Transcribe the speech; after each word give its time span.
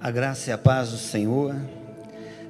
A 0.00 0.10
graça 0.10 0.50
e 0.50 0.52
a 0.52 0.58
paz 0.58 0.90
do 0.90 0.98
Senhor. 0.98 1.54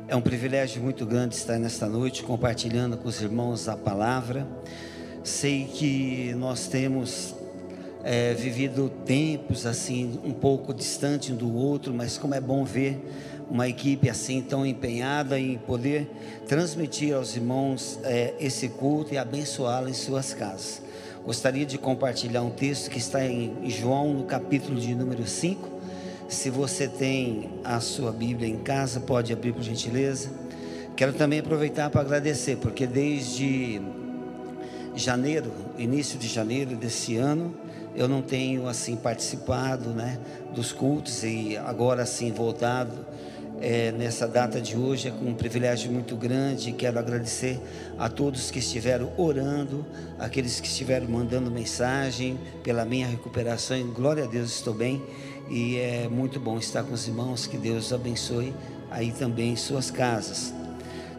É 0.08 0.16
um 0.16 0.20
privilégio 0.20 0.82
muito 0.82 1.06
grande 1.06 1.36
estar 1.36 1.58
nesta 1.58 1.86
noite 1.86 2.22
compartilhando 2.22 2.96
com 2.96 3.08
os 3.08 3.20
irmãos 3.20 3.68
a 3.68 3.76
palavra. 3.76 4.46
Sei 5.22 5.64
que 5.72 6.34
nós 6.36 6.66
temos 6.66 7.34
é, 8.02 8.34
vivido 8.34 8.90
tempos 9.04 9.66
assim 9.66 10.18
um 10.24 10.32
pouco 10.32 10.74
distante 10.74 11.32
um 11.32 11.36
do 11.36 11.54
outro, 11.54 11.94
mas 11.94 12.18
como 12.18 12.34
é 12.34 12.40
bom 12.40 12.64
ver 12.64 13.00
uma 13.48 13.68
equipe 13.68 14.10
assim 14.10 14.42
tão 14.42 14.66
empenhada 14.66 15.38
em 15.38 15.56
poder 15.58 16.10
transmitir 16.48 17.14
aos 17.14 17.36
irmãos 17.36 18.00
é, 18.02 18.34
esse 18.40 18.68
culto 18.68 19.14
e 19.14 19.18
abençoá-lo 19.18 19.88
em 19.88 19.94
suas 19.94 20.34
casas. 20.34 20.82
Gostaria 21.24 21.64
de 21.64 21.78
compartilhar 21.78 22.42
um 22.42 22.50
texto 22.50 22.90
que 22.90 22.98
está 22.98 23.24
em 23.24 23.70
João, 23.70 24.12
no 24.12 24.24
capítulo 24.24 24.78
de 24.78 24.94
número 24.94 25.26
5. 25.26 25.73
Se 26.28 26.48
você 26.48 26.88
tem 26.88 27.50
a 27.62 27.80
sua 27.80 28.10
Bíblia 28.10 28.48
em 28.48 28.58
casa, 28.58 29.00
pode 29.00 29.32
abrir 29.32 29.52
por 29.52 29.62
gentileza. 29.62 30.30
Quero 30.96 31.12
também 31.12 31.40
aproveitar 31.40 31.90
para 31.90 32.00
agradecer, 32.00 32.56
porque 32.56 32.86
desde 32.86 33.80
janeiro, 34.94 35.52
início 35.76 36.18
de 36.18 36.28
janeiro 36.28 36.76
desse 36.76 37.16
ano, 37.16 37.54
eu 37.94 38.08
não 38.08 38.22
tenho 38.22 38.66
assim 38.66 38.96
participado, 38.96 39.90
né, 39.90 40.18
dos 40.54 40.72
cultos 40.72 41.22
e 41.22 41.56
agora 41.56 42.02
assim 42.02 42.32
voltado 42.32 43.04
é, 43.60 43.92
nessa 43.92 44.26
data 44.26 44.60
de 44.60 44.76
hoje 44.76 45.08
é 45.08 45.10
com 45.10 45.26
um 45.26 45.34
privilégio 45.34 45.90
muito 45.90 46.16
grande. 46.16 46.72
Quero 46.72 46.98
agradecer 46.98 47.58
a 47.98 48.08
todos 48.08 48.50
que 48.50 48.58
estiveram 48.58 49.12
orando, 49.16 49.86
aqueles 50.18 50.60
que 50.60 50.66
estiveram 50.66 51.08
mandando 51.08 51.50
mensagem 51.50 52.38
pela 52.62 52.84
minha 52.84 53.06
recuperação. 53.06 53.82
Glória 53.88 54.24
a 54.24 54.26
Deus, 54.26 54.50
estou 54.50 54.74
bem 54.74 55.02
e 55.48 55.76
é 55.76 56.08
muito 56.08 56.40
bom 56.40 56.58
estar 56.58 56.82
com 56.82 56.94
os 56.94 57.06
irmãos. 57.06 57.46
Que 57.46 57.56
Deus 57.56 57.92
abençoe 57.92 58.54
aí 58.90 59.12
também 59.12 59.52
em 59.52 59.56
suas 59.56 59.90
casas. 59.90 60.52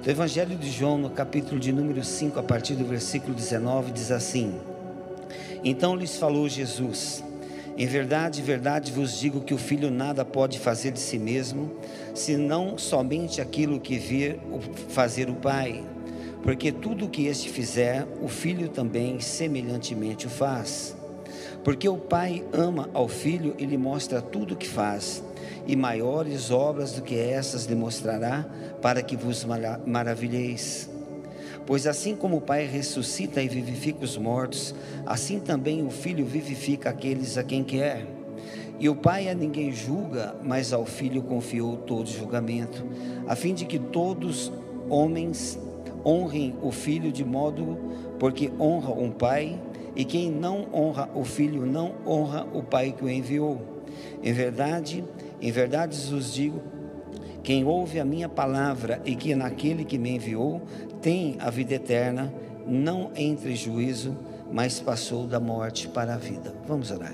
O 0.05 0.09
Evangelho 0.09 0.55
de 0.55 0.69
João, 0.69 0.97
no 0.97 1.09
capítulo 1.09 1.59
de 1.59 1.71
número 1.71 2.03
5, 2.03 2.39
a 2.39 2.43
partir 2.43 2.75
do 2.75 2.85
versículo 2.85 3.33
19, 3.33 3.91
diz 3.91 4.11
assim: 4.11 4.55
Então 5.63 5.95
lhes 5.95 6.17
falou 6.17 6.47
Jesus. 6.47 7.23
Em 7.77 7.87
verdade, 7.87 8.41
verdade 8.41 8.91
vos 8.91 9.19
digo 9.19 9.41
que 9.41 9.53
o 9.53 9.57
filho 9.57 9.91
nada 9.91 10.23
pode 10.23 10.59
fazer 10.59 10.91
de 10.91 10.99
si 10.99 11.19
mesmo, 11.19 11.71
senão 12.13 12.77
somente 12.77 13.41
aquilo 13.41 13.81
que 13.81 13.97
vir 13.97 14.39
fazer 14.89 15.29
o 15.29 15.33
Pai. 15.33 15.83
Porque 16.41 16.71
tudo 16.71 17.05
o 17.05 17.09
que 17.09 17.25
este 17.25 17.49
fizer, 17.49 18.07
o 18.21 18.27
filho 18.27 18.69
também 18.69 19.19
semelhantemente 19.19 20.27
o 20.27 20.29
faz. 20.29 20.94
Porque 21.65 21.89
o 21.89 21.97
Pai 21.97 22.43
ama 22.53 22.91
ao 22.93 23.07
filho 23.07 23.55
e 23.57 23.65
lhe 23.65 23.75
mostra 23.75 24.21
tudo 24.21 24.53
o 24.53 24.55
que 24.55 24.67
faz, 24.67 25.23
e 25.65 25.75
maiores 25.75 26.51
obras 26.51 26.91
do 26.91 27.01
que 27.01 27.17
essas 27.17 27.65
lhe 27.65 27.73
mostrará, 27.73 28.45
para 28.83 29.01
que 29.01 29.17
vos 29.17 29.43
maravilheis. 29.83 30.87
Pois 31.65 31.87
assim 31.87 32.15
como 32.15 32.37
o 32.37 32.41
Pai 32.41 32.67
ressuscita 32.67 33.41
e 33.41 33.47
vivifica 33.47 34.05
os 34.05 34.15
mortos, 34.15 34.75
assim 35.07 35.39
também 35.39 35.83
o 35.83 35.89
Filho 35.89 36.23
vivifica 36.23 36.91
aqueles 36.91 37.35
a 37.35 37.43
quem 37.43 37.63
quer. 37.63 38.05
E 38.79 38.87
o 38.87 38.95
Pai 38.95 39.27
a 39.27 39.33
ninguém 39.33 39.71
julga, 39.71 40.35
mas 40.43 40.71
ao 40.71 40.85
Filho 40.85 41.23
confiou 41.23 41.77
todo 41.77 42.07
julgamento, 42.07 42.85
a 43.25 43.35
fim 43.35 43.55
de 43.55 43.65
que 43.65 43.79
todos 43.79 44.51
homens 44.87 45.57
honrem 46.05 46.53
o 46.61 46.71
Filho 46.71 47.11
de 47.11 47.25
modo 47.25 47.79
porque 48.19 48.51
honra 48.59 48.91
um 48.91 49.09
Pai, 49.09 49.59
e 49.95 50.03
quem 50.03 50.29
não 50.29 50.67
honra 50.73 51.09
o 51.15 51.23
Filho 51.23 51.65
não 51.65 51.93
honra 52.05 52.45
o 52.53 52.61
Pai 52.61 52.91
que 52.91 53.03
o 53.03 53.09
enviou. 53.09 53.61
Em 54.21 54.33
verdade, 54.33 55.03
em 55.41 55.51
verdade 55.51 55.97
vos 56.09 56.33
digo, 56.33 56.61
quem 57.43 57.63
ouve 57.63 57.99
a 57.99 58.05
minha 58.05 58.27
palavra 58.27 59.01
e 59.05 59.15
que 59.15 59.35
naquele 59.35 59.85
que 59.85 59.97
me 59.97 60.15
enviou 60.15 60.61
tem 61.01 61.37
a 61.39 61.49
vida 61.49 61.75
eterna, 61.75 62.33
não 62.67 63.11
entra 63.15 63.49
em 63.49 63.55
juízo, 63.55 64.17
mas 64.51 64.79
passou 64.79 65.27
da 65.27 65.39
morte 65.39 65.87
para 65.87 66.15
a 66.15 66.17
vida. 66.17 66.53
Vamos 66.67 66.89
orar. 66.91 67.13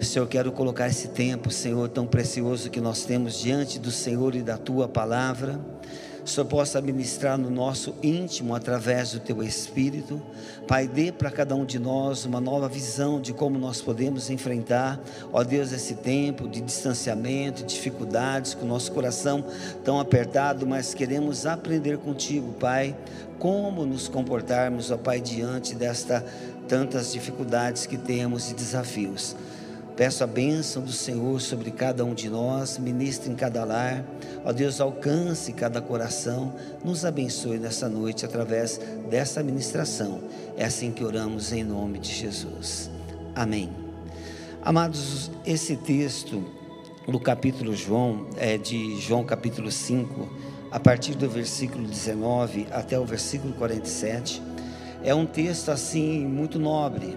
Senhor, 0.00 0.26
quero 0.26 0.52
colocar 0.52 0.88
esse 0.88 1.08
tempo, 1.08 1.50
Senhor, 1.50 1.88
tão 1.88 2.06
precioso 2.06 2.70
que 2.70 2.80
nós 2.80 3.04
temos 3.04 3.38
diante 3.38 3.78
do 3.78 3.90
Senhor 3.90 4.34
e 4.34 4.42
da 4.42 4.56
tua 4.56 4.86
palavra 4.86 5.60
Senhor 6.28 6.46
possa 6.46 6.80
ministrar 6.80 7.38
no 7.38 7.50
nosso 7.50 7.94
íntimo 8.02 8.54
através 8.54 9.12
do 9.12 9.20
teu 9.20 9.42
Espírito. 9.42 10.20
Pai, 10.66 10.88
dê 10.88 11.12
para 11.12 11.30
cada 11.30 11.54
um 11.54 11.64
de 11.64 11.78
nós 11.78 12.24
uma 12.24 12.40
nova 12.40 12.68
visão 12.68 13.20
de 13.20 13.32
como 13.32 13.58
nós 13.58 13.80
podemos 13.80 14.28
enfrentar, 14.28 15.00
ó 15.32 15.44
Deus, 15.44 15.72
esse 15.72 15.94
tempo 15.94 16.48
de 16.48 16.60
distanciamento, 16.60 17.64
dificuldades, 17.64 18.54
com 18.54 18.64
o 18.64 18.68
nosso 18.68 18.90
coração 18.92 19.44
tão 19.84 20.00
apertado, 20.00 20.66
mas 20.66 20.94
queremos 20.94 21.46
aprender 21.46 21.98
contigo, 21.98 22.52
Pai, 22.54 22.96
como 23.38 23.86
nos 23.86 24.08
comportarmos, 24.08 24.90
ó 24.90 24.96
Pai, 24.96 25.20
diante 25.20 25.74
desta 25.74 26.24
tantas 26.66 27.12
dificuldades 27.12 27.86
que 27.86 27.96
temos 27.96 28.50
e 28.50 28.54
desafios. 28.54 29.36
Peço 29.96 30.22
a 30.22 30.26
bênção 30.26 30.82
do 30.82 30.92
Senhor 30.92 31.40
sobre 31.40 31.70
cada 31.70 32.04
um 32.04 32.12
de 32.12 32.28
nós, 32.28 32.76
ministre 32.76 33.32
em 33.32 33.34
cada 33.34 33.64
lar. 33.64 34.04
Ó 34.44 34.52
Deus, 34.52 34.78
alcance 34.78 35.54
cada 35.54 35.80
coração, 35.80 36.52
nos 36.84 37.06
abençoe 37.06 37.58
nessa 37.58 37.88
noite 37.88 38.22
através 38.22 38.78
dessa 39.08 39.42
ministração. 39.42 40.20
É 40.54 40.66
assim 40.66 40.92
que 40.92 41.02
oramos 41.02 41.50
em 41.50 41.64
nome 41.64 41.98
de 41.98 42.12
Jesus. 42.12 42.90
Amém. 43.34 43.70
Amados, 44.62 45.30
esse 45.46 45.76
texto 45.76 46.44
no 47.08 47.18
capítulo 47.18 47.74
João, 47.74 48.26
é 48.36 48.58
de 48.58 49.00
João 49.00 49.24
capítulo 49.24 49.72
5, 49.72 50.28
a 50.70 50.78
partir 50.78 51.14
do 51.14 51.26
versículo 51.26 51.88
19 51.88 52.66
até 52.70 53.00
o 53.00 53.06
versículo 53.06 53.54
47, 53.54 54.42
é 55.02 55.14
um 55.14 55.24
texto 55.24 55.70
assim 55.70 56.26
muito 56.26 56.58
nobre 56.58 57.16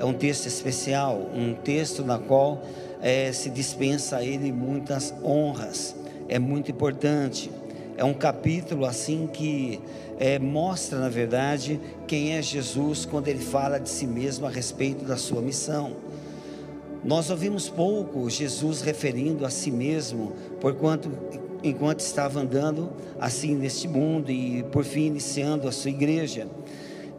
é 0.00 0.04
um 0.04 0.14
texto 0.14 0.46
especial, 0.46 1.28
um 1.34 1.52
texto 1.52 2.02
na 2.02 2.18
qual 2.18 2.62
é, 3.02 3.30
se 3.32 3.50
dispensa 3.50 4.16
a 4.16 4.24
ele 4.24 4.50
muitas 4.50 5.12
honras. 5.22 5.94
É 6.26 6.38
muito 6.38 6.70
importante. 6.70 7.50
É 7.98 8.02
um 8.02 8.14
capítulo 8.14 8.86
assim 8.86 9.28
que 9.30 9.78
é, 10.18 10.38
mostra, 10.38 10.98
na 10.98 11.10
verdade, 11.10 11.78
quem 12.06 12.32
é 12.32 12.40
Jesus 12.40 13.04
quando 13.04 13.28
ele 13.28 13.44
fala 13.44 13.78
de 13.78 13.90
si 13.90 14.06
mesmo 14.06 14.46
a 14.46 14.48
respeito 14.48 15.04
da 15.04 15.18
sua 15.18 15.42
missão. 15.42 15.92
Nós 17.04 17.28
ouvimos 17.28 17.68
pouco 17.68 18.30
Jesus 18.30 18.80
referindo 18.80 19.44
a 19.44 19.50
si 19.50 19.70
mesmo, 19.70 20.32
porquanto 20.62 21.10
enquanto 21.62 22.00
estava 22.00 22.40
andando 22.40 22.90
assim 23.20 23.54
neste 23.54 23.86
mundo 23.86 24.30
e 24.30 24.62
por 24.72 24.82
fim 24.82 25.08
iniciando 25.08 25.68
a 25.68 25.72
sua 25.72 25.90
igreja. 25.90 26.48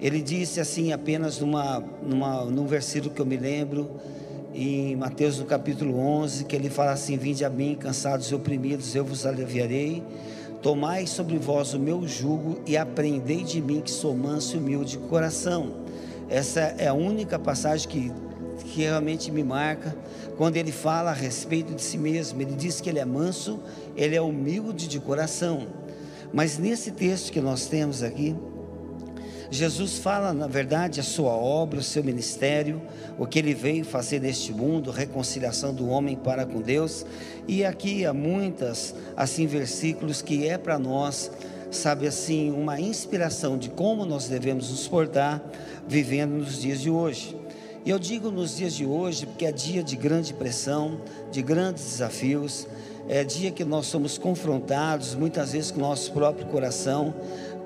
Ele 0.02 0.20
disse 0.22 0.60
assim, 0.60 0.92
apenas 0.92 1.40
numa, 1.40 1.84
numa, 2.02 2.46
num 2.46 2.66
versículo 2.66 3.14
que 3.14 3.22
eu 3.22 3.26
me 3.26 3.38
lembro, 3.38 3.88
em 4.54 4.96
Mateus 4.96 5.40
no 5.40 5.46
capítulo 5.46 5.98
11, 5.98 6.46
que 6.46 6.56
ele 6.56 6.70
fala 6.70 6.92
assim: 6.92 7.18
Vinde 7.18 7.46
a 7.46 7.50
mim, 7.50 7.76
cansados 7.80 8.28
e 8.28 8.36
oprimidos, 8.36 8.96
eu 8.96 9.06
vos 9.06 9.26
aliviarei. 9.26 10.04
Tomai 10.62 11.08
sobre 11.08 11.38
vós 11.38 11.74
o 11.74 11.80
meu 11.80 12.08
jugo 12.08 12.60
e 12.68 12.76
aprendei 12.78 13.44
de 13.44 13.62
mim, 13.62 13.82
que 13.82 13.92
sou 13.92 14.16
manso 14.16 14.56
e 14.56 14.60
humilde 14.60 14.92
de 14.92 14.98
coração. 14.98 15.74
Essa 16.30 16.60
é 16.78 16.88
a 16.88 16.94
única 16.94 17.40
passagem 17.40 17.88
que, 17.88 18.12
que 18.64 18.82
realmente 18.82 19.32
me 19.32 19.44
marca, 19.44 19.96
quando 20.38 20.58
ele 20.58 20.72
fala 20.72 21.12
a 21.12 21.14
respeito 21.14 21.74
de 21.74 21.82
si 21.82 21.98
mesmo. 21.98 22.42
Ele 22.42 22.56
diz 22.56 22.82
que 22.82 22.90
ele 22.90 23.00
é 23.00 23.06
manso, 23.06 23.60
ele 23.96 24.16
é 24.16 24.22
humilde 24.22 24.88
de 24.88 25.00
coração. 25.00 25.68
Mas 26.34 26.58
nesse 26.58 26.92
texto 26.92 27.32
que 27.32 27.42
nós 27.42 27.66
temos 27.68 28.04
aqui, 28.04 28.36
Jesus 29.54 29.98
fala, 29.98 30.32
na 30.32 30.48
verdade, 30.48 31.02
a 31.02 31.04
sua 31.04 31.34
obra, 31.34 31.78
o 31.78 31.84
seu 31.84 32.02
ministério, 32.02 32.82
o 33.20 33.28
que 33.28 33.38
ele 33.38 33.54
veio 33.54 33.84
fazer 33.84 34.22
neste 34.22 34.54
mundo, 34.54 34.92
reconciliação 34.92 35.74
do 35.74 35.90
homem 35.90 36.16
para 36.16 36.46
com 36.46 36.62
Deus. 36.62 37.06
E 37.46 37.66
aqui 37.66 38.06
há 38.06 38.14
muitas 38.14 38.96
assim 39.16 39.46
versículos 39.46 40.22
que 40.22 40.48
é 40.48 40.58
para 40.58 40.80
nós, 40.80 41.30
sabe 41.70 42.08
assim, 42.08 42.50
uma 42.50 42.80
inspiração 42.80 43.58
de 43.58 43.70
como 43.70 44.06
nós 44.06 44.30
devemos 44.30 44.70
nos 44.70 44.88
portar 44.88 45.44
vivendo 45.86 46.32
nos 46.32 46.62
dias 46.62 46.80
de 46.80 46.90
hoje. 46.90 47.36
E 47.84 47.90
eu 47.90 48.00
digo 48.00 48.32
nos 48.32 48.56
dias 48.56 48.74
de 48.74 48.86
hoje 48.86 49.26
porque 49.26 49.46
é 49.46 49.52
dia 49.52 49.84
de 49.84 49.98
grande 49.98 50.34
pressão, 50.34 51.02
de 51.30 51.42
grandes 51.42 51.84
desafios, 51.84 52.68
é 53.08 53.24
dia 53.24 53.52
que 53.52 53.64
nós 53.64 53.88
somos 53.88 54.18
confrontados 54.18 55.16
muitas 55.16 55.52
vezes 55.54 55.72
com 55.72 55.80
o 55.80 55.82
nosso 55.82 56.12
próprio 56.12 56.46
coração, 56.48 57.14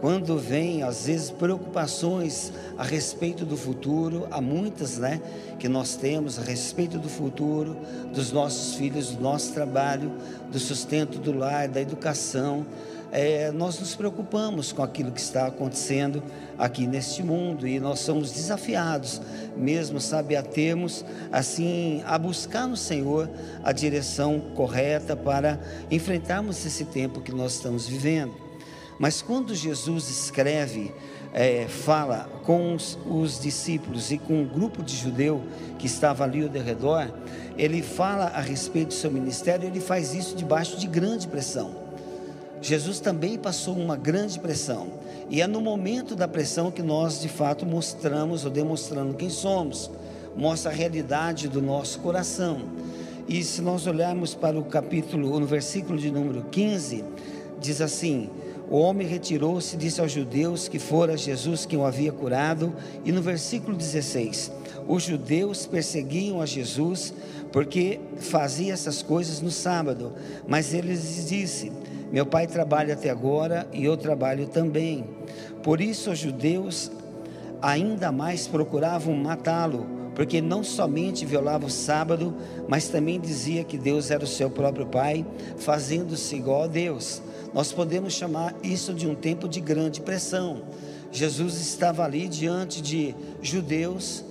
quando 0.01 0.37
vem 0.37 0.83
às 0.83 1.07
vezes 1.07 1.31
preocupações 1.31 2.51
a 2.77 2.83
respeito 2.83 3.45
do 3.45 3.57
futuro, 3.57 4.27
há 4.29 4.41
muitas, 4.41 4.97
né, 4.97 5.21
que 5.57 5.67
nós 5.67 5.95
temos 5.95 6.37
a 6.37 6.41
respeito 6.41 6.97
do 6.97 7.09
futuro, 7.09 7.77
dos 8.13 8.31
nossos 8.31 8.75
filhos, 8.75 9.11
do 9.11 9.21
nosso 9.21 9.53
trabalho, 9.53 10.11
do 10.51 10.59
sustento 10.59 11.17
do 11.17 11.35
lar, 11.35 11.67
da 11.67 11.81
educação, 11.81 12.65
é, 13.17 13.50
nós 13.50 13.79
nos 13.79 13.95
preocupamos 13.95 14.73
com 14.73 14.83
aquilo 14.83 15.09
que 15.09 15.21
está 15.21 15.47
acontecendo 15.47 16.21
aqui 16.57 16.85
neste 16.85 17.23
mundo 17.23 17.65
e 17.65 17.79
nós 17.79 18.00
somos 18.00 18.29
desafiados, 18.29 19.21
mesmo, 19.56 20.01
sabe, 20.01 20.35
a 20.35 20.44
termos, 20.44 21.06
assim, 21.31 22.03
a 22.06 22.17
buscar 22.17 22.67
no 22.67 22.75
Senhor 22.75 23.29
a 23.63 23.71
direção 23.71 24.41
correta 24.53 25.15
para 25.15 25.57
enfrentarmos 25.89 26.65
esse 26.65 26.83
tempo 26.83 27.21
que 27.21 27.31
nós 27.31 27.53
estamos 27.53 27.88
vivendo. 27.88 28.33
Mas 29.00 29.21
quando 29.21 29.56
Jesus 29.56 30.09
escreve, 30.09 30.94
é, 31.33 31.68
fala 31.69 32.29
com 32.44 32.75
os, 32.75 33.00
os, 33.06 33.39
discípulos 33.39 34.11
e 34.11 34.18
com 34.18 34.33
o 34.33 34.41
um 34.41 34.45
grupo 34.45 34.83
de 34.83 34.94
judeu 34.94 35.41
que 35.79 35.85
estava 35.85 36.25
ali 36.25 36.44
ao 36.44 36.51
redor, 36.51 37.09
ele 37.57 37.81
fala 37.81 38.25
a 38.25 38.41
respeito 38.41 38.89
do 38.89 38.94
seu 38.94 39.09
ministério, 39.09 39.69
ele 39.69 39.79
faz 39.79 40.13
isso 40.13 40.35
debaixo 40.35 40.77
de 40.77 40.85
grande 40.85 41.29
pressão. 41.29 41.84
Jesus 42.65 43.00
também 43.00 43.38
passou 43.38 43.77
uma 43.77 43.95
grande 43.95 44.39
pressão. 44.39 44.88
E 45.29 45.39
é 45.39 45.45
no 45.45 45.62
momento 45.62 46.15
da 46.15 46.27
pressão 46.27 46.71
que 46.71 46.81
nós 46.81 47.21
de 47.21 47.29
fato 47.29 47.63
mostramos 47.63 48.44
ou 48.44 48.50
demonstrando 48.50 49.13
quem 49.13 49.29
somos, 49.29 49.91
mostra 50.35 50.71
a 50.71 50.73
realidade 50.73 51.47
do 51.47 51.62
nosso 51.62 52.00
coração. 52.00 52.63
E 53.27 53.44
se 53.44 53.62
nós 53.62 53.85
olharmos 53.85 54.33
para 54.33 54.57
o 54.57 54.63
capítulo, 54.63 55.39
no 55.39 55.45
versículo 55.45 56.00
de 56.00 56.09
número 56.09 56.44
15, 56.50 57.03
diz 57.62 57.81
assim: 57.81 58.31
O 58.68 58.77
homem 58.77 59.06
retirou-se, 59.06 59.77
disse 59.77 60.01
aos 60.01 60.11
judeus 60.11 60.68
que 60.68 60.79
fora 60.79 61.15
Jesus 61.15 61.68
quem 61.68 61.77
o 61.77 61.85
havia 61.85 62.11
curado, 62.11 62.73
e 63.03 63.11
no 63.11 63.21
versículo 63.21 63.77
16: 63.77 64.51
Os 64.88 65.03
judeus 65.03 65.68
perseguiam 65.68 66.41
a 66.41 66.47
Jesus 66.47 67.13
porque 67.51 68.00
fazia 68.18 68.73
essas 68.73 69.03
coisas 69.03 69.39
no 69.39 69.51
sábado, 69.51 70.13
mas 70.47 70.73
ele 70.73 70.88
lhes 70.88 71.29
disse: 71.29 71.71
meu 72.15 72.25
pai 72.25 72.47
trabalha 72.47 72.94
até 72.94 73.09
agora 73.09 73.67
e 73.73 73.83
eu 73.83 73.97
trabalho 73.97 74.47
também. 74.47 75.03
Por 75.62 75.81
isso 75.81 76.12
os 76.12 76.17
judeus 76.17 76.89
ainda 77.62 78.09
mais 78.09 78.47
procuravam 78.47 79.13
matá-lo, 79.13 79.85
porque 80.15 80.39
não 80.39 80.63
somente 80.63 81.25
violava 81.25 81.65
o 81.65 81.69
sábado, 81.69 82.33
mas 82.69 82.88
também 82.88 83.19
dizia 83.19 83.65
que 83.65 83.77
Deus 83.77 84.12
era 84.12 84.23
o 84.23 84.27
seu 84.27 84.50
próprio 84.50 84.85
pai, 84.85 85.25
fazendo-se 85.57 86.38
igual 86.38 86.63
a 86.63 86.67
Deus. 86.67 87.21
Nós 87.53 87.73
podemos 87.73 88.13
chamar 88.13 88.56
isso 88.63 88.94
de 88.94 89.06
um 89.06 89.13
tempo 89.13 89.50
de 89.50 89.59
grande 89.59 90.00
pressão. 90.00 90.61
Jesus 91.11 91.59
estava 91.59 92.06
ali 92.06 92.29
diante 92.29 92.81
de 92.81 93.13
judeus 93.41 94.23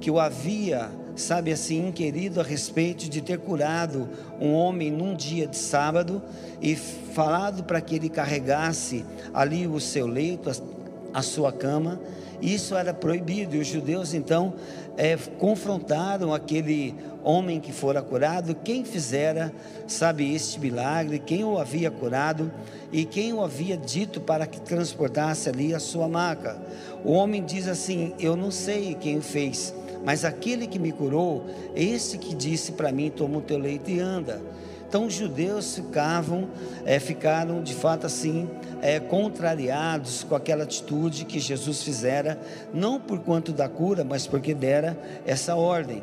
que 0.00 0.12
o 0.12 0.20
havia 0.20 0.92
sabe 1.14 1.52
assim, 1.52 1.90
querido, 1.92 2.40
a 2.40 2.42
respeito 2.42 3.08
de 3.08 3.20
ter 3.20 3.38
curado 3.38 4.08
um 4.40 4.52
homem 4.52 4.90
num 4.90 5.14
dia 5.14 5.46
de 5.46 5.56
sábado 5.56 6.22
e 6.60 6.74
falado 6.74 7.64
para 7.64 7.80
que 7.80 7.96
ele 7.96 8.08
carregasse 8.08 9.04
ali 9.32 9.66
o 9.66 9.78
seu 9.78 10.06
leito, 10.06 10.50
a, 10.50 11.18
a 11.18 11.22
sua 11.22 11.52
cama. 11.52 12.00
Isso 12.40 12.74
era 12.74 12.92
proibido 12.92 13.54
e 13.54 13.60
os 13.60 13.68
judeus 13.68 14.14
então 14.14 14.54
é, 14.96 15.16
confrontaram 15.38 16.34
aquele 16.34 16.94
homem 17.22 17.60
que 17.60 17.72
fora 17.72 18.02
curado, 18.02 18.54
quem 18.64 18.84
fizera, 18.84 19.52
sabe, 19.86 20.34
este 20.34 20.58
milagre, 20.58 21.20
quem 21.20 21.44
o 21.44 21.56
havia 21.56 21.88
curado 21.88 22.50
e 22.90 23.04
quem 23.04 23.32
o 23.32 23.42
havia 23.42 23.76
dito 23.76 24.20
para 24.20 24.44
que 24.44 24.60
transportasse 24.60 25.48
ali 25.48 25.72
a 25.72 25.78
sua 25.78 26.08
maca. 26.08 26.60
O 27.04 27.12
homem 27.12 27.44
diz 27.44 27.68
assim: 27.68 28.12
Eu 28.18 28.36
não 28.36 28.50
sei 28.50 28.94
quem 28.94 29.18
o 29.18 29.22
fez 29.22 29.72
mas 30.04 30.24
aquele 30.24 30.66
que 30.66 30.78
me 30.78 30.92
curou, 30.92 31.46
esse 31.74 32.18
que 32.18 32.34
disse 32.34 32.72
para 32.72 32.92
mim: 32.92 33.10
toma 33.10 33.38
o 33.38 33.42
teu 33.42 33.58
leito 33.58 33.90
e 33.90 34.00
anda. 34.00 34.40
Então 34.88 35.06
os 35.06 35.14
judeus 35.14 35.74
ficavam, 35.74 36.50
é, 36.84 37.00
ficaram 37.00 37.62
de 37.62 37.72
fato 37.72 38.06
assim, 38.06 38.46
é, 38.82 39.00
contrariados 39.00 40.22
com 40.22 40.34
aquela 40.34 40.64
atitude 40.64 41.24
que 41.24 41.40
Jesus 41.40 41.82
fizera, 41.82 42.38
não 42.74 43.00
por 43.00 43.20
quanto 43.20 43.52
da 43.52 43.70
cura, 43.70 44.04
mas 44.04 44.26
porque 44.26 44.52
dera 44.52 44.98
essa 45.24 45.56
ordem. 45.56 46.02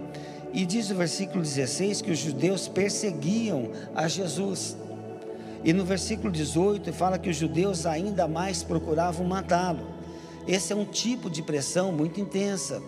E 0.52 0.66
diz 0.66 0.90
o 0.90 0.95
versículo 0.95 1.44
16 1.44 2.02
que 2.02 2.10
os 2.10 2.18
judeus 2.18 2.68
perseguiam 2.68 3.69
a 3.94 4.07
Jesus. 4.07 4.75
E 5.63 5.72
no 5.72 5.86
versículo 5.86 6.31
18 6.31 6.92
fala 6.92 7.19
que 7.19 7.30
os 7.30 7.36
judeus 7.36 7.86
ainda 7.86 8.28
mais 8.28 8.63
procuravam 8.63 9.24
matá-lo. 9.24 9.86
Esse 10.48 10.74
é 10.74 10.75
um 10.75 10.86
tipo 10.86 11.30
de 11.30 11.44
pressão 11.44 11.92
muito 11.92 12.19
intensa. 12.19 12.81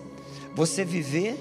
Você 0.56 0.84
viver, 0.84 1.38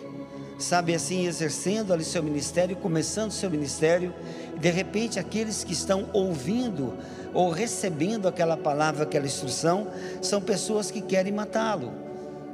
sabe 0.59 0.95
assim, 0.95 1.27
exercendo 1.27 1.93
ali 1.93 2.05
seu 2.05 2.23
ministério, 2.23 2.77
começando 2.77 3.33
seu 3.33 3.51
ministério, 3.51 4.15
e 4.55 4.59
de 4.59 4.71
repente 4.71 5.19
aqueles 5.19 5.65
que 5.65 5.73
estão 5.73 6.09
ouvindo 6.13 6.95
ou 7.33 7.51
recebendo 7.51 8.29
aquela 8.29 8.57
palavra, 8.57 9.05
aquela 9.05 9.27
instrução, 9.27 9.89
são 10.21 10.41
pessoas 10.41 10.91
que 10.91 11.01
querem 11.01 11.33
matá-lo. 11.33 11.93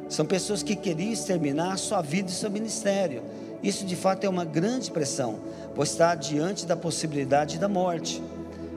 São 0.08 0.25
pessoas 0.25 0.62
que 0.62 0.76
queriam 0.76 1.12
exterminar 1.12 1.73
a 1.73 1.76
sua 1.76 2.00
vida 2.00 2.31
e 2.31 2.32
seu 2.32 2.50
ministério. 2.50 3.23
Isso 3.62 3.85
de 3.85 3.97
fato 3.97 4.25
é 4.25 4.29
uma 4.29 4.44
grande 4.44 4.91
pressão, 4.91 5.41
pois 5.75 5.91
está 5.91 6.14
diante 6.14 6.67
da 6.67 6.76
possibilidade 6.76 7.59
da 7.59 7.69
morte. 7.69 8.23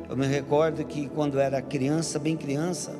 Eu 0.10 0.18
me 0.18 0.26
recordo 0.26 0.84
que 0.84 1.08
quando 1.10 1.40
era 1.40 1.62
criança, 1.62 2.18
bem 2.18 2.36
criança, 2.36 2.96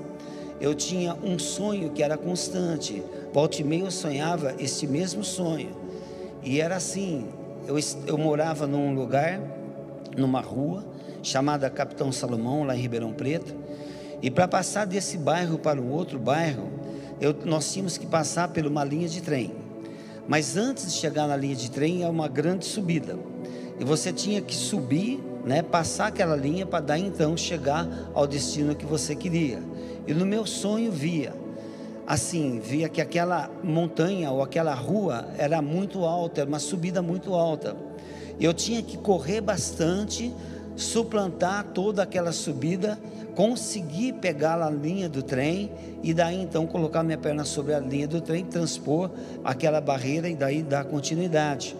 eu 0.60 0.76
tinha 0.76 1.16
um 1.24 1.40
sonho 1.40 1.92
que 1.92 2.04
era 2.04 2.18
constante. 2.18 3.04
Volta 3.34 3.62
e 3.62 3.64
meia 3.64 3.84
eu 3.84 3.92
sonhava 3.92 4.56
este 4.60 4.86
mesmo 4.86 5.24
sonho. 5.24 5.70
E 6.44 6.60
era 6.60 6.76
assim: 6.76 7.26
eu, 7.68 7.78
eu 8.08 8.18
morava 8.18 8.68
num 8.68 8.94
lugar, 8.94 9.40
numa 10.18 10.42
rua, 10.42 10.86
chamada 11.22 11.70
Capitão 11.70 12.12
Salomão, 12.12 12.64
lá 12.64 12.76
em 12.76 12.80
Ribeirão 12.82 13.14
Preto. 13.14 13.54
E 14.22 14.30
para 14.30 14.48
passar 14.48 14.86
desse 14.86 15.18
bairro 15.18 15.58
para 15.58 15.80
um 15.80 15.92
outro 15.92 16.20
bairro, 16.20 16.70
eu, 17.22 17.36
nós 17.46 17.72
tínhamos 17.72 17.98
que 17.98 18.06
passar 18.06 18.50
por 18.50 18.66
uma 18.66 18.84
linha 18.84 19.08
de 19.08 19.22
trem. 19.22 19.54
Mas 20.28 20.58
antes 20.58 20.86
de 20.86 20.92
chegar 20.94 21.28
na 21.28 21.36
linha 21.36 21.56
de 21.56 21.72
trem, 21.72 22.04
é 22.04 22.08
uma 22.08 22.28
grande 22.28 22.66
subida. 22.66 23.18
E 23.80 23.84
você 23.84 24.12
tinha 24.12 24.42
que 24.42 24.54
subir, 24.54 25.20
né, 25.46 25.62
passar 25.62 26.08
aquela 26.08 26.36
linha 26.36 26.66
para 26.66 26.82
dar 26.82 27.00
então 27.00 27.36
chegar 27.38 27.88
ao 28.14 28.28
destino 28.28 28.76
que 28.76 28.86
você 28.86 29.16
queria. 29.16 29.60
E 30.08 30.14
no 30.14 30.26
meu 30.26 30.46
sonho 30.46 30.92
via, 30.92 31.34
assim, 32.08 32.60
via 32.60 32.90
que 32.90 33.02
aquela 33.02 33.50
montanha 33.64 34.32
ou 34.32 34.42
aquela 34.42 34.74
rua 34.74 35.28
era 35.38 35.62
muito 35.62 36.04
alta, 36.06 36.42
era 36.42 36.50
uma 36.50 36.60
subida 36.60 37.02
muito 37.02 37.34
alta. 37.34 37.76
Eu 38.40 38.54
tinha 38.54 38.82
que 38.82 38.98
correr 38.98 39.42
bastante, 39.42 40.34
suplantar 40.76 41.66
toda 41.74 42.02
aquela 42.02 42.32
subida, 42.32 42.98
conseguir 43.36 44.14
pegar 44.14 44.62
a 44.62 44.70
linha 44.70 45.08
do 45.08 45.22
trem 45.22 45.72
e 46.02 46.14
daí 46.14 46.42
então 46.42 46.66
colocar 46.66 47.04
minha 47.04 47.18
perna 47.18 47.46
sobre 47.46 47.74
a 47.74 47.80
linha 47.80 48.08
do 48.08 48.22
trem, 48.22 48.44
transpor 48.44 49.12
aquela 49.44 49.80
barreira 49.80 50.28
e 50.28 50.36
daí 50.36 50.64
dar 50.64 50.86
continuidade. 50.86 51.76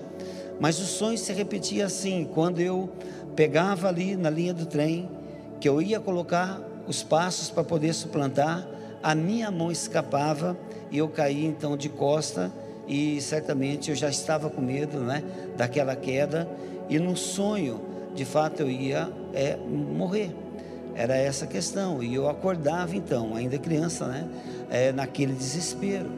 Mas 0.60 0.80
o 0.80 0.86
sonho 0.86 1.18
se 1.18 1.34
repetia 1.34 1.86
assim, 1.86 2.30
quando 2.34 2.60
eu 2.60 2.90
pegava 3.36 3.88
ali 3.88 4.16
na 4.16 4.30
linha 4.30 4.54
do 4.54 4.66
trem, 4.66 5.10
que 5.60 5.68
eu 5.68 5.82
ia 5.82 6.00
colocar 6.00 6.62
os 6.90 7.04
passos 7.04 7.52
para 7.52 7.64
poder 7.64 7.94
suplantar, 7.94 8.68
a 9.04 9.14
minha 9.14 9.52
mão 9.52 9.72
escapava 9.72 10.58
e 10.90 10.98
eu 10.98 11.08
caí 11.08 11.46
então 11.46 11.78
de 11.78 11.88
costa 11.88 12.52
e 12.88 13.22
certamente 13.22 13.92
eu 13.92 13.96
já 13.96 14.10
estava 14.10 14.50
com 14.50 14.60
medo, 14.60 14.98
né, 14.98 15.24
daquela 15.56 15.96
queda 15.96 16.50
e 16.90 16.98
no 16.98 17.16
sonho, 17.16 17.80
de 18.16 18.26
fato 18.26 18.62
eu 18.62 18.70
ia 18.72 19.08
é, 19.36 19.56
morrer. 19.56 20.36
Era 20.96 21.16
essa 21.16 21.46
questão 21.46 22.02
e 22.02 22.16
eu 22.16 22.28
acordava 22.28 22.96
então, 22.96 23.36
ainda 23.36 23.60
criança, 23.60 24.08
né, 24.08 24.28
é, 24.72 24.92
naquele 24.92 25.34
desespero. 25.34 26.10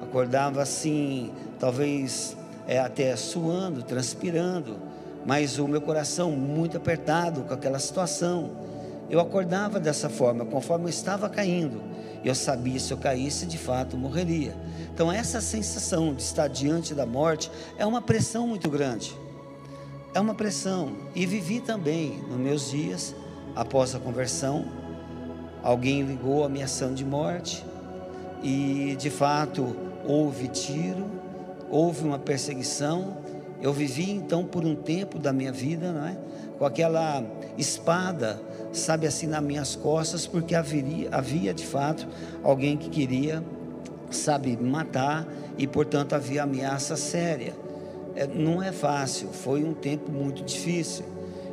Acordava 0.00 0.62
assim, 0.62 1.30
talvez 1.60 2.34
é, 2.66 2.78
até 2.78 3.14
suando, 3.14 3.82
transpirando, 3.82 4.78
mas 5.26 5.58
o 5.58 5.68
meu 5.68 5.82
coração 5.82 6.32
muito 6.32 6.78
apertado 6.78 7.42
com 7.42 7.52
aquela 7.52 7.78
situação. 7.78 8.67
Eu 9.10 9.20
acordava 9.20 9.80
dessa 9.80 10.08
forma, 10.08 10.44
conforme 10.44 10.86
eu 10.86 10.90
estava 10.90 11.28
caindo. 11.28 11.80
Eu 12.24 12.34
sabia 12.34 12.78
se 12.78 12.92
eu 12.92 12.98
caísse, 12.98 13.46
de 13.46 13.56
fato 13.56 13.96
morreria. 13.96 14.54
Então, 14.92 15.10
essa 15.10 15.40
sensação 15.40 16.12
de 16.14 16.22
estar 16.22 16.48
diante 16.48 16.94
da 16.94 17.06
morte 17.06 17.50
é 17.78 17.86
uma 17.86 18.02
pressão 18.02 18.46
muito 18.46 18.68
grande. 18.68 19.16
É 20.12 20.20
uma 20.20 20.34
pressão. 20.34 20.92
E 21.14 21.24
vivi 21.24 21.60
também 21.60 22.22
nos 22.28 22.38
meus 22.38 22.70
dias, 22.70 23.14
após 23.54 23.94
a 23.94 23.98
conversão, 23.98 24.66
alguém 25.62 26.02
ligou 26.02 26.44
ameaçando 26.44 26.94
de 26.94 27.04
morte. 27.04 27.64
E 28.42 28.96
de 28.98 29.10
fato 29.10 29.74
houve 30.06 30.48
tiro, 30.48 31.06
houve 31.70 32.04
uma 32.04 32.18
perseguição 32.18 33.18
Eu 33.60 33.72
vivi 33.72 34.10
então 34.10 34.44
por 34.44 34.64
um 34.64 34.74
tempo 34.74 35.18
da 35.18 35.32
minha 35.32 35.52
vida, 35.52 35.92
não 35.92 36.06
é? 36.06 36.16
Com 36.58 36.64
aquela 36.64 37.24
espada, 37.56 38.40
sabe 38.72 39.06
assim, 39.06 39.26
nas 39.26 39.42
minhas 39.42 39.74
costas, 39.74 40.26
porque 40.26 40.54
haveria, 40.54 41.08
havia 41.10 41.52
de 41.52 41.66
fato 41.66 42.06
alguém 42.42 42.76
que 42.76 42.88
queria, 42.88 43.42
sabe, 44.10 44.56
matar 44.56 45.26
e 45.56 45.66
portanto 45.66 46.14
havia 46.14 46.44
ameaça 46.44 46.96
séria. 46.96 47.54
É, 48.14 48.26
não 48.26 48.62
é 48.62 48.72
fácil, 48.72 49.28
foi 49.28 49.62
um 49.64 49.74
tempo 49.74 50.10
muito 50.10 50.42
difícil. 50.42 51.04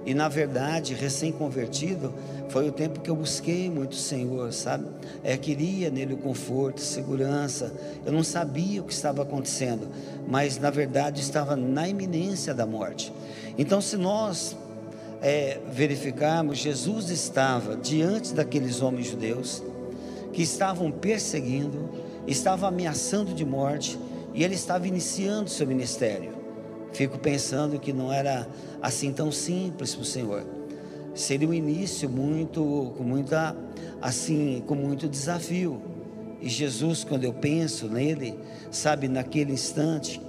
E 0.05 0.13
na 0.13 0.29
verdade, 0.29 0.93
recém-convertido, 0.93 2.13
foi 2.49 2.69
o 2.69 2.71
tempo 2.71 2.99
que 2.99 3.09
eu 3.09 3.15
busquei 3.15 3.69
muito 3.69 3.93
o 3.93 3.97
Senhor, 3.97 4.53
sabe? 4.53 4.85
É, 5.23 5.35
queria 5.35 5.89
nele 5.89 6.13
o 6.13 6.17
conforto, 6.17 6.79
segurança. 6.79 7.73
Eu 8.05 8.11
não 8.11 8.23
sabia 8.23 8.81
o 8.81 8.85
que 8.85 8.93
estava 8.93 9.23
acontecendo, 9.23 9.87
mas 10.27 10.59
na 10.59 10.69
verdade 10.69 11.21
estava 11.21 11.55
na 11.55 11.89
iminência 11.89 12.53
da 12.53 12.65
morte. 12.65 13.11
Então, 13.57 13.81
se 13.81 13.97
nós 13.97 14.55
é, 15.21 15.59
verificarmos, 15.71 16.59
Jesus 16.59 17.09
estava 17.09 17.75
diante 17.75 18.33
daqueles 18.33 18.81
homens 18.81 19.07
judeus 19.07 19.63
que 20.31 20.43
estavam 20.43 20.91
perseguindo, 20.91 21.89
estavam 22.27 22.69
ameaçando 22.69 23.33
de 23.33 23.45
morte, 23.45 23.97
e 24.35 24.43
ele 24.43 24.53
estava 24.53 24.87
iniciando 24.87 25.49
seu 25.49 25.65
ministério. 25.65 26.34
Fico 26.95 27.19
pensando 27.19 27.77
que 27.77 27.91
não 27.91 28.11
era 28.11 28.47
assim 28.81 29.11
tão 29.11 29.29
simples 29.29 29.93
para 29.93 30.01
o 30.01 30.05
Senhor. 30.05 30.45
Seria 31.13 31.45
um 31.45 31.53
início 31.53 32.09
muito, 32.09 32.93
com 32.97 33.03
muita, 33.03 33.53
assim, 34.01 34.63
com 34.65 34.75
muito 34.75 35.05
desafio. 35.05 35.81
E 36.41 36.47
Jesus, 36.47 37.03
quando 37.03 37.25
eu 37.25 37.33
penso 37.33 37.89
nele, 37.89 38.39
sabe, 38.71 39.09
naquele 39.09 39.51
instante, 39.51 40.21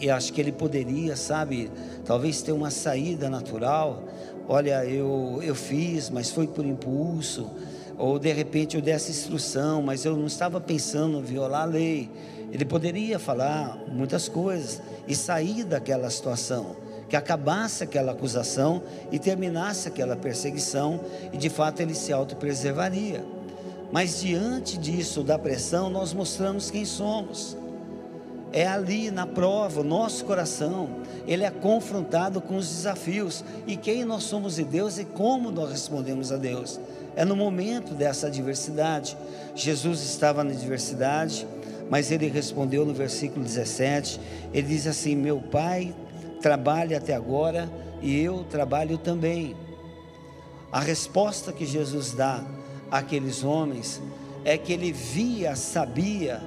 eu 0.00 0.14
acho 0.14 0.32
que 0.32 0.40
ele 0.40 0.52
poderia, 0.52 1.16
sabe, 1.16 1.72
talvez 2.04 2.40
ter 2.40 2.52
uma 2.52 2.70
saída 2.70 3.28
natural. 3.28 4.04
Olha, 4.48 4.84
eu, 4.84 5.40
eu 5.42 5.56
fiz, 5.56 6.08
mas 6.08 6.30
foi 6.30 6.46
por 6.46 6.64
impulso. 6.64 7.50
Ou 7.98 8.16
de 8.16 8.32
repente 8.32 8.76
eu 8.76 8.82
desse 8.82 9.10
instrução, 9.10 9.82
mas 9.82 10.04
eu 10.04 10.16
não 10.16 10.26
estava 10.26 10.60
pensando 10.60 11.18
em 11.18 11.22
violar 11.22 11.62
a 11.62 11.64
lei. 11.64 12.08
Ele 12.52 12.64
poderia 12.64 13.18
falar 13.18 13.78
muitas 13.90 14.28
coisas 14.28 14.80
e 15.06 15.14
sair 15.14 15.64
daquela 15.64 16.08
situação, 16.10 16.76
que 17.08 17.16
acabasse 17.16 17.84
aquela 17.84 18.12
acusação 18.12 18.82
e 19.10 19.18
terminasse 19.18 19.88
aquela 19.88 20.16
perseguição 20.16 21.00
e 21.32 21.36
de 21.36 21.48
fato 21.48 21.80
ele 21.80 21.94
se 21.94 22.12
autopreservaria. 22.12 23.24
Mas 23.92 24.20
diante 24.20 24.76
disso, 24.76 25.22
da 25.22 25.38
pressão, 25.38 25.88
nós 25.88 26.12
mostramos 26.12 26.70
quem 26.70 26.84
somos. 26.84 27.56
É 28.52 28.66
ali 28.66 29.10
na 29.10 29.26
prova, 29.26 29.80
o 29.80 29.84
nosso 29.84 30.24
coração, 30.24 30.88
ele 31.26 31.44
é 31.44 31.50
confrontado 31.50 32.40
com 32.40 32.56
os 32.56 32.68
desafios 32.68 33.44
e 33.66 33.76
quem 33.76 34.04
nós 34.04 34.24
somos 34.24 34.56
de 34.56 34.64
Deus 34.64 34.98
e 34.98 35.04
como 35.04 35.50
nós 35.50 35.70
respondemos 35.70 36.32
a 36.32 36.36
Deus. 36.36 36.80
É 37.14 37.24
no 37.24 37.36
momento 37.36 37.94
dessa 37.94 38.28
adversidade. 38.28 39.16
Jesus 39.54 40.02
estava 40.02 40.44
na 40.44 40.52
adversidade, 40.52 41.46
mas 41.90 42.10
ele 42.10 42.28
respondeu 42.28 42.84
no 42.84 42.94
versículo 42.94 43.44
17: 43.44 44.20
ele 44.52 44.68
diz 44.68 44.86
assim: 44.86 45.14
Meu 45.14 45.40
pai 45.40 45.94
trabalha 46.40 46.98
até 46.98 47.14
agora 47.14 47.70
e 48.02 48.20
eu 48.20 48.44
trabalho 48.44 48.98
também. 48.98 49.56
A 50.70 50.80
resposta 50.80 51.52
que 51.52 51.64
Jesus 51.64 52.12
dá 52.12 52.44
àqueles 52.90 53.42
homens 53.42 54.02
é 54.44 54.56
que 54.58 54.72
ele 54.72 54.92
via, 54.92 55.56
sabia 55.56 56.40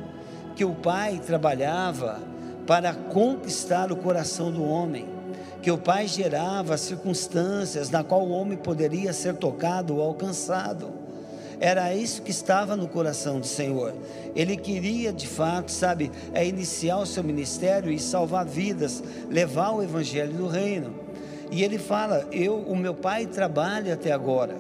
que 0.55 0.63
o 0.63 0.73
pai 0.75 1.21
trabalhava 1.25 2.19
para 2.67 2.93
conquistar 2.93 3.91
o 3.91 3.95
coração 3.95 4.51
do 4.51 4.63
homem, 4.63 5.07
que 5.61 5.71
o 5.71 5.77
pai 5.77 6.07
gerava 6.07 6.77
circunstâncias 6.77 7.89
na 7.89 8.03
qual 8.03 8.21
o 8.21 8.31
homem 8.31 8.57
poderia 8.57 9.11
ser 9.11 9.35
tocado 9.35 9.95
ou 9.95 10.01
alcançado. 10.01 10.93
Era 11.59 11.93
isso 11.93 12.21
que 12.21 12.31
estava 12.31 12.77
no 12.77 12.87
coração 12.87 13.39
do 13.39 13.45
Senhor. 13.45 13.93
Ele 14.35 14.55
queria, 14.55 15.11
de 15.11 15.27
fato, 15.27 15.71
sabe, 15.71 16.09
é 16.33 16.47
iniciar 16.47 16.99
o 16.99 17.05
seu 17.05 17.23
ministério 17.23 17.91
e 17.91 17.99
salvar 17.99 18.45
vidas, 18.45 19.03
levar 19.29 19.71
o 19.71 19.83
evangelho 19.83 20.31
do 20.31 20.47
reino. 20.47 20.93
E 21.51 21.63
ele 21.63 21.77
fala: 21.77 22.25
"Eu, 22.31 22.57
o 22.59 22.75
meu 22.75 22.93
pai 22.93 23.25
trabalha 23.25 23.95
até 23.95 24.11
agora". 24.11 24.55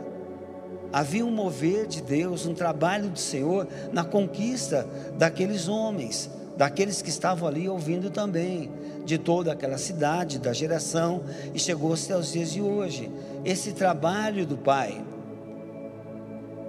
Havia 0.91 1.25
um 1.25 1.31
mover 1.31 1.85
de 1.85 2.01
Deus, 2.01 2.45
um 2.45 2.53
trabalho 2.53 3.09
do 3.09 3.19
Senhor 3.19 3.67
na 3.93 4.03
conquista 4.03 4.87
daqueles 5.17 5.67
homens, 5.67 6.29
daqueles 6.57 7.01
que 7.01 7.09
estavam 7.09 7.47
ali 7.47 7.69
ouvindo 7.69 8.09
também, 8.09 8.71
de 9.05 9.17
toda 9.19 9.53
aquela 9.53 9.77
cidade, 9.77 10.39
da 10.39 10.51
geração, 10.51 11.21
e 11.53 11.59
chegou-se 11.59 12.11
aos 12.11 12.31
dias 12.33 12.51
de 12.51 12.61
hoje. 12.61 13.09
Esse 13.45 13.71
trabalho 13.71 14.47
do 14.47 14.57
Pai, 14.57 14.99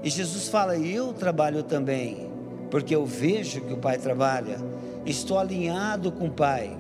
e 0.03 0.11
Jesus 0.11 0.49
fala: 0.49 0.77
Eu 0.77 1.13
trabalho 1.13 1.63
também, 1.63 2.31
porque 2.71 2.95
eu 2.95 3.05
vejo 3.05 3.61
que 3.61 3.73
o 3.73 3.79
Pai 3.79 3.99
trabalha, 3.99 4.59
estou 5.05 5.39
alinhado 5.39 6.11
com 6.13 6.27
o 6.27 6.33
Pai. 6.33 6.77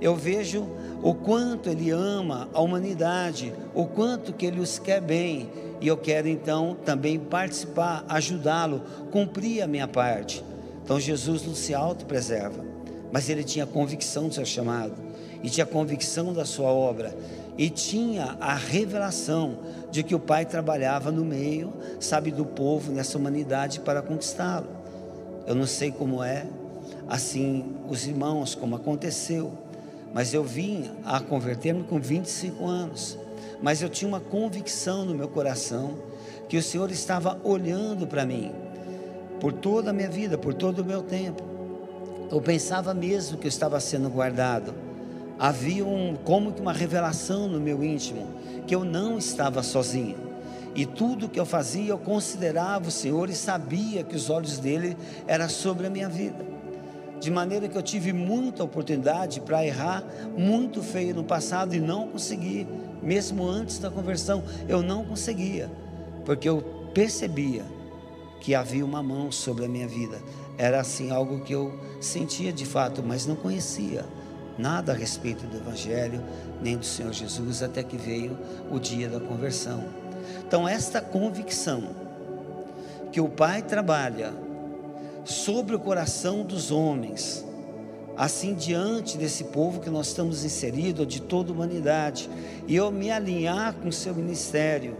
Eu 0.00 0.14
vejo 0.16 0.68
o 1.02 1.14
quanto 1.14 1.68
Ele 1.68 1.90
ama 1.90 2.48
a 2.52 2.60
humanidade, 2.60 3.54
o 3.74 3.86
quanto 3.86 4.32
que 4.32 4.46
Ele 4.46 4.60
os 4.60 4.78
quer 4.78 5.00
bem, 5.00 5.48
e 5.80 5.86
eu 5.86 5.96
quero 5.96 6.28
então 6.28 6.76
também 6.84 7.18
participar, 7.18 8.04
ajudá-lo, 8.08 8.82
cumprir 9.10 9.62
a 9.62 9.66
minha 9.66 9.86
parte. 9.86 10.44
Então 10.82 10.98
Jesus 10.98 11.46
não 11.46 11.54
se 11.54 11.74
auto-preserva, 11.74 12.64
mas 13.12 13.28
ele 13.28 13.44
tinha 13.44 13.66
convicção 13.66 14.28
do 14.28 14.34
seu 14.34 14.44
chamado, 14.44 14.94
e 15.42 15.48
tinha 15.48 15.64
convicção 15.66 16.32
da 16.32 16.44
sua 16.44 16.70
obra, 16.70 17.16
e 17.56 17.70
tinha 17.70 18.36
a 18.40 18.54
revelação 18.54 19.58
de 19.90 20.02
que 20.02 20.14
o 20.14 20.18
Pai 20.18 20.44
trabalhava 20.44 21.12
no 21.12 21.24
meio, 21.24 21.72
sabe, 22.00 22.30
do 22.30 22.44
povo, 22.44 22.90
nessa 22.90 23.16
humanidade 23.16 23.80
para 23.80 24.02
conquistá-lo. 24.02 24.66
Eu 25.46 25.54
não 25.54 25.66
sei 25.66 25.92
como 25.92 26.22
é, 26.22 26.46
assim, 27.08 27.76
os 27.88 28.06
irmãos, 28.06 28.54
como 28.54 28.74
aconteceu, 28.74 29.52
mas 30.12 30.34
eu 30.34 30.42
vim 30.42 30.90
a 31.04 31.20
converter-me 31.20 31.84
com 31.84 32.00
25 32.00 32.66
anos, 32.66 33.18
mas 33.62 33.82
eu 33.82 33.88
tinha 33.88 34.08
uma 34.08 34.20
convicção 34.20 35.04
no 35.04 35.14
meu 35.14 35.28
coração 35.28 35.94
que 36.48 36.56
o 36.56 36.62
Senhor 36.62 36.90
estava 36.90 37.38
olhando 37.44 38.06
para 38.06 38.26
mim, 38.26 38.52
por 39.40 39.52
toda 39.52 39.90
a 39.90 39.92
minha 39.92 40.10
vida, 40.10 40.36
por 40.36 40.54
todo 40.54 40.80
o 40.80 40.84
meu 40.84 41.02
tempo. 41.02 41.42
Eu 42.30 42.40
pensava 42.40 42.92
mesmo 42.92 43.38
que 43.38 43.46
eu 43.46 43.48
estava 43.48 43.78
sendo 43.78 44.08
guardado 44.10 44.83
havia 45.38 45.84
um, 45.84 46.16
como 46.24 46.52
que 46.52 46.60
uma 46.60 46.72
revelação 46.72 47.48
no 47.48 47.60
meu 47.60 47.82
íntimo, 47.82 48.26
que 48.66 48.74
eu 48.74 48.84
não 48.84 49.18
estava 49.18 49.62
sozinho. 49.62 50.16
E 50.74 50.84
tudo 50.84 51.28
que 51.28 51.38
eu 51.38 51.46
fazia, 51.46 51.90
eu 51.90 51.98
considerava 51.98 52.88
o 52.88 52.90
Senhor 52.90 53.30
e 53.30 53.34
sabia 53.34 54.02
que 54.02 54.16
os 54.16 54.28
olhos 54.28 54.58
dele 54.58 54.96
eram 55.26 55.48
sobre 55.48 55.86
a 55.86 55.90
minha 55.90 56.08
vida. 56.08 56.44
De 57.20 57.30
maneira 57.30 57.68
que 57.68 57.78
eu 57.78 57.82
tive 57.82 58.12
muita 58.12 58.64
oportunidade 58.64 59.40
para 59.40 59.64
errar 59.64 60.04
muito 60.36 60.82
feio 60.82 61.14
no 61.14 61.24
passado 61.24 61.74
e 61.74 61.80
não 61.80 62.08
consegui, 62.08 62.66
mesmo 63.00 63.46
antes 63.46 63.78
da 63.78 63.90
conversão, 63.90 64.42
eu 64.68 64.82
não 64.82 65.04
conseguia, 65.04 65.70
porque 66.24 66.48
eu 66.48 66.60
percebia 66.92 67.64
que 68.40 68.54
havia 68.54 68.84
uma 68.84 69.02
mão 69.02 69.30
sobre 69.30 69.64
a 69.64 69.68
minha 69.68 69.86
vida. 69.86 70.20
Era 70.58 70.80
assim 70.80 71.10
algo 71.10 71.40
que 71.40 71.54
eu 71.54 71.78
sentia 72.00 72.52
de 72.52 72.66
fato, 72.66 73.02
mas 73.02 73.26
não 73.26 73.36
conhecia 73.36 74.04
nada 74.58 74.92
a 74.92 74.94
respeito 74.94 75.46
do 75.46 75.56
Evangelho, 75.56 76.22
nem 76.62 76.76
do 76.76 76.84
Senhor 76.84 77.12
Jesus, 77.12 77.62
até 77.62 77.82
que 77.82 77.96
veio 77.96 78.38
o 78.70 78.78
dia 78.78 79.08
da 79.08 79.20
conversão. 79.20 79.84
Então, 80.46 80.68
esta 80.68 81.00
convicção 81.00 81.84
que 83.12 83.20
o 83.20 83.28
Pai 83.28 83.62
trabalha 83.62 84.32
sobre 85.24 85.74
o 85.74 85.78
coração 85.78 86.42
dos 86.42 86.70
homens, 86.70 87.44
assim 88.16 88.54
diante 88.54 89.16
desse 89.16 89.44
povo 89.44 89.80
que 89.80 89.90
nós 89.90 90.08
estamos 90.08 90.44
inseridos, 90.44 91.06
de 91.06 91.20
toda 91.20 91.50
a 91.50 91.54
humanidade, 91.54 92.30
e 92.66 92.76
eu 92.76 92.90
me 92.90 93.10
alinhar 93.10 93.74
com 93.74 93.88
o 93.88 93.92
seu 93.92 94.14
ministério, 94.14 94.96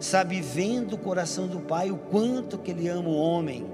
sabe, 0.00 0.40
vendo 0.40 0.94
o 0.94 0.98
coração 0.98 1.46
do 1.46 1.60
Pai, 1.60 1.90
o 1.90 1.96
quanto 1.96 2.58
que 2.58 2.70
Ele 2.70 2.88
ama 2.88 3.08
o 3.08 3.16
homem, 3.16 3.66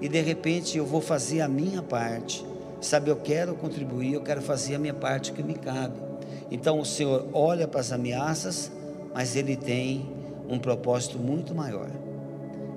e 0.00 0.08
de 0.08 0.20
repente 0.20 0.76
eu 0.76 0.84
vou 0.84 1.00
fazer 1.00 1.40
a 1.40 1.48
minha 1.48 1.82
parte 1.82 2.44
Sabe, 2.80 3.10
eu 3.10 3.16
quero 3.16 3.54
contribuir, 3.54 4.14
eu 4.14 4.22
quero 4.22 4.42
fazer 4.42 4.74
a 4.74 4.78
minha 4.78 4.94
parte 4.94 5.32
que 5.32 5.42
me 5.42 5.54
cabe. 5.54 5.94
Então 6.50 6.78
o 6.78 6.84
Senhor 6.84 7.26
olha 7.32 7.66
para 7.66 7.80
as 7.80 7.90
ameaças, 7.92 8.70
mas 9.14 9.34
Ele 9.34 9.56
tem 9.56 10.08
um 10.48 10.58
propósito 10.58 11.18
muito 11.18 11.54
maior. 11.54 11.88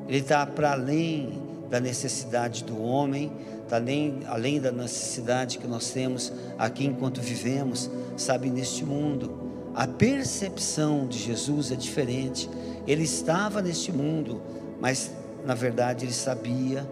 Ele 0.07 0.19
está 0.19 0.45
para 0.45 0.71
além 0.71 1.39
da 1.69 1.79
necessidade 1.79 2.63
do 2.63 2.81
homem, 2.81 3.31
está 3.63 3.75
além, 3.75 4.21
além 4.25 4.59
da 4.59 4.71
necessidade 4.71 5.59
que 5.59 5.67
nós 5.67 5.91
temos 5.91 6.33
aqui 6.57 6.85
enquanto 6.85 7.21
vivemos, 7.21 7.89
sabe, 8.17 8.49
neste 8.49 8.83
mundo. 8.83 9.49
A 9.75 9.85
percepção 9.85 11.05
de 11.05 11.19
Jesus 11.19 11.71
é 11.71 11.75
diferente. 11.75 12.49
Ele 12.87 13.03
estava 13.03 13.61
neste 13.61 13.91
mundo, 13.91 14.41
mas 14.81 15.11
na 15.45 15.53
verdade 15.53 16.05
ele 16.05 16.13
sabia, 16.13 16.87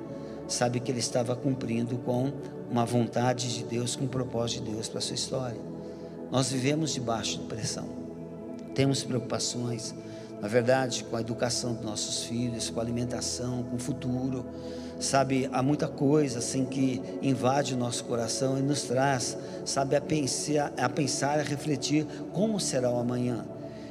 sabe 0.47 0.79
que 0.79 0.91
ele 0.91 0.99
estava 0.99 1.35
cumprindo 1.35 1.97
com 1.97 2.31
uma 2.69 2.85
vontade 2.85 3.53
de 3.53 3.63
Deus, 3.63 3.95
com 3.95 4.05
um 4.05 4.07
propósito 4.07 4.63
de 4.63 4.71
Deus 4.71 4.87
para 4.87 4.99
a 4.99 5.01
sua 5.01 5.15
história. 5.15 5.59
Nós 6.31 6.51
vivemos 6.51 6.93
debaixo 6.93 7.39
de 7.39 7.45
pressão. 7.45 7.87
Temos 8.75 9.03
preocupações, 9.03 9.95
na 10.41 10.47
verdade, 10.47 11.03
com 11.05 11.15
a 11.15 11.21
educação 11.21 11.73
dos 11.73 11.83
nossos 11.83 12.23
filhos, 12.25 12.69
com 12.69 12.79
a 12.79 12.83
alimentação, 12.83 13.63
com 13.63 13.77
o 13.77 13.79
futuro. 13.79 14.45
Sabe, 14.99 15.49
há 15.51 15.61
muita 15.61 15.87
coisa 15.87 16.39
assim 16.39 16.65
que 16.65 17.01
invade 17.21 17.73
o 17.73 17.77
nosso 17.77 18.03
coração 18.03 18.57
e 18.57 18.61
nos 18.61 18.83
traz, 18.83 19.37
sabe, 19.63 19.95
a 19.95 20.01
pensar, 20.01 20.73
a 20.77 20.89
pensar, 20.89 21.39
a 21.39 21.43
refletir 21.43 22.05
como 22.33 22.59
será 22.59 22.91
o 22.91 22.99
amanhã. 22.99 23.45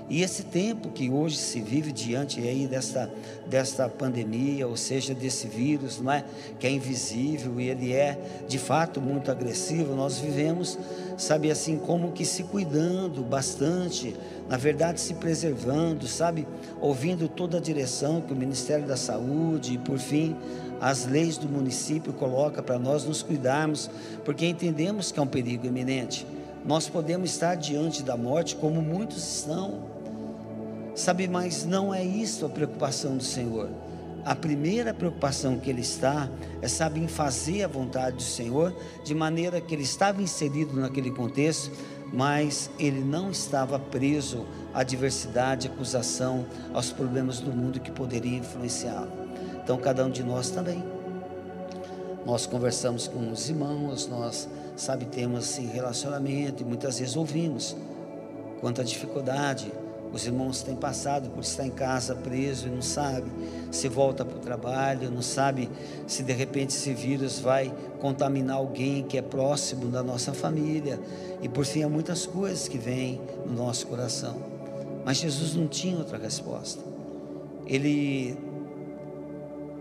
E 0.08 0.22
esse 0.22 0.44
tempo 0.44 0.90
que 0.90 1.10
hoje 1.10 1.36
se 1.36 1.60
vive 1.60 1.90
diante 1.90 2.40
aí 2.40 2.68
desta, 2.68 3.10
desta 3.44 3.88
pandemia, 3.88 4.68
ou 4.68 4.76
seja, 4.76 5.12
desse 5.12 5.48
vírus, 5.48 6.00
não 6.00 6.12
é? 6.12 6.24
que 6.60 6.66
é 6.66 6.70
invisível 6.70 7.60
e 7.60 7.68
ele 7.68 7.92
é 7.92 8.16
de 8.46 8.56
fato 8.56 9.00
muito 9.00 9.32
agressivo, 9.32 9.96
nós 9.96 10.18
vivemos, 10.18 10.78
sabe, 11.18 11.50
assim, 11.50 11.76
como 11.76 12.12
que 12.12 12.24
se 12.24 12.44
cuidando 12.44 13.20
bastante, 13.22 14.14
na 14.48 14.56
verdade 14.56 15.00
se 15.00 15.14
preservando, 15.14 16.06
sabe, 16.06 16.46
ouvindo 16.80 17.28
toda 17.28 17.58
a 17.58 17.60
direção 17.60 18.20
que 18.20 18.32
o 18.32 18.36
Ministério 18.36 18.86
da 18.86 18.96
Saúde 18.96 19.74
e 19.74 19.78
por 19.78 19.98
fim 19.98 20.36
as 20.80 21.04
leis 21.04 21.36
do 21.36 21.48
município 21.48 22.12
coloca 22.12 22.62
para 22.62 22.78
nós 22.78 23.04
nos 23.04 23.22
cuidarmos, 23.24 23.90
porque 24.24 24.46
entendemos 24.46 25.10
que 25.10 25.18
é 25.18 25.22
um 25.22 25.26
perigo 25.26 25.66
iminente. 25.66 26.24
Nós 26.64 26.88
podemos 26.88 27.30
estar 27.30 27.54
diante 27.56 28.02
da 28.02 28.16
morte 28.16 28.54
como 28.54 28.82
muitos 28.82 29.38
estão 29.38 29.95
Sabe, 30.96 31.28
mas 31.28 31.66
não 31.66 31.92
é 31.92 32.02
isso 32.02 32.46
a 32.46 32.48
preocupação 32.48 33.18
do 33.18 33.22
Senhor. 33.22 33.68
A 34.24 34.34
primeira 34.34 34.94
preocupação 34.94 35.58
que 35.58 35.68
ele 35.68 35.82
está 35.82 36.26
é, 36.62 36.66
sabe, 36.66 36.98
em 36.98 37.06
fazer 37.06 37.64
a 37.64 37.68
vontade 37.68 38.16
do 38.16 38.22
Senhor, 38.22 38.74
de 39.04 39.14
maneira 39.14 39.60
que 39.60 39.74
ele 39.74 39.82
estava 39.82 40.22
inserido 40.22 40.74
naquele 40.80 41.10
contexto, 41.10 41.70
mas 42.10 42.70
ele 42.78 43.00
não 43.00 43.30
estava 43.30 43.78
preso 43.78 44.46
à 44.72 44.82
diversidade, 44.82 45.68
à 45.68 45.70
acusação, 45.70 46.46
aos 46.72 46.90
problemas 46.90 47.40
do 47.40 47.52
mundo 47.52 47.78
que 47.78 47.90
poderia 47.90 48.38
influenciá-lo. 48.38 49.12
Então, 49.62 49.76
cada 49.76 50.02
um 50.02 50.10
de 50.10 50.24
nós 50.24 50.48
também. 50.48 50.82
Nós 52.24 52.46
conversamos 52.46 53.06
com 53.06 53.30
os 53.30 53.50
irmãos, 53.50 54.08
nós, 54.08 54.48
sabe, 54.76 55.04
temos 55.04 55.40
assim, 55.40 55.66
relacionamento 55.66 56.62
e 56.62 56.66
muitas 56.66 56.98
vezes 56.98 57.16
ouvimos 57.16 57.76
quanta 58.60 58.82
dificuldade 58.82 59.70
os 60.12 60.26
irmãos 60.26 60.62
têm 60.62 60.74
passado 60.74 61.28
por 61.30 61.40
estar 61.40 61.66
em 61.66 61.70
casa 61.70 62.14
preso 62.14 62.68
e 62.68 62.70
não 62.70 62.82
sabe 62.82 63.30
se 63.70 63.88
volta 63.88 64.24
para 64.24 64.36
o 64.36 64.40
trabalho, 64.40 65.10
não 65.10 65.22
sabe 65.22 65.68
se 66.06 66.22
de 66.22 66.32
repente 66.32 66.70
esse 66.70 66.94
vírus 66.94 67.38
vai 67.38 67.72
contaminar 68.00 68.56
alguém 68.56 69.02
que 69.02 69.18
é 69.18 69.22
próximo 69.22 69.88
da 69.88 70.02
nossa 70.02 70.32
família. 70.32 70.98
E 71.42 71.48
por 71.48 71.64
fim, 71.64 71.82
há 71.82 71.88
muitas 71.88 72.26
coisas 72.26 72.68
que 72.68 72.78
vêm 72.78 73.20
no 73.44 73.52
nosso 73.52 73.86
coração. 73.86 74.36
Mas 75.04 75.18
Jesus 75.18 75.54
não 75.54 75.68
tinha 75.68 75.98
outra 75.98 76.18
resposta. 76.18 76.82
Ele 77.66 78.36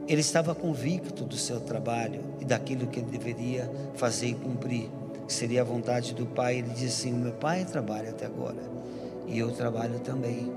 ele 0.08 0.22
estava 0.22 0.54
convicto 0.54 1.24
do 1.24 1.36
seu 1.36 1.60
trabalho 1.60 2.22
e 2.40 2.46
daquilo 2.46 2.86
que 2.86 3.00
ele 3.00 3.10
deveria 3.10 3.72
fazer 3.96 4.28
e 4.28 4.34
cumprir, 4.36 4.88
que 5.26 5.34
seria 5.34 5.62
a 5.62 5.64
vontade 5.64 6.14
do 6.14 6.28
Pai. 6.28 6.60
Ele 6.60 6.70
disse 6.70 7.08
assim: 7.08 7.14
O 7.14 7.18
meu 7.18 7.34
Pai 7.34 7.66
trabalha 7.66 8.12
até 8.12 8.28
agora 8.28 8.76
e 9.28 9.40
eu 9.40 9.52
trabalho 9.52 10.00
também. 10.00 10.52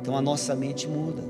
Então 0.00 0.16
a 0.16 0.22
nossa 0.22 0.54
mente 0.54 0.86
muda. 0.86 1.22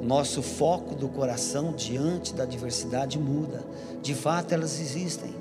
O 0.00 0.04
nosso 0.04 0.42
foco 0.42 0.94
do 0.94 1.08
coração 1.08 1.72
diante 1.72 2.34
da 2.34 2.44
diversidade 2.44 3.18
muda. 3.18 3.64
De 4.02 4.14
fato, 4.14 4.52
elas 4.52 4.80
existem. 4.80 5.34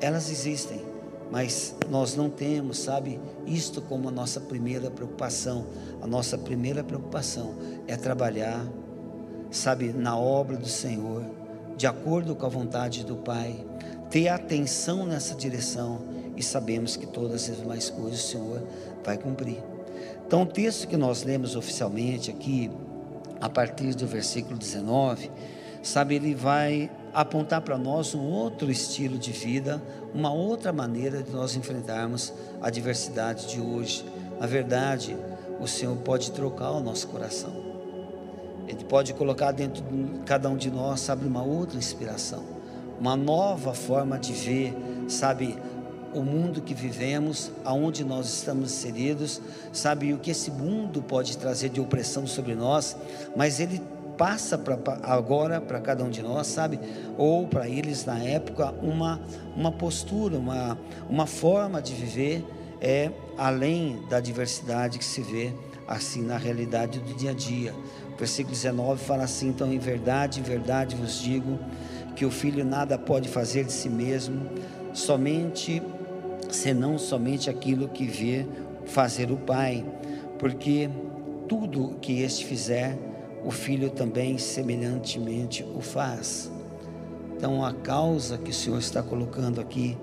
Elas 0.00 0.30
existem. 0.30 0.82
Mas 1.30 1.74
nós 1.88 2.16
não 2.16 2.28
temos, 2.28 2.78
sabe, 2.78 3.20
isto 3.46 3.80
como 3.80 4.08
a 4.08 4.12
nossa 4.12 4.40
primeira 4.40 4.90
preocupação. 4.90 5.66
A 6.00 6.06
nossa 6.06 6.36
primeira 6.36 6.82
preocupação 6.82 7.54
é 7.86 7.96
trabalhar, 7.96 8.66
sabe, 9.50 9.92
na 9.92 10.18
obra 10.18 10.56
do 10.56 10.68
Senhor, 10.68 11.24
de 11.76 11.86
acordo 11.86 12.34
com 12.34 12.44
a 12.44 12.48
vontade 12.48 13.04
do 13.04 13.16
Pai, 13.16 13.64
ter 14.10 14.28
atenção 14.28 15.06
nessa 15.06 15.34
direção 15.34 16.00
e 16.36 16.42
sabemos 16.42 16.96
que 16.96 17.06
todas 17.06 17.48
as 17.48 17.56
demais 17.56 17.88
coisas 17.88 18.24
o 18.24 18.28
Senhor 18.28 18.62
vai 19.04 19.16
cumprir. 19.16 19.71
Então, 20.26 20.42
o 20.42 20.46
texto 20.46 20.88
que 20.88 20.96
nós 20.96 21.22
lemos 21.22 21.56
oficialmente 21.56 22.30
aqui, 22.30 22.70
a 23.40 23.48
partir 23.48 23.94
do 23.94 24.06
versículo 24.06 24.56
19, 24.56 25.30
sabe, 25.82 26.14
ele 26.14 26.34
vai 26.34 26.90
apontar 27.12 27.60
para 27.60 27.76
nós 27.76 28.14
um 28.14 28.22
outro 28.22 28.70
estilo 28.70 29.18
de 29.18 29.32
vida, 29.32 29.82
uma 30.14 30.32
outra 30.32 30.72
maneira 30.72 31.22
de 31.22 31.30
nós 31.30 31.56
enfrentarmos 31.56 32.32
a 32.60 32.70
diversidade 32.70 33.48
de 33.48 33.60
hoje. 33.60 34.04
Na 34.40 34.46
verdade, 34.46 35.16
o 35.60 35.66
Senhor 35.66 35.96
pode 35.98 36.32
trocar 36.32 36.70
o 36.70 36.80
nosso 36.80 37.08
coração. 37.08 37.52
Ele 38.66 38.84
pode 38.84 39.12
colocar 39.12 39.52
dentro 39.52 39.82
de 39.82 40.20
cada 40.24 40.48
um 40.48 40.56
de 40.56 40.70
nós, 40.70 41.00
sabe, 41.00 41.26
uma 41.26 41.42
outra 41.42 41.76
inspiração, 41.76 42.42
uma 42.98 43.16
nova 43.16 43.74
forma 43.74 44.18
de 44.18 44.32
ver, 44.32 44.74
sabe, 45.08 45.58
o 46.14 46.22
mundo 46.22 46.60
que 46.60 46.74
vivemos, 46.74 47.50
aonde 47.64 48.04
nós 48.04 48.26
estamos 48.26 48.72
inseridos, 48.72 49.40
sabe 49.72 50.12
o 50.12 50.18
que 50.18 50.30
esse 50.30 50.50
mundo 50.50 51.02
pode 51.02 51.36
trazer 51.38 51.68
de 51.68 51.80
opressão 51.80 52.26
sobre 52.26 52.54
nós, 52.54 52.96
mas 53.36 53.60
ele 53.60 53.80
passa 54.16 54.58
pra, 54.58 54.78
agora 55.02 55.60
para 55.60 55.80
cada 55.80 56.04
um 56.04 56.10
de 56.10 56.22
nós, 56.22 56.46
sabe? 56.46 56.78
Ou 57.16 57.46
para 57.46 57.68
eles 57.68 58.04
na 58.04 58.18
época, 58.18 58.72
uma, 58.82 59.20
uma 59.56 59.72
postura, 59.72 60.36
uma, 60.36 60.78
uma 61.08 61.26
forma 61.26 61.80
de 61.80 61.94
viver 61.94 62.44
é 62.80 63.10
além 63.38 64.04
da 64.08 64.20
diversidade 64.20 64.98
que 64.98 65.04
se 65.04 65.22
vê 65.22 65.52
assim 65.86 66.22
na 66.22 66.36
realidade 66.36 66.98
do 67.00 67.14
dia 67.14 67.30
a 67.30 67.34
dia. 67.34 67.74
Versículo 68.18 68.54
19 68.54 69.02
fala 69.02 69.24
assim: 69.24 69.48
então, 69.48 69.72
em 69.72 69.78
verdade, 69.78 70.40
em 70.40 70.42
verdade 70.42 70.96
vos 70.96 71.20
digo 71.20 71.58
que 72.14 72.24
o 72.24 72.30
filho 72.30 72.64
nada 72.64 72.98
pode 72.98 73.28
fazer 73.28 73.64
de 73.64 73.72
si 73.72 73.88
mesmo, 73.88 74.40
somente 74.92 75.82
senão 76.52 76.98
somente 76.98 77.48
aquilo 77.48 77.88
que 77.88 78.06
vê 78.06 78.46
fazer 78.86 79.30
o 79.30 79.36
Pai, 79.36 79.84
porque 80.38 80.88
tudo 81.48 81.96
que 82.00 82.20
este 82.20 82.44
fizer, 82.44 82.98
o 83.44 83.50
Filho 83.50 83.90
também 83.90 84.38
semelhantemente 84.38 85.64
o 85.74 85.80
faz. 85.80 86.50
Então, 87.36 87.64
a 87.64 87.72
causa 87.72 88.38
que 88.38 88.50
o 88.50 88.54
Senhor 88.54 88.78
está 88.78 89.02
colocando 89.02 89.60
aqui, 89.60 89.96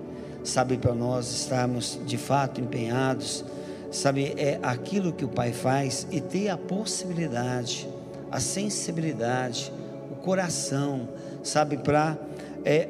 sabe, 0.44 0.76
para 0.76 0.94
nós 0.94 1.30
estarmos 1.32 1.98
de 2.04 2.18
fato 2.18 2.60
empenhados, 2.60 3.44
sabe, 3.90 4.34
é 4.36 4.58
aquilo 4.62 5.12
que 5.12 5.24
o 5.24 5.28
Pai 5.28 5.52
faz 5.52 6.06
e 6.10 6.20
ter 6.20 6.48
a 6.48 6.56
possibilidade, 6.56 7.88
a 8.30 8.40
sensibilidade, 8.40 9.72
o 10.10 10.16
coração, 10.16 11.08
sabe, 11.42 11.78
para 11.78 12.18
é, 12.64 12.88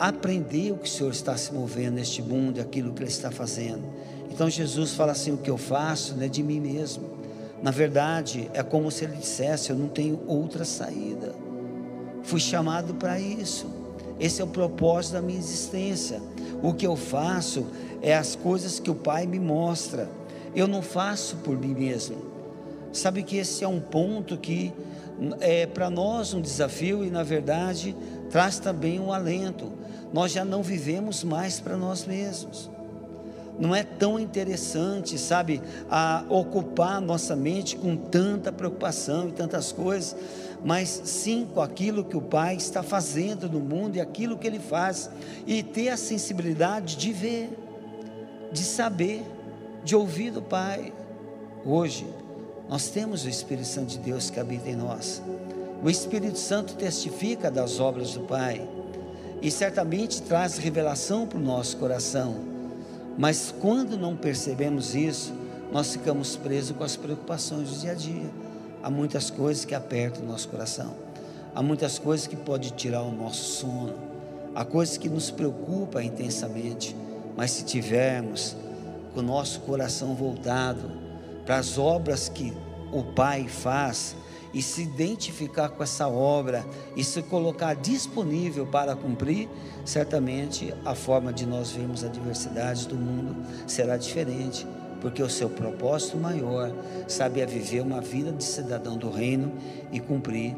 aprender 0.00 0.72
o 0.72 0.78
que 0.78 0.88
o 0.88 0.90
Senhor 0.90 1.10
está 1.10 1.36
se 1.36 1.52
movendo 1.52 1.96
neste 1.96 2.22
mundo, 2.22 2.58
aquilo 2.58 2.94
que 2.94 3.02
Ele 3.02 3.10
está 3.10 3.30
fazendo. 3.30 3.82
Então 4.30 4.48
Jesus 4.48 4.94
fala 4.94 5.12
assim: 5.12 5.32
o 5.32 5.36
que 5.36 5.50
eu 5.50 5.58
faço 5.58 6.14
não 6.16 6.22
é 6.22 6.28
de 6.28 6.42
mim 6.42 6.58
mesmo. 6.58 7.20
Na 7.62 7.70
verdade, 7.70 8.50
é 8.54 8.62
como 8.62 8.90
se 8.90 9.04
Ele 9.04 9.16
dissesse: 9.16 9.68
eu 9.68 9.76
não 9.76 9.88
tenho 9.88 10.18
outra 10.26 10.64
saída. 10.64 11.34
Fui 12.22 12.40
chamado 12.40 12.94
para 12.94 13.20
isso. 13.20 13.66
Esse 14.18 14.40
é 14.40 14.44
o 14.44 14.48
propósito 14.48 15.12
da 15.12 15.22
minha 15.22 15.38
existência. 15.38 16.20
O 16.62 16.72
que 16.72 16.86
eu 16.86 16.96
faço 16.96 17.66
é 18.00 18.16
as 18.16 18.34
coisas 18.34 18.80
que 18.80 18.90
o 18.90 18.94
Pai 18.94 19.26
me 19.26 19.38
mostra. 19.38 20.08
Eu 20.54 20.66
não 20.66 20.80
faço 20.80 21.36
por 21.36 21.58
mim 21.58 21.74
mesmo. 21.74 22.16
Sabe 22.92 23.22
que 23.22 23.36
esse 23.36 23.62
é 23.62 23.68
um 23.68 23.80
ponto 23.80 24.36
que 24.36 24.72
é 25.40 25.66
para 25.66 25.90
nós 25.90 26.34
um 26.34 26.40
desafio 26.40 27.04
e, 27.04 27.10
na 27.10 27.22
verdade, 27.22 27.94
traz 28.30 28.58
também 28.58 28.98
um 29.00 29.12
alento 29.12 29.80
nós 30.12 30.32
já 30.32 30.44
não 30.44 30.62
vivemos 30.62 31.22
mais 31.22 31.60
para 31.60 31.76
nós 31.76 32.04
mesmos. 32.04 32.70
Não 33.58 33.74
é 33.74 33.82
tão 33.82 34.18
interessante, 34.18 35.18
sabe, 35.18 35.60
a 35.90 36.24
ocupar 36.28 37.00
nossa 37.00 37.36
mente 37.36 37.76
com 37.76 37.94
tanta 37.94 38.50
preocupação 38.50 39.28
e 39.28 39.32
tantas 39.32 39.70
coisas, 39.70 40.16
mas 40.64 40.88
sim 41.04 41.46
com 41.52 41.60
aquilo 41.60 42.04
que 42.04 42.16
o 42.16 42.22
Pai 42.22 42.56
está 42.56 42.82
fazendo 42.82 43.48
no 43.48 43.60
mundo 43.60 43.96
e 43.96 44.00
aquilo 44.00 44.38
que 44.38 44.46
Ele 44.46 44.58
faz, 44.58 45.10
e 45.46 45.62
ter 45.62 45.90
a 45.90 45.96
sensibilidade 45.96 46.96
de 46.96 47.12
ver, 47.12 47.50
de 48.50 48.62
saber, 48.62 49.22
de 49.84 49.94
ouvir 49.94 50.30
do 50.30 50.40
Pai. 50.40 50.92
Hoje, 51.64 52.06
nós 52.66 52.88
temos 52.88 53.24
o 53.24 53.28
Espírito 53.28 53.68
Santo 53.68 53.88
de 53.88 53.98
Deus 53.98 54.30
que 54.30 54.40
habita 54.40 54.70
em 54.70 54.76
nós. 54.76 55.22
O 55.82 55.88
Espírito 55.88 56.38
Santo 56.38 56.74
testifica 56.74 57.50
das 57.50 57.80
obras 57.80 58.12
do 58.12 58.20
Pai 58.20 58.68
e 59.40 59.50
certamente 59.50 60.20
traz 60.20 60.58
revelação 60.58 61.26
para 61.26 61.38
o 61.38 61.42
nosso 61.42 61.78
coração. 61.78 62.36
Mas 63.16 63.54
quando 63.60 63.96
não 63.96 64.14
percebemos 64.14 64.94
isso, 64.94 65.32
nós 65.72 65.92
ficamos 65.92 66.36
presos 66.36 66.76
com 66.76 66.84
as 66.84 66.96
preocupações 66.96 67.70
do 67.70 67.78
dia 67.78 67.92
a 67.92 67.94
dia. 67.94 68.30
Há 68.82 68.90
muitas 68.90 69.30
coisas 69.30 69.64
que 69.64 69.74
apertam 69.74 70.22
o 70.22 70.26
nosso 70.26 70.48
coração. 70.48 70.94
Há 71.54 71.62
muitas 71.62 71.98
coisas 71.98 72.26
que 72.26 72.36
podem 72.36 72.70
tirar 72.70 73.02
o 73.02 73.10
nosso 73.10 73.44
sono. 73.44 73.94
Há 74.54 74.66
coisas 74.66 74.98
que 74.98 75.08
nos 75.08 75.30
preocupam 75.30 76.02
intensamente. 76.02 76.94
Mas 77.36 77.52
se 77.52 77.64
tivermos 77.64 78.54
com 79.14 79.20
o 79.20 79.22
nosso 79.22 79.60
coração 79.60 80.14
voltado 80.14 80.90
para 81.46 81.56
as 81.56 81.78
obras 81.78 82.28
que 82.28 82.52
o 82.92 83.02
Pai 83.02 83.48
faz 83.48 84.14
e 84.52 84.60
se 84.60 84.82
identificar 84.82 85.68
com 85.68 85.82
essa 85.82 86.08
obra 86.08 86.66
e 86.96 87.04
se 87.04 87.22
colocar 87.22 87.74
disponível 87.74 88.66
para 88.66 88.96
cumprir, 88.96 89.48
certamente 89.84 90.74
a 90.84 90.94
forma 90.94 91.32
de 91.32 91.46
nós 91.46 91.70
vermos 91.70 92.04
a 92.04 92.08
diversidade 92.08 92.88
do 92.88 92.96
mundo 92.96 93.36
será 93.66 93.96
diferente, 93.96 94.66
porque 95.00 95.22
o 95.22 95.30
seu 95.30 95.48
propósito 95.48 96.16
maior, 96.16 96.72
sabe, 97.06 97.40
é 97.40 97.46
viver 97.46 97.80
uma 97.80 98.00
vida 98.00 98.32
de 98.32 98.44
cidadão 98.44 98.96
do 98.96 99.10
reino 99.10 99.52
e 99.92 100.00
cumprir, 100.00 100.56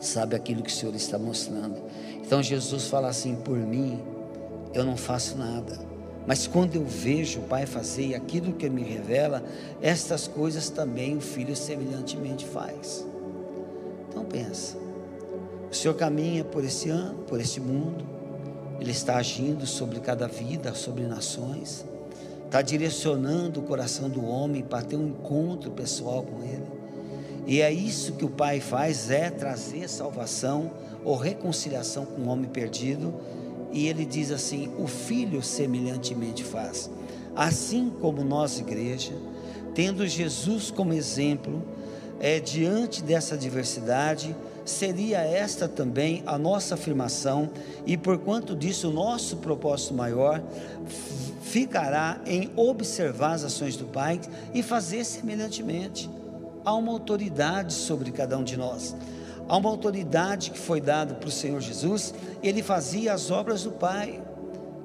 sabe, 0.00 0.34
aquilo 0.36 0.62
que 0.62 0.70
o 0.70 0.74
Senhor 0.74 0.94
está 0.94 1.18
mostrando. 1.18 1.76
Então 2.24 2.42
Jesus 2.42 2.86
fala 2.86 3.08
assim: 3.08 3.34
por 3.36 3.58
mim, 3.58 4.00
eu 4.72 4.84
não 4.84 4.96
faço 4.96 5.36
nada. 5.36 5.78
Mas 6.26 6.46
quando 6.46 6.74
eu 6.74 6.84
vejo 6.84 7.38
o 7.38 7.42
Pai 7.44 7.66
fazer 7.66 8.14
aquilo 8.14 8.52
que 8.52 8.66
Ele 8.66 8.74
me 8.74 8.82
revela, 8.82 9.44
estas 9.80 10.26
coisas 10.26 10.68
também 10.68 11.16
o 11.16 11.20
Filho 11.20 11.54
semelhantemente 11.54 12.44
faz. 12.44 13.06
Então 14.16 14.24
pensa, 14.24 14.78
o 15.70 15.74
Senhor 15.74 15.92
caminha 15.92 16.42
por 16.42 16.64
esse 16.64 16.88
ano, 16.88 17.18
por 17.24 17.38
esse 17.38 17.60
mundo, 17.60 18.02
Ele 18.80 18.90
está 18.90 19.18
agindo 19.18 19.66
sobre 19.66 20.00
cada 20.00 20.26
vida, 20.26 20.72
sobre 20.72 21.04
nações, 21.04 21.84
está 22.46 22.62
direcionando 22.62 23.60
o 23.60 23.62
coração 23.62 24.08
do 24.08 24.24
homem 24.24 24.62
para 24.62 24.82
ter 24.82 24.96
um 24.96 25.08
encontro 25.08 25.70
pessoal 25.70 26.22
com 26.22 26.42
Ele. 26.42 26.64
E 27.46 27.60
é 27.60 27.70
isso 27.70 28.14
que 28.14 28.24
o 28.24 28.30
Pai 28.30 28.58
faz, 28.58 29.10
é 29.10 29.28
trazer 29.28 29.86
salvação 29.86 30.70
ou 31.04 31.14
reconciliação 31.14 32.06
com 32.06 32.22
o 32.22 32.28
homem 32.28 32.48
perdido. 32.48 33.12
E 33.70 33.86
ele 33.86 34.06
diz 34.06 34.30
assim: 34.30 34.72
o 34.78 34.86
Filho 34.86 35.42
semelhantemente 35.42 36.42
faz. 36.42 36.90
Assim 37.36 37.92
como 38.00 38.24
nós, 38.24 38.58
igreja, 38.58 39.12
tendo 39.74 40.06
Jesus 40.06 40.70
como 40.70 40.94
exemplo, 40.94 41.62
é, 42.20 42.40
diante 42.40 43.02
dessa 43.02 43.36
diversidade, 43.36 44.34
seria 44.64 45.18
esta 45.20 45.68
também 45.68 46.22
a 46.26 46.36
nossa 46.36 46.74
afirmação, 46.74 47.50
e 47.86 47.96
por 47.96 48.18
quanto 48.18 48.54
disso, 48.56 48.88
o 48.88 48.92
nosso 48.92 49.36
propósito 49.36 49.94
maior 49.94 50.42
ficará 51.42 52.20
em 52.26 52.50
observar 52.56 53.34
as 53.34 53.44
ações 53.44 53.76
do 53.76 53.86
Pai 53.86 54.20
e 54.52 54.62
fazer 54.62 55.04
semelhantemente. 55.04 56.10
Há 56.64 56.74
uma 56.74 56.90
autoridade 56.90 57.72
sobre 57.72 58.10
cada 58.10 58.36
um 58.36 58.42
de 58.42 58.56
nós. 58.56 58.96
Há 59.48 59.56
uma 59.56 59.70
autoridade 59.70 60.50
que 60.50 60.58
foi 60.58 60.80
dada 60.80 61.14
para 61.14 61.28
o 61.28 61.32
Senhor 61.32 61.60
Jesus, 61.60 62.12
ele 62.42 62.62
fazia 62.62 63.12
as 63.12 63.30
obras 63.30 63.62
do 63.62 63.70
Pai. 63.70 64.20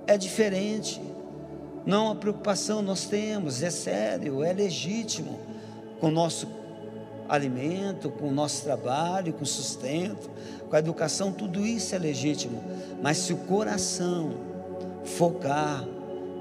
É 0.06 0.18
diferente. 0.18 1.02
Não 1.84 2.12
a 2.12 2.16
preocupação 2.16 2.82
nós 2.84 3.06
temos, 3.06 3.64
é 3.64 3.72
sério, 3.72 4.44
é 4.44 4.54
legítimo 4.54 5.40
com 6.00 6.08
o 6.10 6.12
nosso 6.12 6.46
alimento, 7.32 8.10
com 8.10 8.28
o 8.28 8.32
nosso 8.32 8.62
trabalho, 8.64 9.32
com 9.32 9.46
sustento, 9.46 10.30
com 10.70 10.76
a 10.76 10.80
educação, 10.80 11.32
tudo 11.32 11.66
isso 11.66 11.96
é 11.96 11.98
legítimo. 11.98 12.62
Mas 13.02 13.20
se 13.20 13.32
o 13.32 13.38
coração 13.38 14.34
focar, 15.06 15.88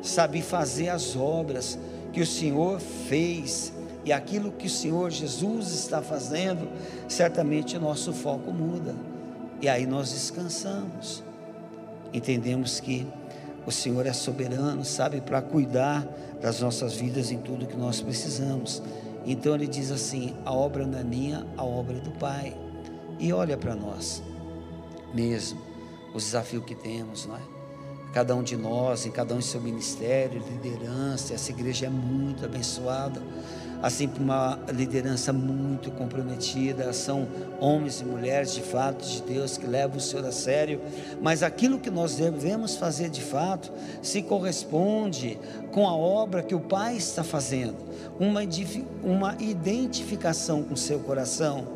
saber 0.03 0.43
fazer 0.43 0.89
as 0.89 1.15
obras 1.15 1.79
que 2.13 2.21
o 2.21 2.27
Senhor 2.27 2.81
fez 2.81 3.73
e 4.05 4.13
aquilo 4.13 4.51
que 4.51 4.67
o 4.67 4.71
Senhor 4.71 5.13
Jesus 5.13 5.71
está 5.71 6.03
fazendo, 6.03 6.69
certamente 7.07 7.79
nosso 7.79 8.13
foco 8.13 8.51
muda. 8.51 8.93
E 9.61 9.69
aí 9.69 9.87
nós 9.87 10.11
descansamos. 10.11 11.23
Entendemos 12.13 12.81
que 12.81 13.07
o 13.65 13.71
Senhor 13.71 14.07
é 14.07 14.13
soberano, 14.13 14.85
sabe, 14.85 15.21
para 15.21 15.41
cuidar 15.41 16.05
das 16.41 16.61
nossas 16.61 16.95
vidas 16.95 17.31
em 17.31 17.39
tudo 17.39 17.67
que 17.67 17.77
nós 17.77 18.01
precisamos. 18.01 18.83
Então 19.25 19.55
ele 19.55 19.67
diz 19.67 19.91
assim: 19.91 20.35
a 20.45 20.53
obra 20.53 20.87
não 20.87 20.99
é 20.99 21.05
minha, 21.05 21.47
a 21.57 21.65
obra 21.65 21.97
é 21.97 22.01
do 22.01 22.11
Pai. 22.13 22.57
E 23.19 23.33
olha 23.33 23.57
para 23.57 23.75
nós, 23.75 24.23
mesmo, 25.13 25.61
o 26.15 26.19
desafio 26.19 26.63
que 26.63 26.75
temos, 26.75 27.27
não 27.27 27.37
é? 27.37 27.41
Cada 28.13 28.35
um 28.35 28.43
de 28.43 28.57
nós, 28.57 29.07
em 29.07 29.11
cada 29.11 29.35
um 29.35 29.39
em 29.39 29.43
seu 29.43 29.61
ministério, 29.61 30.43
liderança, 30.43 31.35
essa 31.35 31.51
igreja 31.53 31.87
é 31.87 31.91
muito 31.91 32.45
abençoada 32.45 33.23
assim 33.83 34.09
como 34.09 34.25
uma 34.25 34.59
liderança 34.73 35.33
muito 35.33 35.91
comprometida, 35.91 36.93
são 36.93 37.27
homens 37.59 38.01
e 38.01 38.05
mulheres 38.05 38.53
de 38.53 38.61
fato 38.61 39.05
de 39.05 39.23
Deus 39.23 39.57
que 39.57 39.67
levam 39.67 39.97
o 39.97 40.01
Senhor 40.01 40.25
a 40.27 40.33
sério, 40.33 40.81
mas 41.21 41.43
aquilo 41.43 41.79
que 41.79 41.91
nós 41.91 42.17
devemos 42.17 42.77
fazer 42.77 43.09
de 43.09 43.23
fato 43.23 43.73
se 44.03 44.23
corresponde 44.23 45.39
com 45.73 45.89
a 45.89 45.95
obra 45.95 46.43
que 46.43 46.55
o 46.55 46.61
Pai 46.61 46.97
está 46.97 47.25
fazendo, 47.25 47.77
uma, 48.19 48.41
uma 49.03 49.37
identificação 49.41 50.63
com 50.63 50.75
o 50.75 50.77
seu 50.77 50.99
coração, 51.01 51.67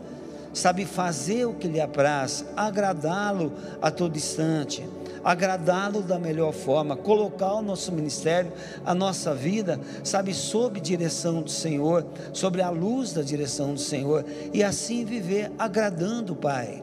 sabe 0.53 0.85
fazer 0.85 1.47
o 1.47 1.55
que 1.55 1.67
lhe 1.67 1.81
apraz, 1.81 2.45
agradá-lo 2.57 3.53
a 3.81 3.91
todo 3.91 4.17
instante 4.17 4.85
agradá-lo 5.25 6.03
da 6.03 6.19
melhor 6.19 6.53
forma, 6.53 6.95
colocar 6.95 7.55
o 7.55 7.63
nosso 7.63 7.91
ministério, 7.91 8.53
a 8.85 8.95
nossa 8.95 9.35
vida, 9.35 9.81
sabe, 10.05 10.35
sob 10.35 10.79
direção 10.79 11.41
do 11.43 11.51
Senhor, 11.51 12.07
sobre 12.33 12.61
a 12.61 12.69
luz 12.69 13.15
da 13.15 13.23
direção 13.23 13.73
do 13.73 13.81
Senhor, 13.81 14.25
e 14.53 14.63
assim 14.63 15.05
viver 15.05 15.51
agradando 15.59 16.35
o 16.35 16.37
Pai. 16.37 16.83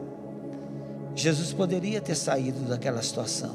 Jesus 1.14 1.52
poderia 1.52 2.00
ter 2.00 2.16
saído 2.16 2.60
daquela 2.60 3.00
situação, 3.00 3.54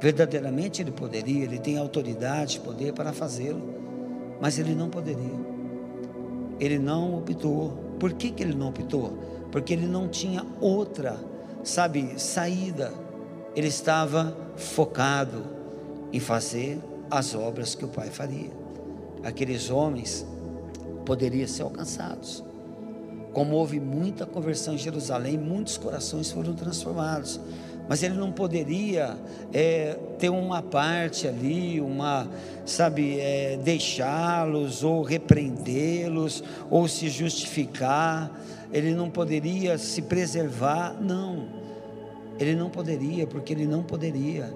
verdadeiramente 0.00 0.82
ele 0.82 0.90
poderia, 0.90 1.44
ele 1.44 1.58
tem 1.58 1.78
autoridade, 1.78 2.58
poder 2.58 2.92
para 2.92 3.12
fazê-lo, 3.12 3.62
mas 4.40 4.58
ele 4.58 4.74
não 4.74 4.88
poderia, 4.88 5.38
ele 6.58 6.78
não 6.78 7.16
optou. 7.18 7.86
Por 8.00 8.12
que, 8.12 8.30
que 8.30 8.42
ele 8.42 8.54
não 8.54 8.68
optou? 8.68 9.16
Porque 9.50 9.72
ele 9.72 9.86
não 9.86 10.08
tinha 10.08 10.44
outra, 10.60 11.18
sabe, 11.62 12.14
saída 12.16 12.92
ele 13.58 13.66
estava 13.66 14.36
focado 14.54 15.44
em 16.12 16.20
fazer 16.20 16.78
as 17.10 17.34
obras 17.34 17.74
que 17.74 17.84
o 17.84 17.88
Pai 17.88 18.08
faria. 18.08 18.52
Aqueles 19.24 19.68
homens 19.68 20.24
poderiam 21.04 21.48
ser 21.48 21.62
alcançados. 21.62 22.44
Como 23.32 23.56
houve 23.56 23.80
muita 23.80 24.24
conversão 24.24 24.74
em 24.74 24.78
Jerusalém, 24.78 25.36
muitos 25.36 25.76
corações 25.76 26.30
foram 26.30 26.54
transformados. 26.54 27.40
Mas 27.88 28.00
ele 28.04 28.14
não 28.14 28.30
poderia 28.30 29.16
é, 29.52 29.98
ter 30.20 30.28
uma 30.28 30.62
parte 30.62 31.26
ali, 31.26 31.80
uma, 31.80 32.28
sabe, 32.64 33.18
é, 33.18 33.56
deixá-los 33.56 34.84
ou 34.84 35.02
repreendê-los 35.02 36.44
ou 36.70 36.86
se 36.86 37.08
justificar. 37.08 38.30
Ele 38.72 38.94
não 38.94 39.10
poderia 39.10 39.76
se 39.78 40.02
preservar, 40.02 40.96
não 41.00 41.57
ele 42.38 42.54
não 42.54 42.70
poderia, 42.70 43.26
porque 43.26 43.52
ele 43.52 43.66
não 43.66 43.82
poderia, 43.82 44.52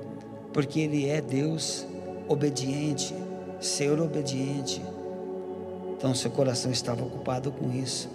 porque 0.53 0.81
ele 0.81 1.09
é 1.09 1.21
Deus 1.21 1.87
obediente, 2.29 3.15
Senhor 3.61 4.01
obediente. 4.01 4.83
Então 5.97 6.15
seu 6.15 6.31
coração 6.31 6.71
estava 6.71 7.05
ocupado 7.05 7.53
com 7.53 7.71
isso. 7.73 8.09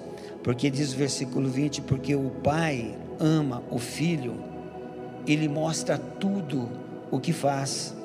Porque 0.43 0.69
diz 0.69 0.93
o 0.93 0.97
versículo 0.97 1.49
20: 1.49 1.81
Porque 1.81 2.15
o 2.15 2.29
Pai 2.43 2.95
ama 3.19 3.63
o 3.69 3.79
Filho, 3.79 4.35
ele 5.25 5.47
mostra 5.47 5.97
tudo 5.97 6.69
o 7.11 7.19
que 7.19 7.33
faz. 7.33 7.95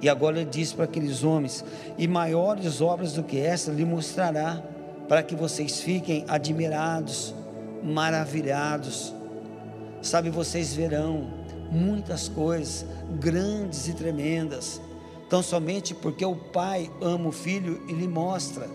E 0.00 0.08
agora 0.08 0.40
ele 0.40 0.50
diz 0.50 0.72
para 0.72 0.84
aqueles 0.84 1.24
homens: 1.24 1.64
E 1.98 2.06
maiores 2.06 2.80
obras 2.80 3.12
do 3.12 3.22
que 3.22 3.38
essa 3.38 3.70
lhe 3.70 3.84
mostrará, 3.84 4.62
para 5.08 5.22
que 5.22 5.34
vocês 5.34 5.80
fiquem 5.80 6.24
admirados, 6.28 7.34
maravilhados. 7.82 9.15
Sabe, 10.02 10.30
vocês 10.30 10.74
verão 10.74 11.26
muitas 11.70 12.28
coisas 12.28 12.86
grandes 13.18 13.88
e 13.88 13.92
tremendas. 13.92 14.80
Tão 15.28 15.42
somente 15.42 15.94
porque 15.94 16.24
o 16.24 16.36
Pai 16.36 16.90
ama 17.00 17.28
o 17.28 17.32
Filho 17.32 17.82
e 17.88 17.92
lhe 17.92 18.06
mostra. 18.06 18.68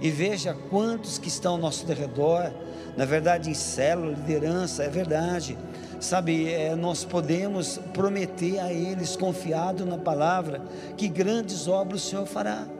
E 0.00 0.10
veja 0.10 0.56
quantos 0.70 1.18
que 1.18 1.28
estão 1.28 1.52
ao 1.52 1.58
nosso 1.58 1.84
redor, 1.86 2.52
na 2.96 3.04
verdade, 3.04 3.50
em 3.50 3.54
célula, 3.54 4.12
liderança, 4.12 4.84
é 4.84 4.88
verdade. 4.88 5.58
Sabe, 6.00 6.48
é, 6.48 6.76
nós 6.76 7.04
podemos 7.04 7.78
prometer 7.92 8.60
a 8.60 8.72
eles, 8.72 9.16
confiado 9.16 9.84
na 9.84 9.98
palavra, 9.98 10.62
que 10.96 11.08
grandes 11.08 11.66
obras 11.66 12.04
o 12.04 12.08
Senhor 12.08 12.26
fará. 12.26 12.77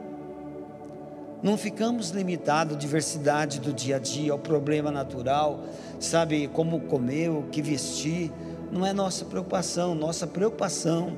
Não 1.41 1.57
ficamos 1.57 2.09
limitados 2.09 2.75
à 2.75 2.77
diversidade 2.77 3.59
do 3.61 3.71
dia 3.71 3.95
a 3.95 3.99
dia, 3.99 4.33
ao 4.33 4.39
problema 4.39 4.91
natural, 4.91 5.63
sabe, 5.97 6.49
como 6.49 6.81
comer, 6.81 7.29
o 7.29 7.43
que 7.43 7.61
vestir, 7.61 8.29
não 8.71 8.85
é 8.85 8.91
nossa 8.91 9.23
preocupação. 9.23 9.95
Nossa 9.95 10.27
preocupação, 10.27 11.17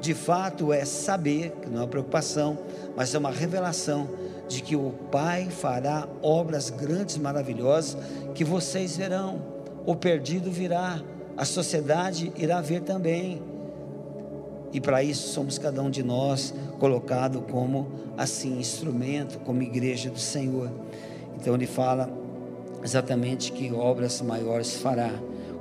de 0.00 0.12
fato, 0.12 0.72
é 0.72 0.84
saber, 0.84 1.52
que 1.62 1.68
não 1.68 1.78
é 1.78 1.80
uma 1.82 1.88
preocupação, 1.88 2.58
mas 2.96 3.14
é 3.14 3.18
uma 3.18 3.30
revelação 3.30 4.08
de 4.48 4.60
que 4.60 4.74
o 4.74 4.90
Pai 5.12 5.48
fará 5.48 6.08
obras 6.20 6.70
grandes, 6.70 7.16
maravilhosas, 7.16 7.96
que 8.34 8.44
vocês 8.44 8.96
verão. 8.96 9.40
O 9.86 9.94
perdido 9.94 10.50
virá, 10.50 11.00
a 11.36 11.44
sociedade 11.44 12.32
irá 12.36 12.60
ver 12.60 12.80
também. 12.80 13.40
E 14.72 14.80
para 14.80 15.02
isso 15.02 15.28
somos 15.28 15.58
cada 15.58 15.82
um 15.82 15.90
de 15.90 16.02
nós 16.02 16.54
colocado 16.78 17.42
como 17.42 17.88
assim 18.16 18.58
instrumento, 18.58 19.38
como 19.40 19.62
igreja 19.62 20.10
do 20.10 20.18
Senhor. 20.18 20.70
Então 21.36 21.54
ele 21.54 21.66
fala 21.66 22.10
exatamente 22.82 23.52
que 23.52 23.72
obras 23.72 24.20
maiores 24.20 24.76
fará. 24.76 25.10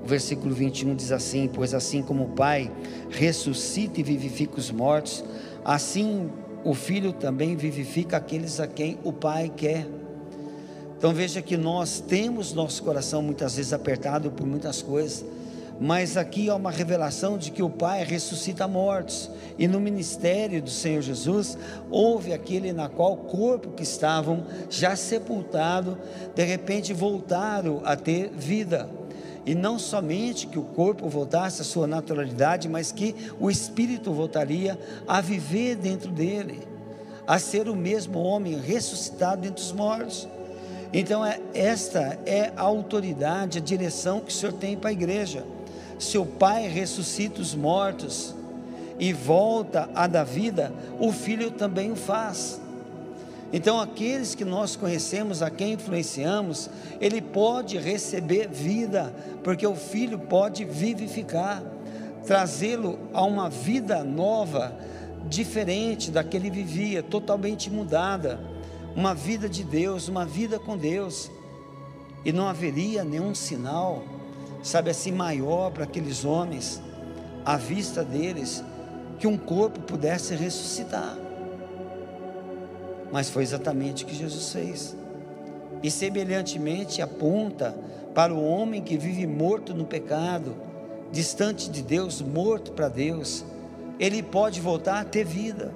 O 0.03 0.07
versículo 0.07 0.53
21 0.53 0.95
diz 0.95 1.11
assim: 1.11 1.49
Pois 1.51 1.73
assim 1.73 2.01
como 2.01 2.25
o 2.25 2.29
Pai 2.29 2.71
ressuscita 3.09 3.99
e 3.99 4.03
vivifica 4.03 4.57
os 4.57 4.71
mortos, 4.71 5.23
assim 5.65 6.29
o 6.63 6.73
Filho 6.73 7.13
também 7.13 7.55
vivifica 7.55 8.17
aqueles 8.17 8.59
a 8.59 8.67
quem 8.67 8.97
o 9.03 9.11
Pai 9.11 9.51
quer. 9.55 9.87
Então 10.97 11.13
veja 11.13 11.41
que 11.41 11.55
nós 11.55 12.01
temos 12.01 12.53
nosso 12.53 12.83
coração 12.83 13.21
muitas 13.21 13.55
vezes 13.55 13.71
apertado 13.71 14.29
por 14.31 14.45
muitas 14.45 14.81
coisas, 14.81 15.23
mas 15.79 16.17
aqui 16.17 16.49
há 16.49 16.55
uma 16.55 16.71
revelação 16.71 17.37
de 17.37 17.51
que 17.51 17.63
o 17.63 17.69
Pai 17.69 18.03
ressuscita 18.03 18.67
mortos, 18.67 19.31
e 19.57 19.67
no 19.67 19.79
ministério 19.79 20.61
do 20.61 20.69
Senhor 20.69 21.01
Jesus, 21.01 21.57
houve 21.89 22.33
aquele 22.33 22.73
na 22.73 22.89
qual 22.89 23.13
o 23.13 23.17
corpo 23.17 23.71
que 23.71 23.83
estavam 23.83 24.45
já 24.69 24.95
sepultado, 24.95 25.97
de 26.35 26.43
repente 26.43 26.93
voltaram 26.93 27.81
a 27.85 27.95
ter 27.95 28.29
vida. 28.29 28.89
E 29.45 29.55
não 29.55 29.79
somente 29.79 30.47
que 30.47 30.59
o 30.59 30.63
corpo 30.63 31.07
voltasse 31.07 31.61
à 31.61 31.65
sua 31.65 31.87
naturalidade, 31.87 32.67
mas 32.67 32.91
que 32.91 33.15
o 33.39 33.49
espírito 33.49 34.11
voltaria 34.11 34.77
a 35.07 35.21
viver 35.21 35.77
dentro 35.77 36.11
dele, 36.11 36.59
a 37.25 37.39
ser 37.39 37.69
o 37.69 37.75
mesmo 37.75 38.19
homem 38.19 38.59
ressuscitado 38.59 39.43
dentre 39.43 39.63
os 39.63 39.71
mortos. 39.71 40.27
Então, 40.91 41.25
é, 41.25 41.39
esta 41.53 42.19
é 42.25 42.51
a 42.55 42.63
autoridade, 42.63 43.59
a 43.59 43.61
direção 43.61 44.19
que 44.19 44.31
o 44.31 44.35
Senhor 44.35 44.53
tem 44.53 44.75
para 44.75 44.89
a 44.89 44.93
igreja. 44.93 45.45
Seu 45.99 46.25
Pai 46.25 46.67
ressuscita 46.67 47.41
os 47.41 47.53
mortos 47.53 48.33
e 48.97 49.11
volta 49.13 49.89
a 49.93 50.07
dar 50.07 50.23
vida, 50.23 50.73
o 50.97 51.11
Filho 51.11 51.51
também 51.51 51.91
o 51.91 51.95
faz. 51.95 52.59
Então, 53.51 53.79
aqueles 53.81 54.35
que 54.35 54.45
nós 54.45 54.75
conhecemos, 54.75 55.41
a 55.41 55.49
quem 55.49 55.73
influenciamos, 55.73 56.69
ele 57.01 57.21
pode 57.21 57.77
receber 57.77 58.47
vida, 58.47 59.13
porque 59.43 59.65
o 59.65 59.75
Filho 59.75 60.19
pode 60.19 60.63
vivificar, 60.65 61.63
trazê-lo 62.25 62.99
a 63.11 63.23
uma 63.23 63.49
vida 63.49 64.03
nova, 64.03 64.73
diferente 65.27 66.11
da 66.11 66.23
que 66.23 66.37
ele 66.37 66.49
vivia, 66.49 67.01
totalmente 67.01 67.69
mudada, 67.69 68.39
uma 68.95 69.15
vida 69.15 69.49
de 69.49 69.63
Deus, 69.63 70.07
uma 70.07 70.25
vida 70.25 70.59
com 70.59 70.77
Deus, 70.77 71.31
e 72.23 72.31
não 72.31 72.47
haveria 72.47 73.03
nenhum 73.03 73.33
sinal, 73.33 74.03
sabe 74.61 74.89
assim, 74.89 75.11
maior 75.11 75.71
para 75.71 75.83
aqueles 75.83 76.25
homens, 76.25 76.81
à 77.45 77.57
vista 77.57 78.03
deles, 78.03 78.63
que 79.17 79.27
um 79.27 79.37
corpo 79.37 79.79
pudesse 79.81 80.35
ressuscitar. 80.35 81.17
Mas 83.11 83.29
foi 83.29 83.43
exatamente 83.43 84.03
o 84.03 84.07
que 84.07 84.15
Jesus 84.15 84.51
fez. 84.51 84.95
E 85.81 85.89
semelhantemente 85.89 87.01
aponta 87.01 87.75
para 88.13 88.33
o 88.33 88.43
homem 88.43 88.81
que 88.81 88.97
vive 88.97 89.25
morto 89.25 89.73
no 89.73 89.85
pecado, 89.85 90.55
distante 91.11 91.69
de 91.69 91.81
Deus, 91.81 92.21
morto 92.21 92.71
para 92.71 92.87
Deus, 92.87 93.43
ele 93.99 94.23
pode 94.23 94.61
voltar 94.61 94.99
a 94.99 95.05
ter 95.05 95.25
vida. 95.25 95.73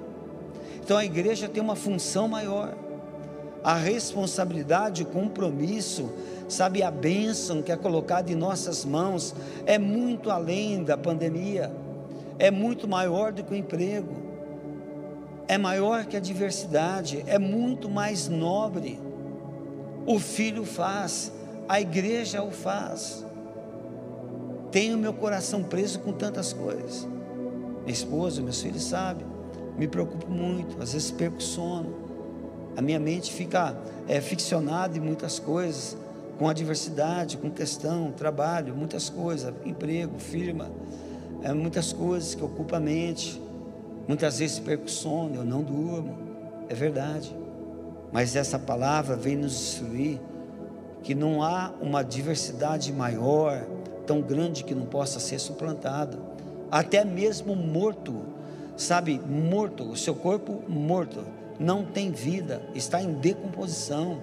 Então 0.82 0.96
a 0.96 1.04
igreja 1.04 1.48
tem 1.48 1.62
uma 1.62 1.76
função 1.76 2.28
maior. 2.28 2.74
A 3.62 3.74
responsabilidade, 3.74 5.02
o 5.02 5.06
compromisso, 5.06 6.10
sabe, 6.48 6.82
a 6.82 6.90
bênção 6.90 7.62
que 7.62 7.72
é 7.72 7.76
colocada 7.76 8.30
em 8.30 8.34
nossas 8.34 8.84
mãos 8.84 9.34
é 9.66 9.78
muito 9.78 10.30
além 10.30 10.82
da 10.82 10.96
pandemia, 10.96 11.72
é 12.38 12.50
muito 12.50 12.86
maior 12.86 13.32
do 13.32 13.42
que 13.42 13.52
o 13.52 13.56
emprego, 13.56 14.14
é 15.46 15.58
maior 15.58 16.06
que 16.06 16.16
a 16.16 16.20
diversidade, 16.20 17.22
é 17.26 17.38
muito 17.38 17.88
mais 17.88 18.28
nobre. 18.28 18.98
O 20.06 20.18
filho 20.18 20.64
faz, 20.64 21.32
a 21.68 21.80
igreja 21.80 22.42
o 22.42 22.50
faz. 22.50 23.24
Tenho 24.70 24.98
meu 24.98 25.12
coração 25.12 25.62
preso 25.62 26.00
com 26.00 26.12
tantas 26.12 26.52
coisas. 26.52 27.06
Minha 27.82 27.92
esposa, 27.92 28.42
meus 28.42 28.60
filhos 28.60 28.84
sabem, 28.84 29.26
me 29.76 29.86
preocupo 29.86 30.30
muito, 30.30 30.82
às 30.82 30.92
vezes 30.92 31.10
perco 31.10 31.42
sono. 31.42 31.94
A 32.76 32.82
minha 32.82 32.98
mente 32.98 33.32
fica 33.32 33.76
é, 34.08 34.20
ficcionada 34.20 34.96
em 34.96 35.00
muitas 35.00 35.38
coisas, 35.38 35.96
com 36.38 36.48
a 36.48 36.52
diversidade, 36.52 37.36
com 37.36 37.50
questão, 37.50 38.12
trabalho, 38.12 38.74
muitas 38.74 39.08
coisas, 39.08 39.54
emprego, 39.64 40.18
firma, 40.18 40.70
é, 41.42 41.52
muitas 41.52 41.92
coisas 41.92 42.34
que 42.34 42.42
ocupam 42.42 42.76
a 42.76 42.80
mente. 42.80 43.40
Muitas 44.06 44.38
vezes 44.38 44.58
perco 44.58 44.90
sono, 44.90 45.36
eu 45.36 45.44
não 45.44 45.62
durmo, 45.62 46.18
é 46.68 46.74
verdade. 46.74 47.34
Mas 48.12 48.36
essa 48.36 48.58
palavra 48.58 49.16
vem 49.16 49.36
nos 49.36 49.54
instruir 49.54 50.20
que 51.02 51.14
não 51.14 51.42
há 51.42 51.72
uma 51.80 52.02
diversidade 52.02 52.92
maior, 52.92 53.66
tão 54.06 54.20
grande 54.20 54.64
que 54.64 54.74
não 54.74 54.86
possa 54.86 55.20
ser 55.20 55.38
suplantada. 55.38 56.18
Até 56.70 57.04
mesmo 57.04 57.54
morto, 57.54 58.24
sabe, 58.76 59.20
morto, 59.20 59.84
o 59.84 59.96
seu 59.96 60.14
corpo 60.14 60.62
morto, 60.68 61.24
não 61.58 61.84
tem 61.84 62.10
vida, 62.10 62.62
está 62.74 63.02
em 63.02 63.12
decomposição, 63.12 64.18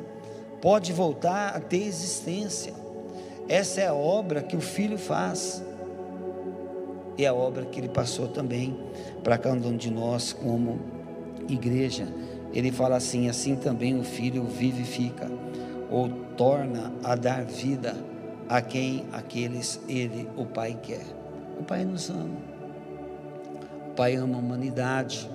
pode 0.62 0.94
voltar 0.94 1.56
a 1.56 1.60
ter 1.60 1.84
existência. 1.84 2.74
Essa 3.50 3.82
é 3.82 3.88
a 3.88 3.94
obra 3.94 4.42
que 4.42 4.56
o 4.56 4.62
Filho 4.62 4.98
faz 4.98 5.64
e 7.18 7.26
a 7.26 7.34
obra 7.34 7.66
que 7.66 7.80
ele 7.80 7.90
passou 7.90 8.28
também 8.28 8.78
para 9.24 9.38
cada 9.38 9.68
um 9.68 9.76
de 9.76 9.92
nós 9.92 10.32
como 10.32 10.80
igreja. 11.50 12.08
Ele 12.54 12.72
fala 12.72 12.96
assim: 12.96 13.28
assim 13.28 13.56
também 13.56 14.00
o 14.00 14.04
Filho 14.04 14.44
vivifica, 14.44 15.30
ou 15.90 16.10
torna 16.38 16.94
a 17.04 17.16
dar 17.16 17.44
vida 17.44 17.96
a 18.48 18.62
quem 18.62 19.06
aqueles 19.12 19.80
ele, 19.88 20.30
o 20.36 20.46
Pai, 20.46 20.78
quer. 20.82 21.06
O 21.60 21.64
Pai 21.64 21.86
nos 21.86 22.10
ama. 22.10 22.38
O 23.90 23.94
Pai 23.94 24.16
ama 24.16 24.36
a 24.36 24.40
humanidade. 24.40 25.30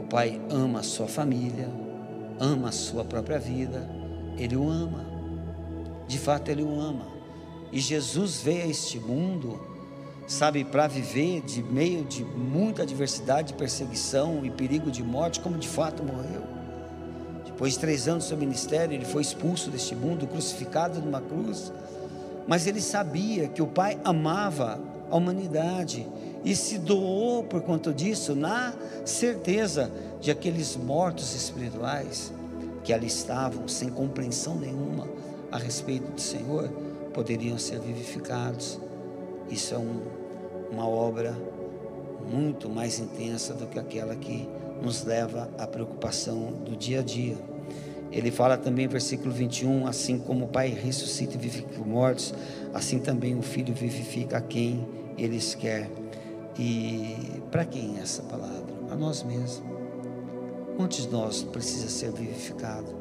O 0.00 0.06
Pai 0.08 0.40
ama 0.50 0.80
a 0.80 0.82
sua 0.82 1.06
família, 1.06 1.68
ama 2.38 2.68
a 2.68 2.72
sua 2.72 3.04
própria 3.04 3.38
vida. 3.38 3.95
Ele 4.36 4.56
o 4.56 4.68
ama. 4.68 5.04
De 6.06 6.18
fato, 6.18 6.50
ele 6.50 6.62
o 6.62 6.80
ama. 6.80 7.06
E 7.72 7.80
Jesus 7.80 8.40
veio 8.40 8.64
a 8.64 8.66
este 8.66 8.98
mundo 8.98 9.58
sabe, 10.26 10.64
para 10.64 10.86
viver 10.86 11.40
de 11.42 11.62
meio 11.62 12.04
de 12.04 12.24
muita 12.24 12.82
adversidade, 12.82 13.54
perseguição 13.54 14.44
e 14.44 14.50
perigo 14.50 14.90
de 14.90 15.02
morte, 15.02 15.40
como 15.40 15.56
de 15.56 15.68
fato 15.68 16.02
morreu. 16.02 16.42
Depois 17.44 17.74
de 17.74 17.78
três 17.78 18.08
anos 18.08 18.24
do 18.24 18.28
seu 18.28 18.36
ministério, 18.36 18.94
ele 18.94 19.04
foi 19.04 19.22
expulso 19.22 19.70
deste 19.70 19.94
mundo, 19.94 20.26
crucificado 20.26 21.00
numa 21.00 21.20
cruz. 21.20 21.72
Mas 22.46 22.66
ele 22.66 22.80
sabia 22.80 23.48
que 23.48 23.62
o 23.62 23.66
Pai 23.66 23.98
amava 24.04 24.80
a 25.10 25.16
humanidade 25.16 26.06
e 26.44 26.54
se 26.54 26.78
doou 26.78 27.44
por 27.44 27.62
conta 27.62 27.92
disso, 27.92 28.34
na 28.34 28.74
certeza 29.04 29.90
de 30.20 30.30
aqueles 30.30 30.76
mortos 30.76 31.34
espirituais 31.34 32.32
que 32.86 32.92
ali 32.92 33.08
estavam, 33.08 33.66
sem 33.66 33.90
compreensão 33.90 34.54
nenhuma 34.54 35.06
a 35.50 35.58
respeito 35.58 36.12
do 36.12 36.20
Senhor, 36.20 36.68
poderiam 37.12 37.58
ser 37.58 37.80
vivificados. 37.80 38.80
Isso 39.50 39.74
é 39.74 39.78
um 39.78 40.00
uma 40.70 40.88
obra 40.88 41.36
muito 42.30 42.68
mais 42.68 42.98
intensa 42.98 43.54
do 43.54 43.66
que 43.66 43.78
aquela 43.78 44.16
que 44.16 44.48
nos 44.82 45.04
leva 45.04 45.48
à 45.58 45.66
preocupação 45.66 46.52
do 46.64 46.76
dia 46.76 47.00
a 47.00 47.02
dia. 47.02 47.36
Ele 48.10 48.30
fala 48.30 48.56
também, 48.56 48.86
versículo 48.86 49.32
21, 49.32 49.86
assim 49.86 50.18
como 50.18 50.44
o 50.46 50.48
Pai 50.48 50.68
ressuscita 50.68 51.34
e 51.34 51.38
vivifica 51.38 51.80
os 51.80 51.86
mortos, 51.86 52.34
assim 52.72 52.98
também 52.98 53.36
o 53.36 53.42
Filho 53.42 53.74
vivifica 53.74 54.38
a 54.38 54.40
quem 54.40 54.86
Ele 55.18 55.38
quer. 55.58 55.90
E 56.58 57.42
para 57.50 57.64
quem 57.64 57.98
é 57.98 58.02
essa 58.02 58.22
palavra? 58.22 58.74
A 58.90 58.96
nós 58.96 59.22
mesmos. 59.22 59.75
Quantos 60.76 60.98
de 60.98 61.08
nós 61.08 61.42
precisa 61.42 61.88
ser 61.88 62.12
vivificado? 62.12 62.94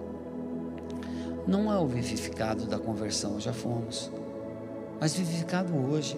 Não 1.46 1.72
é 1.72 1.78
o 1.78 1.86
vivificado 1.86 2.66
da 2.66 2.80
conversão, 2.80 3.40
já 3.40 3.54
fomos, 3.54 4.10
mas 5.00 5.14
vivificado 5.14 5.76
hoje 5.76 6.18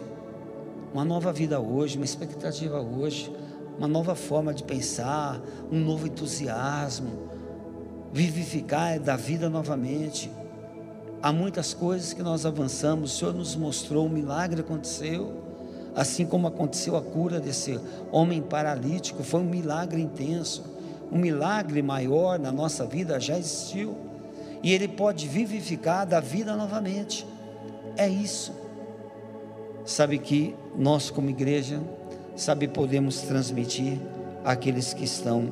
uma 0.93 1.03
nova 1.03 1.33
vida 1.33 1.59
hoje, 1.59 1.97
uma 1.97 2.05
expectativa 2.05 2.79
hoje, 2.79 3.31
uma 3.77 3.87
nova 3.87 4.15
forma 4.15 4.53
de 4.53 4.63
pensar, 4.63 5.41
um 5.71 5.79
novo 5.79 6.07
entusiasmo, 6.07 7.29
vivificar 8.11 8.99
da 8.99 9.15
vida 9.15 9.49
novamente. 9.49 10.31
Há 11.21 11.31
muitas 11.31 11.73
coisas 11.73 12.13
que 12.13 12.23
nós 12.23 12.45
avançamos, 12.45 13.13
o 13.13 13.17
Senhor 13.17 13.33
nos 13.33 13.55
mostrou, 13.55 14.05
um 14.05 14.09
milagre 14.09 14.61
aconteceu, 14.61 15.33
assim 15.95 16.25
como 16.25 16.47
aconteceu 16.47 16.95
a 16.95 17.01
cura 17.01 17.39
desse 17.39 17.79
homem 18.11 18.41
paralítico, 18.41 19.23
foi 19.23 19.41
um 19.41 19.49
milagre 19.49 20.01
intenso, 20.01 20.63
um 21.11 21.17
milagre 21.17 21.81
maior 21.81 22.39
na 22.39 22.51
nossa 22.51 22.85
vida 22.85 23.19
já 23.19 23.37
existiu, 23.37 23.95
e 24.63 24.73
Ele 24.73 24.87
pode 24.87 25.27
vivificar 25.27 26.05
da 26.05 26.19
vida 26.19 26.55
novamente, 26.55 27.25
é 27.95 28.07
isso. 28.07 28.51
Sabe 29.85 30.17
que 30.17 30.55
nós, 30.75 31.09
como 31.09 31.29
igreja, 31.29 31.79
sabe, 32.35 32.67
podemos 32.67 33.21
transmitir 33.21 33.99
àqueles 34.43 34.93
que 34.93 35.05
estão 35.05 35.49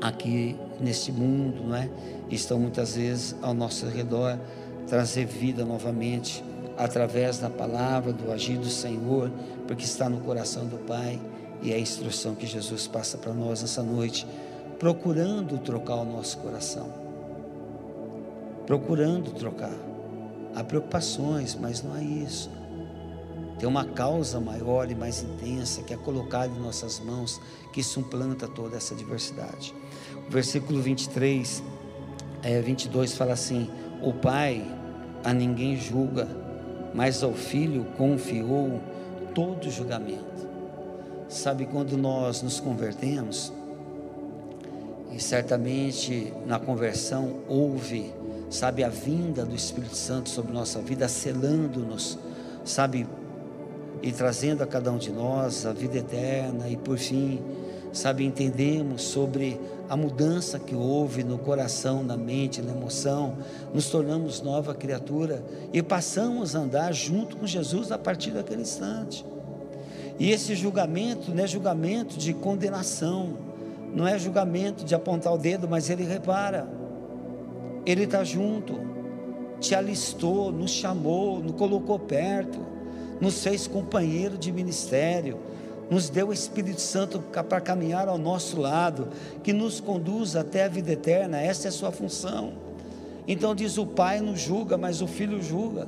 aqui 0.00 0.56
neste 0.80 1.10
mundo, 1.10 1.62
não 1.64 1.76
é? 1.76 1.88
Estão 2.30 2.58
muitas 2.58 2.96
vezes 2.96 3.34
ao 3.40 3.54
nosso 3.54 3.86
redor, 3.86 4.38
trazer 4.86 5.24
vida 5.24 5.64
novamente 5.64 6.44
através 6.76 7.38
da 7.38 7.48
palavra, 7.48 8.12
do 8.12 8.32
agir 8.32 8.58
do 8.58 8.68
Senhor, 8.68 9.30
porque 9.66 9.84
está 9.84 10.08
no 10.08 10.20
coração 10.20 10.66
do 10.66 10.78
Pai 10.78 11.20
e 11.62 11.72
é 11.72 11.76
a 11.76 11.78
instrução 11.78 12.34
que 12.34 12.46
Jesus 12.46 12.86
passa 12.88 13.16
para 13.16 13.32
nós 13.32 13.62
nessa 13.62 13.82
noite, 13.82 14.26
procurando 14.82 15.58
trocar 15.58 15.94
o 15.94 16.04
nosso 16.04 16.38
coração. 16.38 16.92
Procurando 18.66 19.30
trocar. 19.30 19.70
Há 20.56 20.64
preocupações, 20.64 21.54
mas 21.54 21.84
não 21.84 21.96
é 21.96 22.02
isso. 22.02 22.50
Tem 23.60 23.68
uma 23.68 23.84
causa 23.84 24.40
maior 24.40 24.90
e 24.90 24.94
mais 24.96 25.22
intensa 25.22 25.84
que 25.84 25.94
é 25.94 25.96
colocada 25.96 26.52
em 26.52 26.60
nossas 26.60 26.98
mãos, 26.98 27.40
que 27.72 27.80
suplanta 27.80 28.48
toda 28.48 28.76
essa 28.76 28.92
diversidade. 28.92 29.72
O 30.26 30.30
versículo 30.32 30.82
23, 30.82 31.62
é, 32.42 32.60
22 32.60 33.14
fala 33.14 33.34
assim: 33.34 33.70
O 34.02 34.12
Pai 34.12 34.66
a 35.22 35.32
ninguém 35.32 35.76
julga, 35.76 36.26
mas 36.92 37.22
ao 37.22 37.34
Filho 37.34 37.84
confiou 37.96 38.80
todo 39.32 39.70
julgamento. 39.70 40.48
Sabe, 41.28 41.66
quando 41.66 41.96
nós 41.96 42.42
nos 42.42 42.58
convertemos, 42.58 43.52
e 45.14 45.20
certamente 45.20 46.32
na 46.46 46.58
conversão 46.58 47.40
houve, 47.48 48.12
sabe, 48.50 48.82
a 48.82 48.88
vinda 48.88 49.44
do 49.44 49.54
Espírito 49.54 49.96
Santo 49.96 50.30
sobre 50.30 50.52
nossa 50.52 50.80
vida, 50.80 51.06
selando-nos, 51.08 52.18
sabe, 52.64 53.06
e 54.02 54.10
trazendo 54.10 54.62
a 54.62 54.66
cada 54.66 54.90
um 54.90 54.98
de 54.98 55.12
nós 55.12 55.64
a 55.64 55.72
vida 55.72 55.98
eterna, 55.98 56.68
e 56.68 56.76
por 56.76 56.98
fim, 56.98 57.40
sabe, 57.92 58.24
entendemos 58.24 59.02
sobre 59.02 59.60
a 59.88 59.96
mudança 59.96 60.58
que 60.58 60.74
houve 60.74 61.22
no 61.22 61.38
coração, 61.38 62.02
na 62.02 62.16
mente, 62.16 62.62
na 62.62 62.72
emoção, 62.72 63.36
nos 63.74 63.90
tornamos 63.90 64.40
nova 64.40 64.74
criatura 64.74 65.44
e 65.72 65.82
passamos 65.82 66.56
a 66.56 66.60
andar 66.60 66.92
junto 66.92 67.36
com 67.36 67.46
Jesus 67.46 67.92
a 67.92 67.98
partir 67.98 68.30
daquele 68.30 68.62
instante. 68.62 69.24
E 70.18 70.30
esse 70.30 70.54
julgamento 70.54 71.34
não 71.34 71.44
é 71.44 71.46
julgamento 71.46 72.16
de 72.16 72.32
condenação, 72.32 73.51
não 73.94 74.06
é 74.06 74.18
julgamento 74.18 74.84
de 74.84 74.94
apontar 74.94 75.32
o 75.32 75.38
dedo, 75.38 75.68
mas 75.68 75.90
ele 75.90 76.04
repara, 76.04 76.68
ele 77.84 78.04
está 78.04 78.24
junto, 78.24 78.80
te 79.60 79.74
alistou, 79.74 80.50
nos 80.50 80.70
chamou, 80.70 81.40
nos 81.40 81.52
colocou 81.52 81.98
perto, 81.98 82.58
nos 83.20 83.42
fez 83.42 83.66
companheiro 83.66 84.36
de 84.38 84.50
ministério 84.50 85.38
nos 85.92 86.08
deu 86.08 86.28
o 86.28 86.32
Espírito 86.32 86.80
Santo 86.80 87.20
para 87.20 87.60
caminhar 87.60 88.08
ao 88.08 88.16
nosso 88.16 88.58
lado, 88.58 89.08
que 89.42 89.52
nos 89.52 89.78
conduz 89.78 90.34
até 90.34 90.64
a 90.64 90.68
vida 90.68 90.92
eterna, 90.92 91.38
essa 91.38 91.68
é 91.68 91.70
a 91.70 91.72
sua 91.72 91.92
função. 91.92 92.54
Então 93.28 93.54
diz: 93.54 93.76
o 93.76 93.84
Pai 93.84 94.18
não 94.22 94.34
julga, 94.34 94.78
mas 94.78 95.02
o 95.02 95.06
Filho 95.06 95.42
julga. 95.42 95.86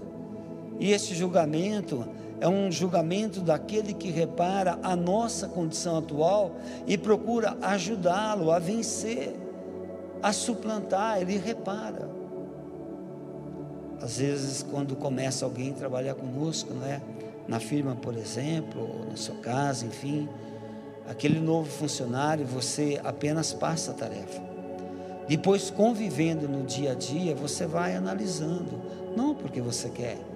E 0.79 0.93
esse 0.93 1.15
julgamento 1.15 2.07
é 2.45 2.49
um 2.49 2.71
julgamento 2.71 3.41
daquele 3.41 3.95
que 3.95 4.11
repara 4.11 4.79
a 4.83 4.95
nossa 4.95 5.49
condição 5.49 5.97
atual 5.97 6.57
e 6.87 6.99
procura 6.99 7.57
ajudá-lo 7.63 8.51
a 8.51 8.59
vencer, 8.59 9.35
a 10.23 10.31
suplantar, 10.31 11.23
ele 11.23 11.39
repara. 11.39 12.07
Às 13.99 14.19
vezes, 14.19 14.63
quando 14.63 14.95
começa 14.95 15.47
alguém 15.47 15.71
a 15.71 15.73
trabalhar 15.75 16.15
conosco, 16.17 16.75
não 16.75 16.87
é? 16.87 17.01
na 17.49 17.59
firma, 17.59 17.97
por 17.97 18.15
exemplo, 18.15 18.83
ou 18.83 19.07
na 19.07 19.17
sua 19.17 19.37
casa, 19.37 19.87
enfim, 19.87 20.29
aquele 21.09 21.41
novo 21.41 21.71
funcionário, 21.71 22.45
você 22.45 23.01
apenas 23.03 23.55
passa 23.55 23.93
a 23.93 23.95
tarefa. 23.95 24.43
Depois, 25.27 25.71
convivendo 25.71 26.47
no 26.47 26.63
dia 26.63 26.93
a 26.93 26.95
dia, 26.95 27.35
você 27.35 27.67
vai 27.67 27.97
analisando, 27.97 28.83
não 29.17 29.35
porque 29.35 29.63
você 29.63 29.89
quer. 29.89 30.34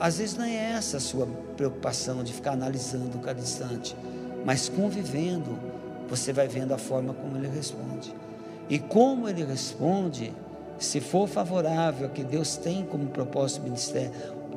Às 0.00 0.18
vezes 0.18 0.36
não 0.36 0.44
é 0.44 0.54
essa 0.54 0.96
a 0.96 1.00
sua 1.00 1.26
preocupação 1.56 2.22
de 2.24 2.32
ficar 2.32 2.52
analisando 2.52 3.18
cada 3.18 3.40
instante, 3.40 3.94
mas 4.44 4.68
convivendo, 4.68 5.58
você 6.08 6.32
vai 6.32 6.48
vendo 6.48 6.72
a 6.72 6.78
forma 6.78 7.12
como 7.12 7.36
ele 7.36 7.48
responde. 7.48 8.14
E 8.68 8.78
como 8.78 9.28
ele 9.28 9.44
responde, 9.44 10.32
se 10.78 11.00
for 11.00 11.28
favorável 11.28 12.06
a 12.06 12.10
que 12.10 12.24
Deus 12.24 12.56
tem 12.56 12.84
como 12.84 13.06
propósito 13.08 13.62
ministério, 13.62 14.10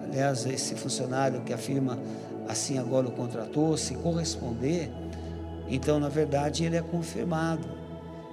aliás, 0.04 0.46
esse 0.46 0.76
funcionário 0.76 1.42
que 1.42 1.54
afirma 1.54 2.00
assim 2.48 2.78
agora 2.78 3.08
o 3.08 3.12
contratou, 3.12 3.76
se 3.76 3.96
corresponder, 3.96 4.90
então 5.68 6.00
na 6.00 6.10
verdade 6.10 6.64
ele 6.64 6.78
é 6.78 6.82
confirmado. 6.82 7.68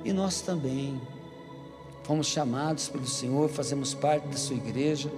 E 0.05 0.13
nós 0.13 0.41
também 0.41 1.01
fomos 2.05 2.27
chamados 2.29 2.89
pelo 2.89 3.07
Senhor, 3.07 3.49
fazemos 3.49 3.95
parte 3.95 4.29
da 4.29 4.37
sua 4.37 4.57
igreja, 4.57 5.11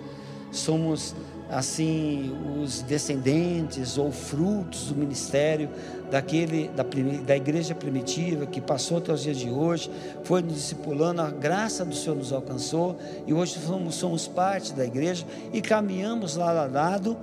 somos 0.50 1.14
assim 1.48 2.34
os 2.60 2.82
descendentes 2.82 3.96
ou 3.98 4.10
frutos 4.10 4.88
do 4.88 4.96
ministério 4.96 5.68
daquele 6.10 6.68
da, 6.68 6.84
da 7.24 7.36
igreja 7.36 7.74
primitiva 7.74 8.46
que 8.46 8.60
passou 8.60 8.98
até 8.98 9.12
os 9.12 9.22
dias 9.22 9.36
de 9.36 9.50
hoje, 9.50 9.90
foi 10.24 10.42
nos 10.42 10.54
discipulando, 10.54 11.22
a 11.22 11.30
graça 11.30 11.84
do 11.84 11.94
Senhor 11.94 12.16
nos 12.16 12.32
alcançou 12.32 12.96
e 13.26 13.32
hoje 13.32 13.58
somos, 13.58 13.94
somos 13.94 14.26
parte 14.26 14.72
da 14.72 14.84
igreja 14.84 15.24
e 15.52 15.60
caminhamos 15.60 16.36
lado 16.36 16.58
a 16.58 16.66
lado 16.66 17.16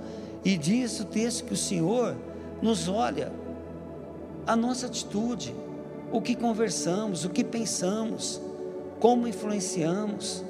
e 0.44 0.56
diz 0.56 1.00
o 1.00 1.04
texto 1.04 1.44
que 1.44 1.54
o 1.54 1.56
Senhor 1.56 2.14
nos 2.60 2.88
olha 2.88 3.32
a 4.46 4.54
nossa 4.54 4.86
atitude, 4.86 5.54
o 6.12 6.20
que 6.20 6.34
conversamos, 6.34 7.24
o 7.24 7.30
que 7.30 7.42
pensamos, 7.42 8.40
como 9.00 9.26
influenciamos, 9.26 10.44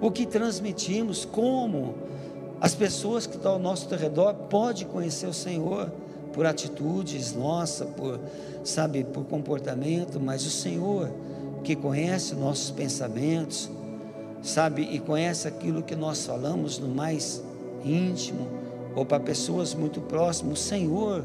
o 0.00 0.10
que 0.10 0.24
transmitimos, 0.24 1.24
como 1.24 1.94
as 2.60 2.74
pessoas 2.74 3.26
que 3.26 3.36
estão 3.36 3.52
ao 3.52 3.58
nosso 3.58 3.94
redor 3.94 4.34
podem 4.48 4.86
conhecer 4.86 5.26
o 5.26 5.34
Senhor 5.34 5.92
por 6.32 6.46
atitudes 6.46 7.34
nossas, 7.34 7.88
por, 7.90 8.18
sabe, 8.64 9.04
por 9.04 9.24
comportamento, 9.24 10.18
mas 10.20 10.46
o 10.46 10.50
Senhor 10.50 11.10
que 11.62 11.74
conhece 11.74 12.34
nossos 12.34 12.70
pensamentos, 12.70 13.70
sabe, 14.42 14.82
e 14.82 15.00
conhece 15.00 15.48
aquilo 15.48 15.82
que 15.82 15.96
nós 15.96 16.24
falamos 16.24 16.78
no 16.78 16.88
mais 16.88 17.42
íntimo, 17.84 18.46
ou 18.94 19.04
para 19.04 19.20
pessoas 19.20 19.74
muito 19.74 20.00
próximas, 20.00 20.60
o 20.60 20.62
Senhor, 20.62 21.24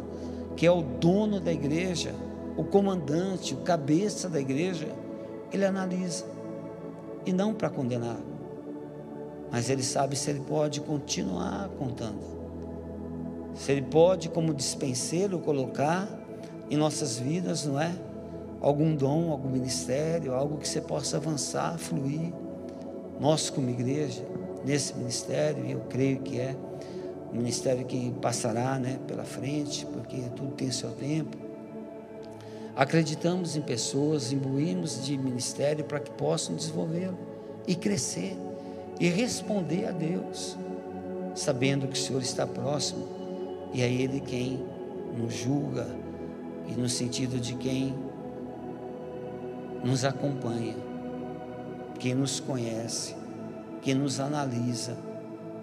que 0.56 0.66
é 0.66 0.72
o 0.72 0.82
dono 0.82 1.40
da 1.40 1.54
igreja, 1.54 2.14
o 2.58 2.64
comandante, 2.64 3.54
o 3.54 3.58
cabeça 3.58 4.28
da 4.28 4.40
igreja, 4.40 4.88
ele 5.54 5.64
analisa, 5.64 6.26
e 7.26 7.32
não 7.32 7.54
para 7.54 7.70
condenar 7.70 8.18
mas 9.52 9.70
ele 9.70 9.84
sabe 9.84 10.16
se 10.16 10.30
ele 10.30 10.40
pode 10.40 10.80
continuar 10.80 11.68
contando. 11.78 12.20
Se 13.54 13.74
ele 13.74 13.82
pode, 13.82 14.30
como 14.30 14.54
dispenseiro, 14.54 15.38
colocar 15.40 16.08
em 16.70 16.78
nossas 16.78 17.20
vidas, 17.20 17.66
não 17.66 17.80
é? 17.80 17.94
Algum 18.62 18.96
dom, 18.96 19.30
algum 19.30 19.50
ministério, 19.50 20.34
algo 20.34 20.58
que 20.58 20.68
você 20.68 20.80
possa 20.80 21.18
avançar, 21.18 21.78
fluir. 21.78 22.32
Nós, 23.20 23.50
como 23.50 23.70
igreja, 23.70 24.26
nesse 24.64 24.96
ministério, 24.96 25.66
eu 25.66 25.82
creio 25.90 26.22
que 26.22 26.40
é 26.40 26.56
um 27.34 27.38
ministério 27.38 27.86
que 27.86 28.12
passará 28.22 28.80
né, 28.80 29.00
pela 29.06 29.26
frente, 29.26 29.86
porque 29.86 30.22
tudo 30.36 30.54
tem 30.54 30.72
seu 30.72 30.92
tempo. 30.92 31.38
Acreditamos 32.74 33.58
em 33.58 33.62
pessoas, 33.62 34.32
imbuímos 34.32 35.04
de 35.04 35.18
ministério 35.18 35.84
para 35.84 36.00
que 36.00 36.12
possam 36.12 36.56
desenvolvê-lo 36.56 37.18
e 37.68 37.76
crescer 37.76 38.38
e 39.00 39.10
responder 39.10 39.88
a 39.88 39.92
Deus, 39.92 40.58
sabendo 41.36 41.88
que 41.88 41.98
o 41.98 42.02
Senhor 42.02 42.22
está 42.22 42.46
próximo 42.46 43.08
e 43.74 43.82
é 43.82 43.92
Ele 43.92 44.20
quem 44.20 44.64
nos 45.18 45.34
julga 45.34 45.88
e 46.68 46.74
no 46.74 46.88
sentido 46.88 47.40
de 47.40 47.56
quem 47.56 47.94
nos 49.84 50.06
acompanha, 50.06 50.76
quem 52.00 52.14
nos 52.14 52.40
conhece, 52.40 53.16
quem 53.82 53.96
nos 53.96 54.20
analisa 54.20 54.96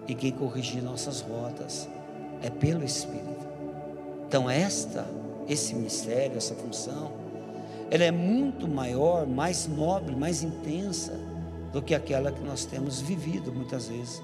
e 0.07 0.15
quem 0.15 0.33
corrige 0.33 0.81
nossas 0.81 1.21
rotas 1.21 1.89
é 2.43 2.51
pelo 2.51 2.85
Espírito. 2.85 3.47
Então 4.27 4.51
esta, 4.51 5.07
esse 5.49 5.75
mistério, 5.75 6.37
essa 6.37 6.55
função, 6.55 7.13
ela 7.91 8.05
é 8.05 8.11
muito 8.11 8.69
maior, 8.69 9.27
mais 9.27 9.67
nobre, 9.67 10.15
mais 10.15 10.43
intensa 10.43 11.19
do 11.73 11.83
que 11.83 11.95
aquela 11.95 12.33
que 12.33 12.43
nós 12.43 12.65
temos 12.65 13.01
vivido 13.01 13.53
muitas 13.53 13.89
vezes, 13.89 14.23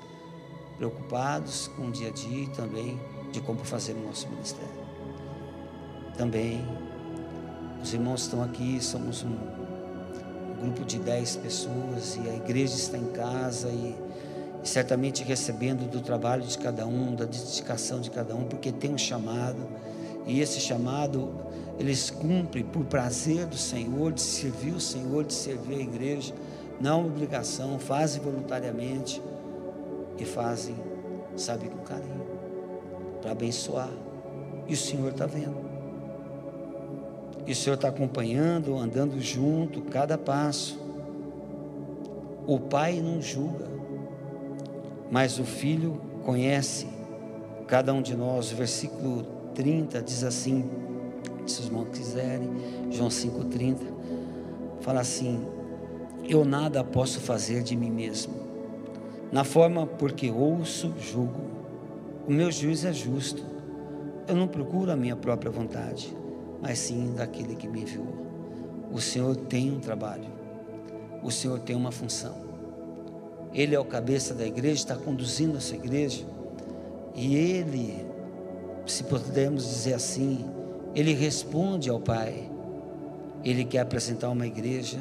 preocupados 0.76 1.68
com 1.68 1.88
o 1.88 1.90
dia 1.90 2.08
a 2.08 2.12
dia 2.12 2.44
e 2.44 2.48
também 2.48 2.98
de 3.32 3.40
como 3.40 3.64
fazer 3.64 3.92
o 3.92 4.06
nosso 4.06 4.28
ministério. 4.28 4.84
Também, 6.16 6.64
os 7.82 7.92
irmãos 7.92 8.22
estão 8.22 8.42
aqui, 8.42 8.80
somos 8.80 9.22
um, 9.22 9.36
grupo 10.64 10.84
de 10.84 10.98
dez 10.98 11.36
pessoas 11.36 12.16
e 12.16 12.28
a 12.28 12.36
igreja 12.36 12.74
está 12.74 12.96
em 12.96 13.06
casa 13.08 13.68
e, 13.68 13.94
e 14.62 14.68
certamente 14.68 15.22
recebendo 15.22 15.88
do 15.90 16.00
trabalho 16.00 16.42
de 16.42 16.56
cada 16.56 16.86
um, 16.86 17.14
da 17.14 17.24
dedicação 17.24 18.00
de 18.00 18.10
cada 18.10 18.34
um, 18.34 18.44
porque 18.44 18.72
tem 18.72 18.94
um 18.94 18.98
chamado 18.98 19.58
e 20.26 20.40
esse 20.40 20.60
chamado 20.60 21.34
eles 21.78 22.08
cumprem 22.08 22.64
por 22.64 22.84
prazer 22.84 23.46
do 23.46 23.56
Senhor, 23.56 24.12
de 24.12 24.20
servir 24.20 24.72
o 24.72 24.80
Senhor, 24.80 25.24
de 25.24 25.34
servir 25.34 25.74
a 25.74 25.80
igreja, 25.80 26.32
não 26.80 27.06
obrigação, 27.06 27.78
fazem 27.78 28.20
voluntariamente 28.20 29.22
e 30.18 30.24
fazem, 30.24 30.74
sabe, 31.36 31.68
com 31.68 31.78
carinho, 31.78 32.26
para 33.20 33.32
abençoar. 33.32 33.90
E 34.66 34.74
o 34.74 34.76
Senhor 34.76 35.10
está 35.10 35.26
vendo. 35.26 35.64
E 37.46 37.52
o 37.52 37.54
Senhor 37.54 37.74
está 37.74 37.88
acompanhando, 37.88 38.76
andando 38.76 39.20
junto, 39.20 39.82
cada 39.82 40.16
passo. 40.16 40.78
O 42.46 42.58
Pai 42.58 43.00
não 43.00 43.20
julga, 43.20 43.66
mas 45.10 45.38
o 45.38 45.44
Filho 45.44 46.00
conhece 46.24 46.86
cada 47.66 47.92
um 47.92 48.00
de 48.00 48.16
nós. 48.16 48.52
O 48.52 48.56
versículo 48.56 49.22
30 49.54 50.02
diz 50.02 50.24
assim: 50.24 50.64
se 51.46 51.60
os 51.60 51.66
irmãos 51.66 51.88
quiserem, 51.92 52.50
João 52.90 53.08
5,30, 53.08 53.76
fala 54.80 55.00
assim: 55.00 55.46
Eu 56.26 56.44
nada 56.44 56.82
posso 56.82 57.20
fazer 57.20 57.62
de 57.62 57.76
mim 57.76 57.90
mesmo, 57.90 58.34
na 59.30 59.44
forma 59.44 59.86
porque 59.86 60.30
ouço, 60.30 60.94
julgo, 60.98 61.40
o 62.26 62.32
meu 62.32 62.50
juízo 62.50 62.88
é 62.88 62.92
justo, 62.92 63.44
eu 64.26 64.34
não 64.34 64.48
procuro 64.48 64.90
a 64.90 64.96
minha 64.96 65.14
própria 65.14 65.50
vontade, 65.50 66.16
mas 66.62 66.78
sim 66.78 67.12
daquele 67.14 67.54
que 67.54 67.68
me 67.68 67.82
enviou. 67.82 68.06
O 68.90 69.00
Senhor 69.00 69.36
tem 69.36 69.70
um 69.70 69.80
trabalho, 69.80 70.30
o 71.22 71.30
Senhor 71.30 71.58
tem 71.58 71.76
uma 71.76 71.92
função. 71.92 72.34
Ele 73.52 73.74
é 73.74 73.78
o 73.78 73.84
cabeça 73.84 74.32
da 74.32 74.46
igreja, 74.46 74.74
está 74.74 74.96
conduzindo 74.96 75.58
essa 75.58 75.74
igreja, 75.74 76.24
e 77.14 77.36
Ele, 77.36 78.04
se 78.86 79.04
pudermos 79.04 79.64
dizer 79.64 79.94
assim, 79.94 80.44
Ele 80.94 81.12
responde 81.12 81.90
ao 81.90 82.00
Pai. 82.00 82.50
Ele 83.44 83.64
quer 83.64 83.80
apresentar 83.80 84.30
uma 84.30 84.46
igreja, 84.46 84.98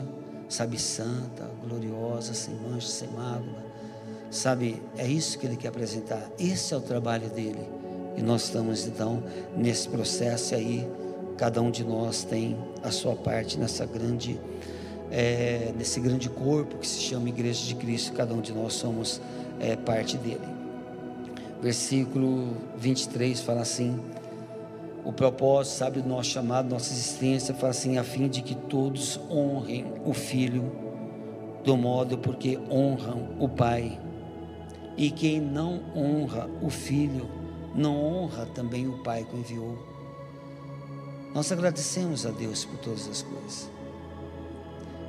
sabe, 0.53 0.79
santa, 0.79 1.49
gloriosa, 1.67 2.33
sem 2.35 2.53
mancha, 2.53 2.87
sem 2.87 3.09
mágoa. 3.09 3.63
Sabe, 4.29 4.81
é 4.97 5.07
isso 5.07 5.39
que 5.39 5.47
Ele 5.47 5.57
quer 5.57 5.69
apresentar. 5.69 6.29
Esse 6.37 6.75
é 6.75 6.77
o 6.77 6.81
trabalho 6.81 7.27
dele. 7.29 7.67
E 8.15 8.21
nós 8.21 8.43
estamos 8.43 8.85
então 8.85 9.23
nesse 9.57 9.89
processo 9.89 10.53
aí, 10.53 10.87
cada 11.37 11.59
um 11.59 11.71
de 11.71 11.83
nós 11.83 12.23
tem 12.23 12.55
a 12.83 12.91
sua 12.91 13.15
parte 13.15 13.57
nessa 13.57 13.83
grande, 13.87 14.39
é, 15.09 15.73
nesse 15.75 15.99
grande 15.99 16.29
corpo 16.29 16.77
que 16.77 16.87
se 16.87 16.99
chama 16.99 17.29
Igreja 17.29 17.65
de 17.65 17.73
Cristo, 17.73 18.13
cada 18.13 18.35
um 18.35 18.41
de 18.41 18.53
nós 18.53 18.73
somos 18.73 19.19
é, 19.59 19.75
parte 19.75 20.17
dele. 20.17 20.47
Versículo 21.63 22.55
23 22.77 23.39
fala 23.39 23.61
assim: 23.61 23.99
o 25.03 25.11
propósito, 25.11 25.77
sabe, 25.77 26.01
do 26.01 26.07
nosso 26.07 26.29
chamado, 26.29 26.69
nossa 26.69 26.91
existência, 26.93 27.53
fala 27.53 27.71
assim, 27.71 27.97
a 27.97 28.03
fim 28.03 28.27
de 28.27 28.41
que 28.41 28.55
todos 28.55 29.19
honrem 29.29 29.85
o 30.05 30.13
Filho 30.13 30.71
do 31.63 31.77
modo 31.77 32.17
porque 32.17 32.59
honram 32.69 33.29
o 33.39 33.47
Pai. 33.47 33.99
E 34.95 35.09
quem 35.09 35.39
não 35.39 35.81
honra 35.95 36.49
o 36.61 36.69
Filho, 36.69 37.29
não 37.73 37.95
honra 37.95 38.45
também 38.45 38.87
o 38.87 39.01
Pai 39.03 39.23
que 39.23 39.35
o 39.35 39.39
enviou. 39.39 39.77
Nós 41.33 41.51
agradecemos 41.51 42.25
a 42.25 42.31
Deus 42.31 42.63
por 42.63 42.77
todas 42.77 43.07
as 43.07 43.21
coisas. 43.23 43.71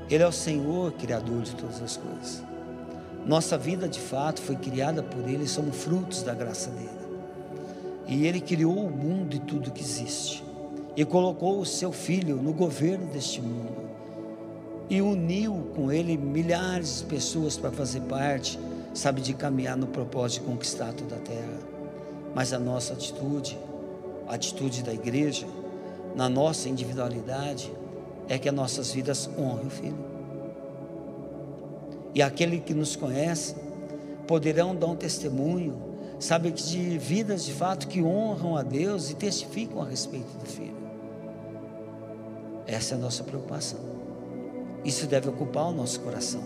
Ele 0.09 0.23
é 0.23 0.27
o 0.27 0.33
Senhor, 0.33 0.93
Criador 0.93 1.43
de 1.43 1.55
todas 1.55 1.83
as 1.83 1.97
coisas. 1.97 2.43
Nossa 3.27 3.57
vida, 3.57 3.89
de 3.89 4.01
fato, 4.01 4.41
foi 4.41 4.57
criada 4.57 5.03
por 5.03 5.29
Ele, 5.29 5.47
somos 5.47 5.77
frutos 5.77 6.23
da 6.23 6.35
graça 6.35 6.71
dele. 6.71 7.04
E 8.07 8.27
Ele 8.27 8.41
criou 8.41 8.87
o 8.87 8.91
mundo 8.91 9.35
e 9.35 9.39
tudo 9.39 9.71
que 9.71 9.83
existe. 9.83 10.45
E 10.97 11.05
colocou 11.05 11.59
o 11.59 11.67
seu 11.67 11.93
Filho 11.93 12.37
no 12.37 12.53
governo 12.53 13.07
deste 13.07 13.41
mundo. 13.41 13.85
E 14.89 15.01
uniu 15.01 15.71
com 15.75 15.91
Ele 15.91 16.17
milhares 16.17 16.99
de 16.99 17.05
pessoas 17.07 17.57
para 17.57 17.71
fazer 17.71 18.01
parte, 18.03 18.59
sabe, 18.93 19.21
de 19.21 19.35
caminhar 19.35 19.77
no 19.77 19.87
propósito 19.87 20.43
de 20.43 20.51
conquistar 20.51 20.93
toda 20.93 21.17
a 21.17 21.19
terra 21.19 21.75
mas 22.35 22.53
a 22.53 22.59
nossa 22.59 22.95
atitude, 22.95 23.57
a 24.27 24.35
atitude 24.35 24.83
da 24.83 24.93
igreja, 24.93 25.47
na 26.17 26.29
nossa 26.29 26.69
individualidade, 26.69 27.73
é 28.29 28.39
que 28.39 28.49
as 28.49 28.55
nossas 28.55 28.93
vidas 28.93 29.31
honrem 29.39 29.67
o 29.67 29.71
Filho. 29.71 30.05
E 32.15 32.21
aquele 32.21 32.59
que 32.59 32.75
nos 32.75 32.97
conhece 32.97 33.55
poderão 34.27 34.75
dar 34.75 34.87
um 34.87 34.97
testemunho, 34.97 35.94
sabe, 36.25 36.51
de 36.51 36.97
vidas 36.97 37.45
de 37.45 37.53
fato 37.53 37.87
que 37.87 38.03
honram 38.03 38.57
a 38.57 38.63
Deus 38.63 39.11
e 39.11 39.15
testificam 39.15 39.83
a 39.83 39.85
respeito 39.85 40.39
do 40.39 40.47
Filho. 40.47 40.75
Essa 42.67 42.95
é 42.95 42.97
a 42.97 43.01
nossa 43.01 43.23
preocupação. 43.23 43.79
Isso 44.83 45.07
deve 45.07 45.29
ocupar 45.29 45.67
o 45.67 45.73
nosso 45.73 46.01
coração. 46.01 46.43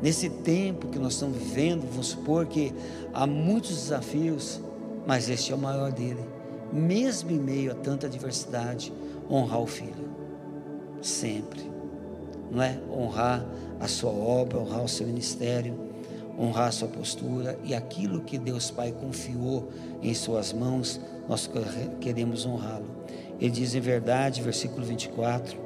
Nesse 0.00 0.30
tempo 0.30 0.86
que 0.86 1.00
nós 1.00 1.14
estamos 1.14 1.36
vivendo, 1.36 1.84
vamos 1.88 2.08
supor 2.08 2.46
que 2.46 2.72
há 3.12 3.26
muitos 3.26 3.70
desafios, 3.70 4.60
mas 5.04 5.28
este 5.28 5.52
é 5.52 5.54
o 5.54 5.58
maior 5.58 5.90
dele. 5.90 6.24
Mesmo 6.72 7.32
em 7.32 7.38
meio 7.38 7.72
a 7.72 7.74
tanta 7.74 8.06
adversidade, 8.06 8.92
honrar 9.28 9.60
o 9.60 9.66
filho, 9.66 10.10
sempre, 11.00 11.68
não 12.50 12.62
é? 12.62 12.80
Honrar 12.88 13.44
a 13.80 13.88
sua 13.88 14.10
obra, 14.10 14.58
honrar 14.58 14.84
o 14.84 14.88
seu 14.88 15.06
ministério, 15.06 15.91
honrar 16.42 16.72
sua 16.72 16.88
postura 16.88 17.56
e 17.62 17.72
aquilo 17.72 18.20
que 18.22 18.36
Deus 18.36 18.70
Pai 18.70 18.92
confiou 18.92 19.70
em 20.02 20.12
suas 20.12 20.52
mãos, 20.52 21.00
nós 21.28 21.48
queremos 22.00 22.44
honrá-lo. 22.44 22.90
Ele 23.40 23.50
diz 23.50 23.74
em 23.74 23.80
verdade, 23.80 24.42
versículo 24.42 24.84
24: 24.84 25.56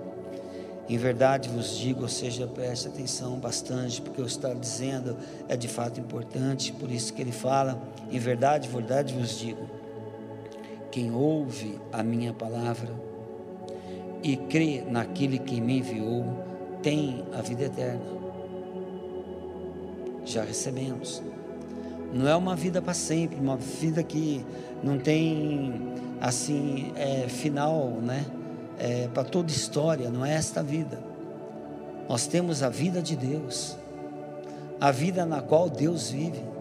Em 0.87 0.99
verdade 0.99 1.49
vos 1.49 1.77
digo, 1.79 2.03
ou 2.03 2.09
seja, 2.09 2.47
preste 2.47 2.89
atenção 2.89 3.39
bastante, 3.39 4.03
porque 4.03 4.21
o 4.21 4.25
que 4.25 4.31
está 4.31 4.53
dizendo 4.53 5.17
é 5.49 5.57
de 5.57 5.67
fato 5.67 5.99
importante, 5.99 6.73
por 6.73 6.91
isso 6.91 7.15
que 7.15 7.23
ele 7.23 7.33
fala 7.33 7.81
em 8.11 8.19
verdade, 8.19 8.69
verdade 8.69 9.15
vos 9.15 9.39
digo: 9.39 9.67
quem 10.91 11.11
ouve 11.11 11.81
a 11.91 12.03
minha 12.03 12.35
palavra 12.35 12.93
e 14.23 14.37
crê 14.37 14.83
naquele 14.87 15.39
que 15.39 15.59
me 15.59 15.79
enviou, 15.79 16.25
tem 16.83 17.25
a 17.33 17.41
vida 17.41 17.65
eterna. 17.65 18.26
Já 20.27 20.45
recebemos. 20.45 21.23
Não 22.13 22.29
é 22.29 22.37
uma 22.37 22.55
vida 22.55 22.83
para 22.83 22.93
sempre, 22.93 23.39
uma 23.41 23.57
vida 23.57 24.03
que 24.03 24.45
não 24.85 24.99
tem 24.99 25.95
assim 26.21 26.93
é, 26.97 27.27
final, 27.29 27.89
né? 28.03 28.27
É, 28.79 29.09
para 29.09 29.25
toda 29.25 29.51
história, 29.51 30.11
não 30.11 30.27
é 30.27 30.35
esta 30.35 30.63
vida. 30.63 31.03
Nós 32.07 32.27
temos 32.27 32.63
a 32.63 32.69
vida 32.69 33.01
de 33.01 33.17
Deus, 33.17 33.75
a 34.79 34.91
vida 34.91 35.25
na 35.25 35.41
qual 35.41 35.71
Deus 35.71 36.11
vive 36.11 36.57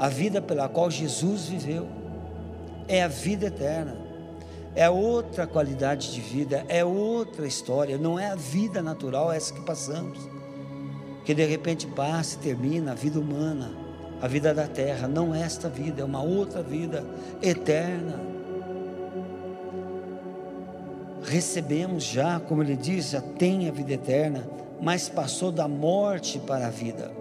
a 0.00 0.08
vida 0.08 0.40
pela 0.40 0.66
qual 0.66 0.90
Jesus 0.90 1.44
viveu, 1.44 1.86
é 2.88 3.02
a 3.02 3.08
vida 3.08 3.48
eterna, 3.48 3.98
é 4.74 4.88
outra 4.88 5.46
qualidade 5.46 6.10
de 6.10 6.22
vida, 6.22 6.64
é 6.68 6.82
outra 6.82 7.46
história, 7.46 7.98
não 7.98 8.18
é 8.18 8.30
a 8.30 8.34
vida 8.34 8.80
natural 8.80 9.30
essa 9.30 9.52
que 9.52 9.60
passamos, 9.60 10.18
que 11.24 11.34
de 11.34 11.44
repente 11.44 11.86
passa 11.86 12.36
e 12.36 12.38
termina 12.38 12.92
a 12.92 12.94
vida 12.94 13.18
humana, 13.18 13.70
a 14.20 14.28
vida 14.28 14.52
da 14.54 14.66
terra, 14.66 15.08
não 15.08 15.34
é 15.34 15.40
esta 15.42 15.68
vida, 15.68 16.02
é 16.02 16.04
uma 16.04 16.22
outra 16.22 16.62
vida 16.62 17.04
eterna. 17.42 18.20
Recebemos 21.22 22.04
já, 22.04 22.40
como 22.40 22.62
ele 22.62 22.76
diz, 22.76 23.10
já 23.10 23.20
tem 23.20 23.68
a 23.68 23.72
vida 23.72 23.92
eterna, 23.92 24.48
mas 24.80 25.08
passou 25.08 25.52
da 25.52 25.68
morte 25.68 26.38
para 26.38 26.66
a 26.66 26.70
vida 26.70 27.20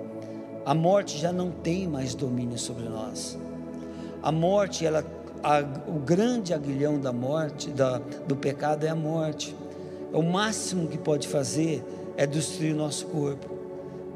a 0.70 0.74
morte 0.76 1.18
já 1.18 1.32
não 1.32 1.50
tem 1.50 1.88
mais 1.88 2.14
domínio 2.14 2.60
sobre 2.60 2.88
nós. 2.88 3.36
A 4.22 4.32
morte, 4.32 4.86
ela, 4.86 5.04
a, 5.42 5.62
o 5.88 5.98
grande 6.00 6.54
aguilhão 6.54 7.00
da 7.00 7.12
morte, 7.12 7.72
da, 7.72 8.00
do 8.28 8.36
pecado 8.36 8.86
é 8.86 8.90
a 8.90 8.96
morte. 8.96 9.56
O 10.14 10.22
máximo 10.22 10.88
que 10.88 10.98
pode 11.00 11.28
fazer 11.28 11.84
é 12.16 12.28
destruir 12.28 12.76
o 12.76 12.78
nosso 12.78 13.08
corpo. 13.08 13.59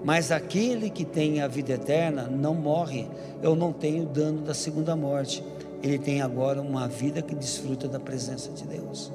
Mas 0.04 0.32
aquele 0.32 0.89
que 0.89 1.06
tem 1.06 1.41
a 1.41 1.47
vida 1.47 1.74
eterna 1.74 2.24
não 2.24 2.54
morre. 2.54 3.08
Eu 3.41 3.56
não 3.56 3.72
tenho 3.72 4.06
dano 4.06 4.41
da 4.41 4.54
segunda 4.54 4.95
morte. 4.95 5.43
Ele 5.82 5.97
tem 5.97 6.22
agora 6.22 6.62
uma 6.62 6.88
vida 6.88 7.22
que 7.22 7.34
desfruta 7.34 7.88
da 7.88 7.99
presença 7.99 8.51
de 8.51 8.66
Deus. 8.66 9.12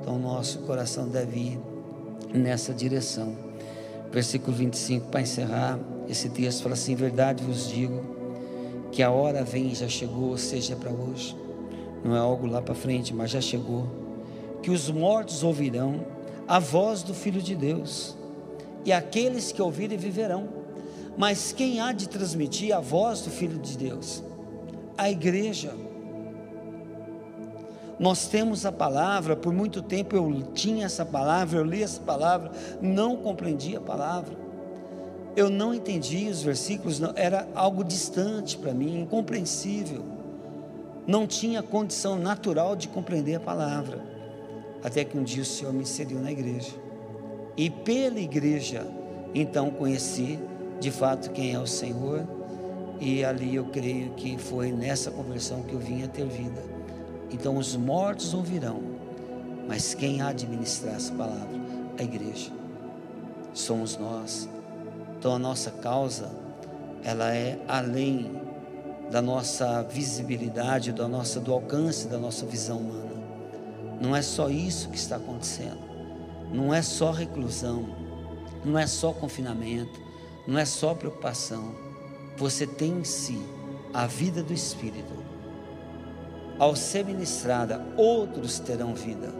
Então, 0.00 0.18
nosso 0.18 0.60
coração 0.60 1.08
deve 1.08 1.38
ir 1.38 1.60
nessa 2.32 2.72
direção. 2.74 3.36
Versículo 4.10 4.56
25, 4.56 5.08
para 5.08 5.20
encerrar. 5.20 5.78
Esse 6.08 6.28
texto 6.28 6.62
fala 6.62 6.74
assim: 6.74 6.94
verdade 6.94 7.44
vos 7.44 7.68
digo, 7.68 8.02
que 8.90 9.02
a 9.02 9.10
hora 9.10 9.44
vem 9.44 9.68
e 9.68 9.74
já 9.74 9.88
chegou, 9.88 10.30
ou 10.30 10.38
seja, 10.38 10.74
para 10.74 10.90
hoje, 10.90 11.36
não 12.02 12.16
é 12.16 12.18
algo 12.18 12.46
lá 12.46 12.62
para 12.62 12.74
frente, 12.74 13.14
mas 13.14 13.30
já 13.30 13.40
chegou, 13.40 13.86
que 14.62 14.70
os 14.70 14.90
mortos 14.90 15.42
ouvirão 15.42 16.00
a 16.46 16.58
voz 16.58 17.02
do 17.02 17.12
Filho 17.12 17.42
de 17.42 17.54
Deus, 17.54 18.16
e 18.84 18.92
aqueles 18.92 19.52
que 19.52 19.60
ouvirem 19.60 19.98
viverão. 19.98 20.48
Mas 21.16 21.52
quem 21.52 21.80
há 21.80 21.92
de 21.92 22.08
transmitir 22.08 22.74
a 22.74 22.80
voz 22.80 23.22
do 23.22 23.30
Filho 23.30 23.58
de 23.58 23.76
Deus? 23.76 24.22
A 24.96 25.10
igreja. 25.10 25.74
Nós 27.98 28.28
temos 28.28 28.64
a 28.64 28.70
palavra, 28.70 29.34
por 29.34 29.52
muito 29.52 29.82
tempo 29.82 30.14
eu 30.14 30.42
tinha 30.54 30.86
essa 30.86 31.04
palavra, 31.04 31.58
eu 31.58 31.64
li 31.64 31.82
essa 31.82 32.00
palavra, 32.00 32.52
não 32.80 33.16
compreendia 33.16 33.78
a 33.78 33.80
palavra. 33.80 34.36
Eu 35.34 35.50
não 35.50 35.74
entendia 35.74 36.30
os 36.30 36.42
versículos, 36.42 37.00
não, 37.00 37.12
era 37.16 37.48
algo 37.54 37.82
distante 37.82 38.56
para 38.56 38.72
mim, 38.72 39.00
incompreensível. 39.00 40.04
Não 41.06 41.26
tinha 41.26 41.62
condição 41.62 42.16
natural 42.16 42.76
de 42.76 42.86
compreender 42.86 43.34
a 43.34 43.40
palavra. 43.40 44.00
Até 44.82 45.04
que 45.04 45.18
um 45.18 45.24
dia 45.24 45.42
o 45.42 45.46
Senhor 45.46 45.72
me 45.72 45.82
inseriu 45.82 46.20
na 46.20 46.30
igreja. 46.30 46.87
E 47.58 47.68
pela 47.68 48.20
igreja, 48.20 48.86
então 49.34 49.68
conheci 49.68 50.38
de 50.78 50.92
fato 50.92 51.32
quem 51.32 51.54
é 51.54 51.58
o 51.58 51.66
Senhor. 51.66 52.24
E 53.00 53.24
ali 53.24 53.56
eu 53.56 53.64
creio 53.64 54.10
que 54.10 54.38
foi 54.38 54.70
nessa 54.70 55.10
conversão 55.10 55.62
que 55.62 55.72
eu 55.72 55.80
vim 55.80 56.04
a 56.04 56.08
ter 56.08 56.24
vida. 56.24 56.62
Então 57.32 57.56
os 57.56 57.74
mortos 57.74 58.32
ouvirão, 58.32 58.80
mas 59.66 59.92
quem 59.92 60.22
há 60.22 60.32
de 60.32 60.46
ministrar 60.46 60.94
essa 60.94 61.12
palavra? 61.12 61.58
A 61.98 62.02
igreja. 62.04 62.52
Somos 63.52 63.96
nós. 63.96 64.48
Então 65.18 65.34
a 65.34 65.38
nossa 65.38 65.72
causa, 65.72 66.30
ela 67.02 67.34
é 67.34 67.58
além 67.66 68.40
da 69.10 69.20
nossa 69.20 69.82
visibilidade, 69.82 70.92
do 70.92 71.52
alcance 71.52 72.06
da 72.06 72.18
nossa 72.18 72.46
visão 72.46 72.78
humana. 72.78 73.18
Não 74.00 74.14
é 74.14 74.22
só 74.22 74.48
isso 74.48 74.90
que 74.90 74.96
está 74.96 75.16
acontecendo. 75.16 75.87
Não 76.52 76.72
é 76.72 76.82
só 76.82 77.10
reclusão, 77.10 77.86
não 78.64 78.78
é 78.78 78.86
só 78.86 79.12
confinamento, 79.12 80.00
não 80.46 80.58
é 80.58 80.64
só 80.64 80.94
preocupação. 80.94 81.74
Você 82.36 82.66
tem 82.66 82.98
em 82.98 83.04
si 83.04 83.40
a 83.92 84.06
vida 84.06 84.42
do 84.42 84.52
Espírito 84.52 85.28
ao 86.58 86.74
ser 86.74 87.04
ministrada, 87.04 87.80
outros 87.96 88.58
terão 88.58 88.92
vida 88.92 89.32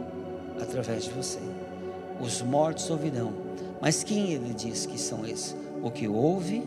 através 0.61 1.03
de 1.03 1.11
você. 1.11 1.39
Os 2.19 2.41
mortos 2.41 2.89
ouvirão. 2.89 3.33
Mas 3.81 4.03
quem 4.03 4.31
ele 4.31 4.53
diz 4.53 4.85
que 4.85 4.97
são 4.97 5.25
esses? 5.25 5.55
O 5.83 5.91
que 5.91 6.07
ouve, 6.07 6.63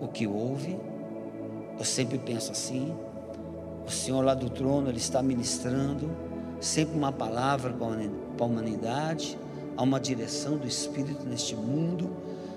o 0.00 0.08
que 0.08 0.26
ouve, 0.26 0.78
eu 1.78 1.84
sempre 1.84 2.18
penso 2.18 2.52
assim, 2.52 2.94
o 3.86 3.90
Senhor 3.90 4.22
lá 4.24 4.34
do 4.34 4.48
trono, 4.50 4.88
Ele 4.88 4.98
está 4.98 5.22
ministrando, 5.22 6.10
sempre 6.60 6.96
uma 6.96 7.12
palavra 7.12 7.72
para 8.40 8.46
a 8.46 8.50
humanidade, 8.50 9.38
há 9.76 9.82
uma 9.82 10.00
direção 10.00 10.56
do 10.56 10.66
Espírito 10.66 11.26
neste 11.28 11.54
mundo, 11.54 12.08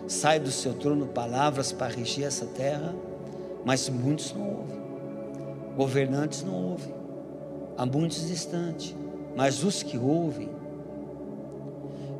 sai 0.07 0.39
do 0.39 0.49
seu 0.49 0.73
trono 0.73 1.07
palavras 1.07 1.73
para 1.73 1.93
regir 1.93 2.23
essa 2.23 2.45
terra, 2.45 2.95
mas 3.65 3.89
muitos 3.89 4.33
não 4.33 4.47
ouvem. 4.47 4.83
Governantes 5.75 6.41
não 6.41 6.53
ouvem, 6.71 6.93
há 7.77 7.85
muitos 7.85 8.25
distantes, 8.29 8.95
mas 9.35 9.61
os 9.61 9.83
que 9.83 9.97
ouvem, 9.97 10.49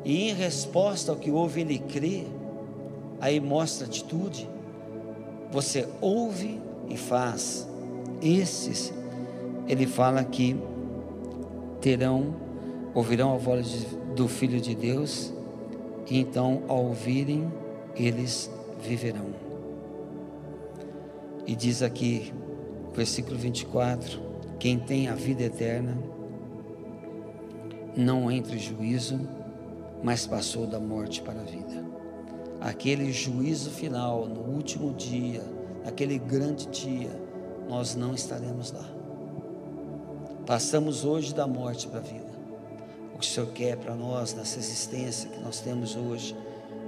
e 0.04 0.28
em 0.28 0.34
resposta 0.34 1.10
ao 1.10 1.16
que 1.16 1.30
ouve, 1.30 1.62
ele 1.62 1.78
crê, 1.78 2.26
aí 3.18 3.40
mostra 3.40 3.86
atitude. 3.86 4.46
Você 5.50 5.88
ouve 5.98 6.60
e 6.90 6.96
faz. 6.98 7.66
Esses, 8.20 8.92
ele 9.66 9.86
fala 9.86 10.22
que 10.22 10.60
terão, 11.80 12.34
ouvirão 12.94 13.34
a 13.34 13.36
voz 13.36 13.86
do 14.14 14.28
Filho 14.28 14.60
de 14.60 14.74
Deus, 14.74 15.32
e 16.08 16.18
então, 16.18 16.62
ao 16.68 16.84
ouvirem, 16.84 17.52
eles 17.96 18.50
viverão. 18.80 19.34
E 21.46 21.54
diz 21.54 21.82
aqui, 21.82 22.32
versículo 22.94 23.36
24: 23.36 24.20
Quem 24.58 24.78
tem 24.78 25.08
a 25.08 25.14
vida 25.14 25.42
eterna 25.42 25.96
não 27.96 28.30
entra 28.30 28.54
em 28.54 28.58
juízo, 28.58 29.20
mas 30.02 30.26
passou 30.26 30.66
da 30.66 30.78
morte 30.78 31.22
para 31.22 31.40
a 31.40 31.44
vida. 31.44 31.84
Aquele 32.60 33.12
juízo 33.12 33.70
final, 33.70 34.26
no 34.26 34.40
último 34.40 34.92
dia, 34.94 35.42
aquele 35.84 36.18
grande 36.18 36.66
dia, 36.68 37.10
nós 37.68 37.94
não 37.94 38.14
estaremos 38.14 38.72
lá. 38.72 38.88
Passamos 40.46 41.04
hoje 41.04 41.34
da 41.34 41.46
morte 41.46 41.88
para 41.88 42.00
a 42.00 42.02
vida. 42.02 42.33
Que 43.24 43.30
o 43.30 43.32
Senhor 43.32 43.52
quer 43.52 43.76
para 43.78 43.94
nós 43.94 44.34
nessa 44.34 44.58
existência 44.58 45.30
que 45.30 45.40
nós 45.40 45.58
temos 45.58 45.96
hoje, 45.96 46.36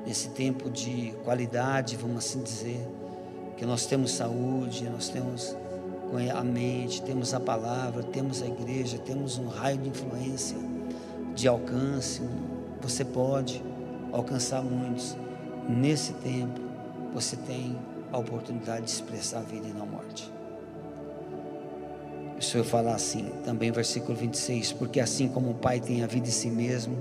nesse 0.07 0.29
tempo 0.29 0.69
de 0.69 1.15
qualidade, 1.25 1.97
vamos 1.97 2.19
assim 2.19 2.43
dizer, 2.43 2.87
que 3.57 3.65
nós 3.65 3.87
temos 3.87 4.13
saúde, 4.13 4.85
nós 4.91 5.09
temos 5.09 5.57
a 6.35 6.45
mente, 6.45 7.01
temos 7.01 7.33
a 7.33 7.41
palavra, 7.41 8.03
temos 8.03 8.43
a 8.43 8.47
igreja, 8.47 8.99
temos 8.99 9.39
um 9.39 9.49
raio 9.49 9.79
de 9.79 9.89
influência, 9.89 10.59
de 11.35 11.49
alcance. 11.49 12.21
Você 12.83 13.03
pode 13.03 13.63
alcançar 14.13 14.63
muitos. 14.63 15.17
Nesse 15.67 16.13
tempo, 16.13 16.61
você 17.15 17.35
tem 17.35 17.79
a 18.13 18.19
oportunidade 18.19 18.85
de 18.85 18.91
expressar 18.91 19.39
a 19.39 19.43
vida 19.43 19.67
e 19.67 19.73
não 19.73 19.85
a 19.85 19.87
morte. 19.87 20.36
O 22.39 22.43
Senhor 22.43 22.65
fala 22.65 22.95
assim, 22.95 23.31
também 23.45 23.71
versículo 23.71 24.17
26, 24.17 24.73
porque 24.73 25.01
assim 25.01 25.29
como 25.29 25.51
o 25.51 25.55
Pai 25.55 25.81
tem 25.81 26.03
a 26.03 26.07
vida 26.07 26.29
em 26.29 26.31
si 26.31 26.51
mesmo, 26.51 26.97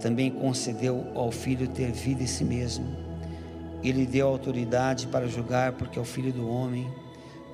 também 0.00 0.30
concedeu 0.30 1.06
ao 1.14 1.30
Filho 1.30 1.68
ter 1.68 1.92
vida 1.92 2.22
em 2.22 2.26
si 2.26 2.44
mesmo. 2.44 2.86
Ele 3.82 4.04
deu 4.04 4.26
autoridade 4.26 5.06
para 5.06 5.28
julgar, 5.28 5.72
porque 5.72 5.98
é 5.98 6.02
o 6.02 6.04
Filho 6.04 6.32
do 6.32 6.48
homem 6.48 6.90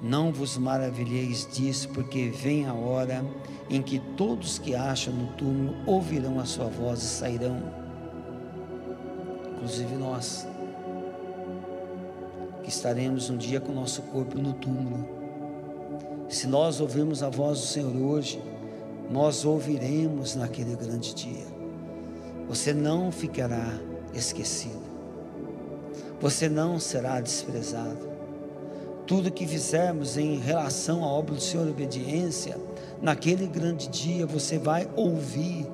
não 0.03 0.33
vos 0.33 0.59
maravilheis 0.59 1.47
disso, 1.51 1.89
porque 1.91 2.29
vem 2.29 2.67
a 2.67 2.75
hora 2.75 3.25
em 3.71 3.81
que 3.81 4.01
todos 4.01 4.59
que 4.59 4.75
acham 4.75 5.15
no 5.15 5.29
túmulo 5.35 5.77
ouvirão 5.87 6.41
a 6.41 6.45
sua 6.45 6.67
voz 6.67 7.01
e 7.01 7.07
sairão, 7.07 7.63
inclusive 9.53 9.95
nós, 9.95 10.47
que 12.65 12.69
estaremos 12.69 13.31
um 13.31 13.37
dia 13.37 13.61
com 13.61 13.71
o 13.71 13.75
nosso 13.77 14.03
corpo 14.03 14.39
no 14.39 14.53
túmulo. 14.55 15.22
Se 16.29 16.47
nós 16.47 16.81
ouvirmos 16.81 17.23
a 17.23 17.29
voz 17.29 17.61
do 17.61 17.67
Senhor 17.67 17.95
hoje, 17.95 18.43
nós 19.11 19.45
ouviremos 19.45 20.35
naquele 20.35 20.75
grande 20.75 21.15
dia. 21.15 21.47
Você 22.49 22.73
não 22.73 23.13
ficará 23.13 23.79
esquecido, 24.15 24.83
você 26.21 26.49
não 26.49 26.79
será 26.79 27.21
desprezado 27.21 28.13
tudo 29.07 29.31
que 29.31 29.47
fizermos 29.47 30.17
em 30.17 30.39
relação 30.39 31.05
à 31.05 31.07
obra 31.07 31.35
do 31.35 31.41
Senhor, 31.41 31.69
obediência, 31.69 32.57
naquele 33.01 33.47
grande 33.47 33.89
dia 33.89 34.27
você 34.27 34.59
vai 34.59 34.89
ouvir 34.95 35.67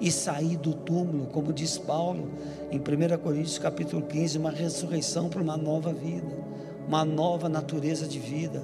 e 0.00 0.10
sair 0.10 0.56
do 0.56 0.72
túmulo, 0.72 1.26
como 1.26 1.52
diz 1.52 1.78
Paulo 1.78 2.28
em 2.70 2.78
1 2.78 3.18
Coríntios 3.18 3.58
capítulo 3.58 4.02
15, 4.02 4.38
uma 4.38 4.50
ressurreição 4.50 5.28
para 5.28 5.42
uma 5.42 5.56
nova 5.56 5.92
vida, 5.92 6.26
uma 6.86 7.04
nova 7.04 7.48
natureza 7.48 8.06
de 8.06 8.18
vida. 8.18 8.62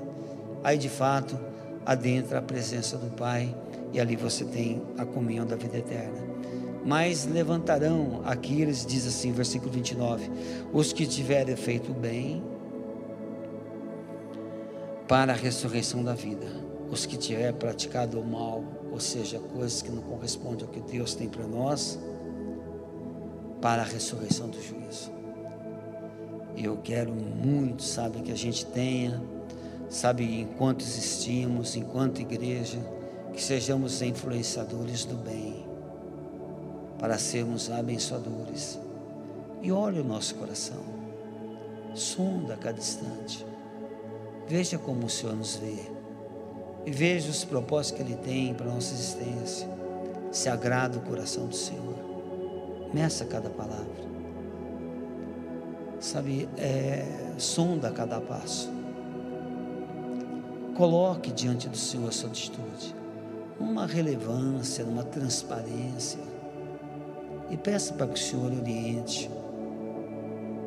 Aí 0.65 0.79
de 0.79 0.89
fato 0.89 1.39
adentra 1.85 2.39
a 2.39 2.43
presença 2.43 2.97
do 2.97 3.11
Pai 3.17 3.55
e 3.93 4.01
ali 4.01 4.17
você 4.17 4.45
tem 4.45 4.83
a 4.97 5.05
comunhão 5.05 5.47
da 5.47 5.57
vida 5.57 5.79
eterna. 5.79 6.33
Mas 6.85 7.27
levantarão, 7.27 8.23
aqui 8.25 8.61
eles 8.61 8.85
diz 8.85 9.07
assim, 9.07 9.31
versículo 9.33 9.71
29, 9.71 10.31
os 10.73 10.93
que 10.93 11.07
tiverem 11.07 11.55
feito 11.55 11.93
bem 11.93 12.43
para 15.07 15.33
a 15.33 15.37
ressurreição 15.37 16.03
da 16.03 16.15
vida. 16.15 16.47
Os 16.91 17.07
que 17.07 17.17
tiver 17.17 17.53
praticado 17.55 18.21
o 18.21 18.27
mal, 18.27 18.65
ou 18.91 19.01
seja, 19.01 19.39
coisas 19.39 19.81
que 19.81 19.91
não 19.91 20.03
correspondem 20.03 20.67
ao 20.67 20.73
que 20.73 20.81
Deus 20.81 21.15
tem 21.15 21.29
para 21.29 21.47
nós, 21.47 21.99
para 23.61 23.83
a 23.83 23.85
ressurreição 23.85 24.49
do 24.49 24.61
juízo. 24.61 25.11
Eu 26.57 26.77
quero 26.79 27.13
muito, 27.13 27.83
sabe, 27.83 28.21
que 28.21 28.33
a 28.33 28.37
gente 28.37 28.67
tenha, 28.67 29.23
sabe, 29.93 30.40
enquanto 30.40 30.80
existimos, 30.80 31.76
enquanto 31.76 32.22
igreja, 32.22 32.78
que 33.34 33.43
sejamos 33.43 34.01
influenciadores 34.01 35.05
do 35.05 35.16
bem, 35.16 35.66
para 36.99 37.18
sermos 37.18 37.70
abençoadores. 37.70 38.78
E 39.61 39.70
olhe 39.70 40.01
o 40.01 40.05
nosso 40.05 40.34
coração, 40.36 40.82
sonda 41.95 42.55
a 42.55 42.57
cada 42.57 42.78
instante. 42.78 43.47
Veja 44.49 44.78
como 44.78 45.07
o 45.07 45.11
Senhor 45.11 45.36
nos 45.36 45.57
vê. 45.57 45.76
E 46.86 46.90
veja 46.90 47.30
os 47.30 47.45
propósitos 47.45 48.01
que 48.01 48.11
Ele 48.11 48.16
tem 48.16 48.55
para 48.55 48.70
a 48.70 48.74
nossa 48.74 48.95
existência. 48.95 49.68
Se 50.32 50.49
agrada 50.49 50.99
o 50.99 51.03
coração 51.03 51.47
do 51.47 51.55
Senhor. 51.55 51.95
Meça 52.93 53.26
cada 53.26 53.51
palavra. 53.51 54.11
Sabe, 56.01 56.49
é, 56.57 57.05
sonda 57.38 57.90
cada 57.90 58.20
passo. 58.20 58.82
Coloque 60.77 61.31
diante 61.33 61.68
do 61.68 61.77
Senhor 61.77 62.09
a 62.09 62.12
sua 62.12 62.31
atitude. 62.31 62.95
Uma 63.61 63.87
relevância, 63.87 64.85
uma 64.85 65.05
transparência. 65.05 66.20
E 67.51 67.57
peça 67.57 67.93
para 67.95 68.07
que 68.07 68.14
o 68.14 68.23
Senhor 68.23 68.53
oriente. 68.53 69.31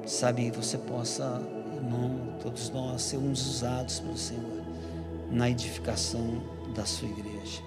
Sabe, 0.06 0.52
você 0.52 0.78
possa 0.78 1.42
irmão, 1.76 2.38
todos 2.42 2.70
nós 2.70 3.02
sermos 3.02 3.46
usados 3.46 4.00
pelo 4.00 4.18
Senhor 4.18 4.64
na 5.32 5.50
edificação 5.50 6.42
da 6.76 6.86
sua 6.86 7.08
igreja. 7.08 7.62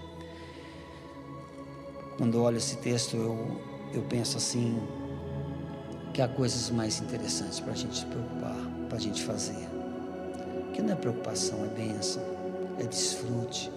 Quando 2.17 2.43
olho 2.43 2.57
esse 2.57 2.77
texto, 2.79 3.17
eu, 3.17 3.61
eu 3.93 4.03
penso 4.03 4.37
assim, 4.37 4.81
que 6.13 6.21
há 6.21 6.29
coisas 6.29 6.71
mais 6.71 7.01
interessantes 7.01 7.61
para 7.61 7.73
a 7.73 7.77
gente 7.77 7.99
se 7.99 8.07
preocupar, 8.07 8.57
para 8.89 8.99
a 8.99 9.01
gente 9.01 9.23
fazer. 9.23 9.78
Que 10.79 10.83
não 10.83 10.93
é 10.93 10.95
preocupação, 10.95 11.65
é 11.65 11.67
bênção, 11.67 12.23
é 12.79 12.85
desfrute, 12.85 13.69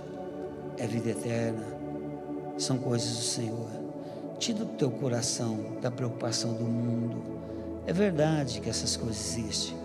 é 0.78 0.86
vida 0.86 1.10
eterna, 1.10 1.66
são 2.60 2.78
coisas 2.78 3.18
do 3.18 3.24
Senhor. 3.24 3.70
Tira 4.38 4.60
do 4.60 4.66
teu 4.74 4.91
coração 4.91 5.80
da 5.82 5.89
preocupação 5.89 6.54
do 6.54 6.64
mundo. 6.64 7.24
É 7.88 7.91
verdade 7.91 8.62
que 8.62 8.70
essas 8.70 8.95
coisas 8.95 9.36
existem, 9.36 9.76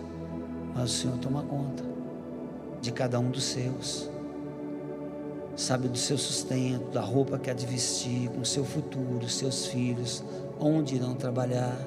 mas 0.75 0.91
o 0.91 0.93
Senhor 0.93 1.17
toma 1.17 1.41
conta 1.41 1.83
de 2.81 2.91
cada 2.91 3.19
um 3.19 3.31
dos 3.31 3.45
seus. 3.45 4.07
Sabe 5.55 5.87
do 5.87 5.97
seu 5.97 6.19
sustento, 6.19 6.91
da 6.91 7.01
roupa 7.01 7.39
que 7.39 7.49
há 7.49 7.53
de 7.55 7.65
vestir, 7.65 8.29
com 8.29 8.41
o 8.41 8.45
seu 8.45 8.63
futuro, 8.63 9.27
seus 9.27 9.65
filhos, 9.65 10.23
onde 10.59 10.93
irão 10.93 11.15
trabalhar 11.15 11.79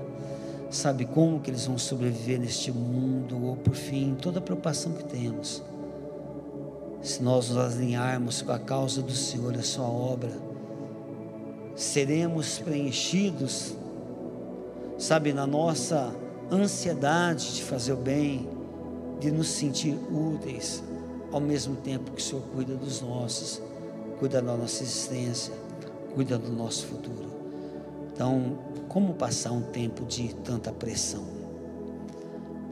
sabe 0.71 1.05
como 1.05 1.41
que 1.41 1.51
eles 1.51 1.67
vão 1.67 1.77
sobreviver 1.77 2.39
neste 2.39 2.71
mundo, 2.71 3.45
ou 3.45 3.57
por 3.57 3.75
fim, 3.75 4.17
toda 4.21 4.39
a 4.39 4.43
preocupação 4.43 4.93
que 4.93 5.05
temos. 5.05 5.63
Se 7.03 7.23
nós 7.23 7.51
nos 7.51 7.59
alinharmos 7.59 8.41
com 8.41 8.53
a 8.53 8.59
causa 8.59 9.03
do 9.03 9.13
Senhor, 9.13 9.55
a 9.57 9.63
sua 9.63 9.87
obra, 9.87 10.33
seremos 11.75 12.59
preenchidos, 12.59 13.75
sabe, 14.99 15.33
na 15.33 15.47
nossa 15.47 16.15
ansiedade 16.53 17.55
de 17.55 17.65
fazer 17.65 17.93
o 17.93 17.97
bem, 17.97 18.49
de 19.19 19.31
nos 19.31 19.49
sentir 19.49 19.99
úteis, 20.11 20.83
ao 21.33 21.41
mesmo 21.41 21.77
tempo 21.77 22.13
que 22.13 22.21
o 22.21 22.25
Senhor 22.25 22.43
cuida 22.55 22.75
dos 22.75 23.01
nossos, 23.01 23.63
cuida 24.19 24.41
da 24.41 24.57
nossa 24.57 24.83
existência, 24.83 25.55
cuida 26.15 26.39
do 26.39 26.53
nosso 26.53 26.87
futuro. 26.87 27.30
Então, 28.13 28.59
como 28.89 29.15
passar 29.15 29.53
um 29.53 29.63
tempo 29.63 30.05
de 30.05 30.35
tanta 30.35 30.73
pressão, 30.73 31.25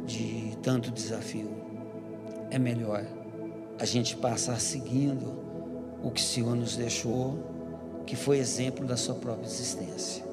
de 0.07 0.57
tanto 0.62 0.91
desafio? 0.91 1.51
É 2.51 2.59
melhor 2.59 3.05
a 3.78 3.84
gente 3.84 4.16
passar 4.16 4.61
seguindo 4.61 5.39
o 6.03 6.11
que 6.11 6.20
o 6.20 6.24
Senhor 6.24 6.55
nos 6.55 6.76
deixou, 6.76 7.39
que 8.07 8.16
foi 8.16 8.39
exemplo 8.39 8.86
da 8.86 8.97
sua 8.97 9.14
própria 9.14 9.47
existência. 9.47 10.24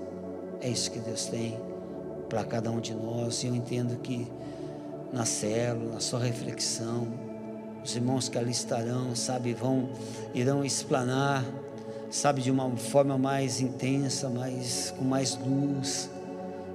É 0.61 0.69
isso 0.69 0.89
que 0.89 0.99
Deus 0.99 1.25
tem 1.25 1.57
para 2.29 2.43
cada 2.43 2.71
um 2.71 2.79
de 2.79 2.93
nós, 2.93 3.43
e 3.43 3.47
eu 3.47 3.55
entendo 3.55 3.97
que 3.99 4.27
na 5.13 5.25
célula, 5.25 5.93
na 5.93 5.99
sua 5.99 6.19
reflexão, 6.19 7.07
os 7.83 7.95
irmãos 7.95 8.27
que 8.27 8.37
ali 8.37 8.51
estarão, 8.51 9.15
sabe, 9.15 9.53
vão, 9.53 9.89
irão 10.33 10.65
explanar 10.65 11.45
sabe, 12.16 12.41
de 12.41 12.49
uma 12.49 12.70
forma 12.78 13.18
mais 13.18 13.59
intensa, 13.59 14.30
mais, 14.30 14.91
com 14.97 15.03
mais 15.03 15.38
luz, 15.38 16.09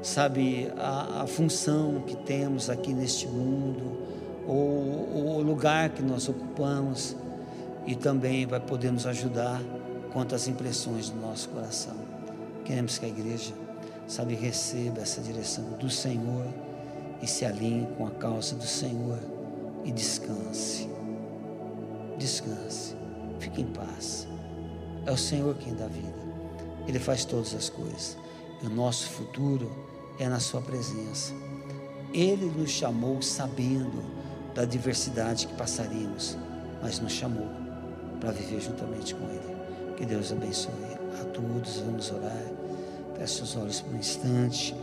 sabe, 0.03 0.70
a, 0.76 1.22
a 1.22 1.26
função 1.26 2.03
que 2.07 2.14
temos 2.14 2.68
aqui 2.68 2.93
neste 2.93 3.26
mundo, 3.26 3.99
ou 4.47 5.38
o 5.38 5.43
lugar 5.43 5.88
que 5.91 6.03
nós 6.03 6.28
ocupamos, 6.28 7.16
e 7.86 7.97
também 7.97 8.45
vai 8.45 8.61
poder 8.61 8.93
nos 8.93 9.07
ajudar 9.07 9.62
quanto 10.12 10.34
às 10.34 10.47
impressões 10.47 11.09
do 11.09 11.18
nosso 11.18 11.49
coração. 11.49 11.97
Queremos 12.62 12.99
que 12.99 13.07
a 13.07 13.09
igreja, 13.09 13.55
sabe, 14.07 14.34
receba 14.34 15.01
essa 15.01 15.22
direção 15.22 15.64
do 15.78 15.88
Senhor 15.88 16.45
e 17.22 17.26
se 17.26 17.47
alinhe 17.47 17.88
com 17.97 18.07
a 18.07 18.11
causa 18.11 18.55
do 18.55 18.66
Senhor 18.66 19.18
e 19.86 19.91
descanse. 19.91 20.86
Descanse, 22.18 22.95
fique 23.38 23.62
em 23.62 23.66
paz. 23.68 24.29
É 25.07 25.11
o 25.11 25.16
Senhor 25.16 25.55
quem 25.57 25.74
dá 25.74 25.86
vida. 25.86 26.14
Ele 26.86 26.98
faz 26.98 27.24
todas 27.24 27.55
as 27.55 27.68
coisas. 27.68 28.16
E 28.62 28.66
o 28.66 28.70
nosso 28.70 29.09
futuro 29.09 29.70
é 30.18 30.28
na 30.28 30.40
Sua 30.40 30.61
presença. 30.61 31.32
Ele 32.12 32.46
nos 32.46 32.70
chamou 32.70 33.22
sabendo 33.22 34.03
da 34.55 34.64
diversidade 34.64 35.46
que 35.46 35.55
passaríamos, 35.55 36.36
mas 36.82 36.98
nos 36.98 37.12
chamou 37.12 37.48
para 38.20 38.32
viver 38.32 38.61
juntamente 38.61 39.14
com 39.14 39.24
Ele. 39.26 39.57
Que 39.96 40.05
Deus 40.05 40.32
abençoe 40.32 40.72
a 41.20 41.24
todos. 41.24 41.78
Vamos 41.78 42.11
orar. 42.11 42.42
Feche 43.16 43.42
os 43.42 43.57
olhos 43.57 43.80
por 43.80 43.94
um 43.94 43.98
instante. 43.98 44.74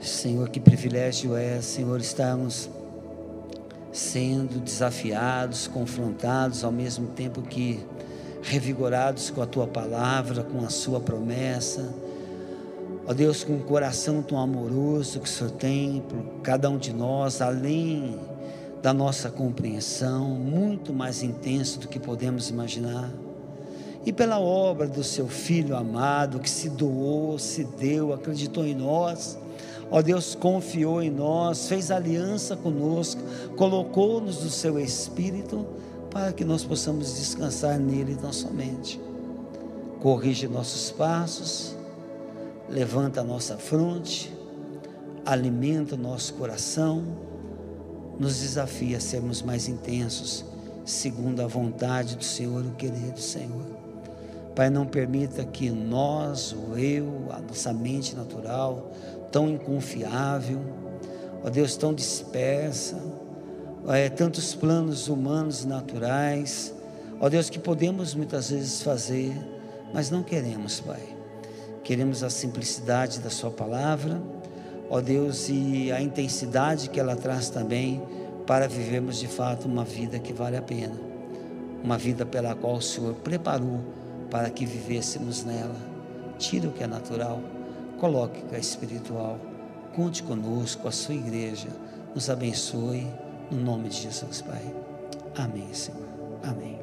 Senhor, 0.00 0.48
que 0.48 0.60
privilégio 0.60 1.36
é, 1.36 1.60
Senhor, 1.60 2.00
estarmos 2.00 2.68
sendo 4.00 4.58
desafiados, 4.58 5.66
confrontados, 5.66 6.64
ao 6.64 6.72
mesmo 6.72 7.08
tempo 7.08 7.42
que 7.42 7.84
revigorados 8.42 9.28
com 9.28 9.42
a 9.42 9.46
tua 9.46 9.66
palavra, 9.66 10.42
com 10.42 10.64
a 10.64 10.70
sua 10.70 10.98
promessa. 10.98 11.92
Ó 13.06 13.12
Deus, 13.12 13.44
com 13.44 13.52
um 13.52 13.60
coração 13.60 14.22
tão 14.22 14.38
amoroso 14.38 15.20
que 15.20 15.28
o 15.28 15.30
Senhor 15.30 15.50
tem 15.50 16.02
por 16.08 16.40
cada 16.42 16.70
um 16.70 16.78
de 16.78 16.94
nós, 16.94 17.42
além 17.42 18.18
da 18.82 18.94
nossa 18.94 19.30
compreensão, 19.30 20.30
muito 20.30 20.94
mais 20.94 21.22
intenso 21.22 21.78
do 21.80 21.86
que 21.86 22.00
podemos 22.00 22.48
imaginar. 22.48 23.10
E 24.06 24.12
pela 24.12 24.40
obra 24.40 24.86
do 24.88 25.04
seu 25.04 25.28
Filho 25.28 25.76
amado, 25.76 26.40
que 26.40 26.48
se 26.48 26.70
doou, 26.70 27.38
se 27.38 27.64
deu, 27.64 28.14
acreditou 28.14 28.64
em 28.64 28.74
nós 28.74 29.38
Ó 29.90 30.00
Deus, 30.00 30.34
confiou 30.36 31.02
em 31.02 31.10
nós, 31.10 31.66
fez 31.68 31.90
aliança 31.90 32.56
conosco, 32.56 33.20
colocou-nos 33.56 34.44
no 34.44 34.50
seu 34.50 34.78
Espírito 34.78 35.66
para 36.10 36.32
que 36.32 36.44
nós 36.44 36.64
possamos 36.64 37.16
descansar 37.16 37.78
nele 37.78 38.14
tão 38.14 38.32
somente. 38.32 39.00
Corrige 40.00 40.46
nossos 40.46 40.90
passos, 40.92 41.74
levanta 42.68 43.20
a 43.20 43.24
nossa 43.24 43.56
fronte, 43.56 44.32
alimenta 45.26 45.96
o 45.96 45.98
nosso 45.98 46.34
coração, 46.34 47.02
nos 48.18 48.40
desafia 48.40 48.96
a 48.96 49.00
sermos 49.00 49.42
mais 49.42 49.68
intensos, 49.68 50.44
segundo 50.84 51.40
a 51.40 51.46
vontade 51.46 52.16
do 52.16 52.24
Senhor, 52.24 52.64
o 52.64 52.70
querer 52.72 53.12
do 53.12 53.20
Senhor. 53.20 53.80
Pai, 54.54 54.68
não 54.68 54.84
permita 54.84 55.44
que 55.44 55.70
nós, 55.70 56.52
o 56.52 56.76
eu, 56.76 57.26
a 57.30 57.40
nossa 57.40 57.72
mente 57.72 58.14
natural, 58.14 58.90
tão 59.30 59.48
inconfiável, 59.48 60.60
ó 61.44 61.50
Deus, 61.50 61.76
tão 61.76 61.94
dispersa, 61.94 63.00
é, 63.88 64.08
tantos 64.08 64.54
planos 64.54 65.08
humanos 65.08 65.64
e 65.64 65.68
naturais, 65.68 66.74
ó 67.20 67.28
Deus, 67.28 67.48
que 67.48 67.58
podemos 67.58 68.14
muitas 68.14 68.50
vezes 68.50 68.82
fazer, 68.82 69.34
mas 69.92 70.10
não 70.10 70.22
queremos, 70.22 70.80
Pai. 70.80 71.02
Queremos 71.82 72.22
a 72.22 72.30
simplicidade 72.30 73.20
da 73.20 73.30
Sua 73.30 73.50
palavra, 73.50 74.20
ó 74.88 75.00
Deus, 75.00 75.48
e 75.48 75.90
a 75.90 76.00
intensidade 76.00 76.90
que 76.90 77.00
ela 77.00 77.16
traz 77.16 77.48
também 77.48 78.02
para 78.46 78.68
vivermos 78.68 79.18
de 79.18 79.26
fato 79.26 79.66
uma 79.66 79.84
vida 79.84 80.18
que 80.18 80.32
vale 80.32 80.56
a 80.56 80.62
pena, 80.62 80.94
uma 81.82 81.96
vida 81.96 82.26
pela 82.26 82.54
qual 82.54 82.74
o 82.74 82.82
Senhor 82.82 83.14
preparou 83.14 83.80
para 84.30 84.50
que 84.50 84.66
vivêssemos 84.66 85.44
nela. 85.44 85.76
Tira 86.38 86.68
o 86.68 86.72
que 86.72 86.82
é 86.82 86.86
natural 86.86 87.40
coloque 88.00 88.40
que 88.42 88.56
é 88.56 88.58
espiritual. 88.58 89.38
Conte 89.94 90.22
conosco, 90.22 90.88
a 90.88 90.92
sua 90.92 91.14
igreja. 91.14 91.68
Nos 92.14 92.30
abençoe. 92.30 93.06
No 93.50 93.60
nome 93.60 93.88
de 93.90 93.96
Jesus, 94.02 94.40
Pai. 94.42 94.74
Amém, 95.36 95.72
Senhor. 95.74 96.00
Amém. 96.42 96.79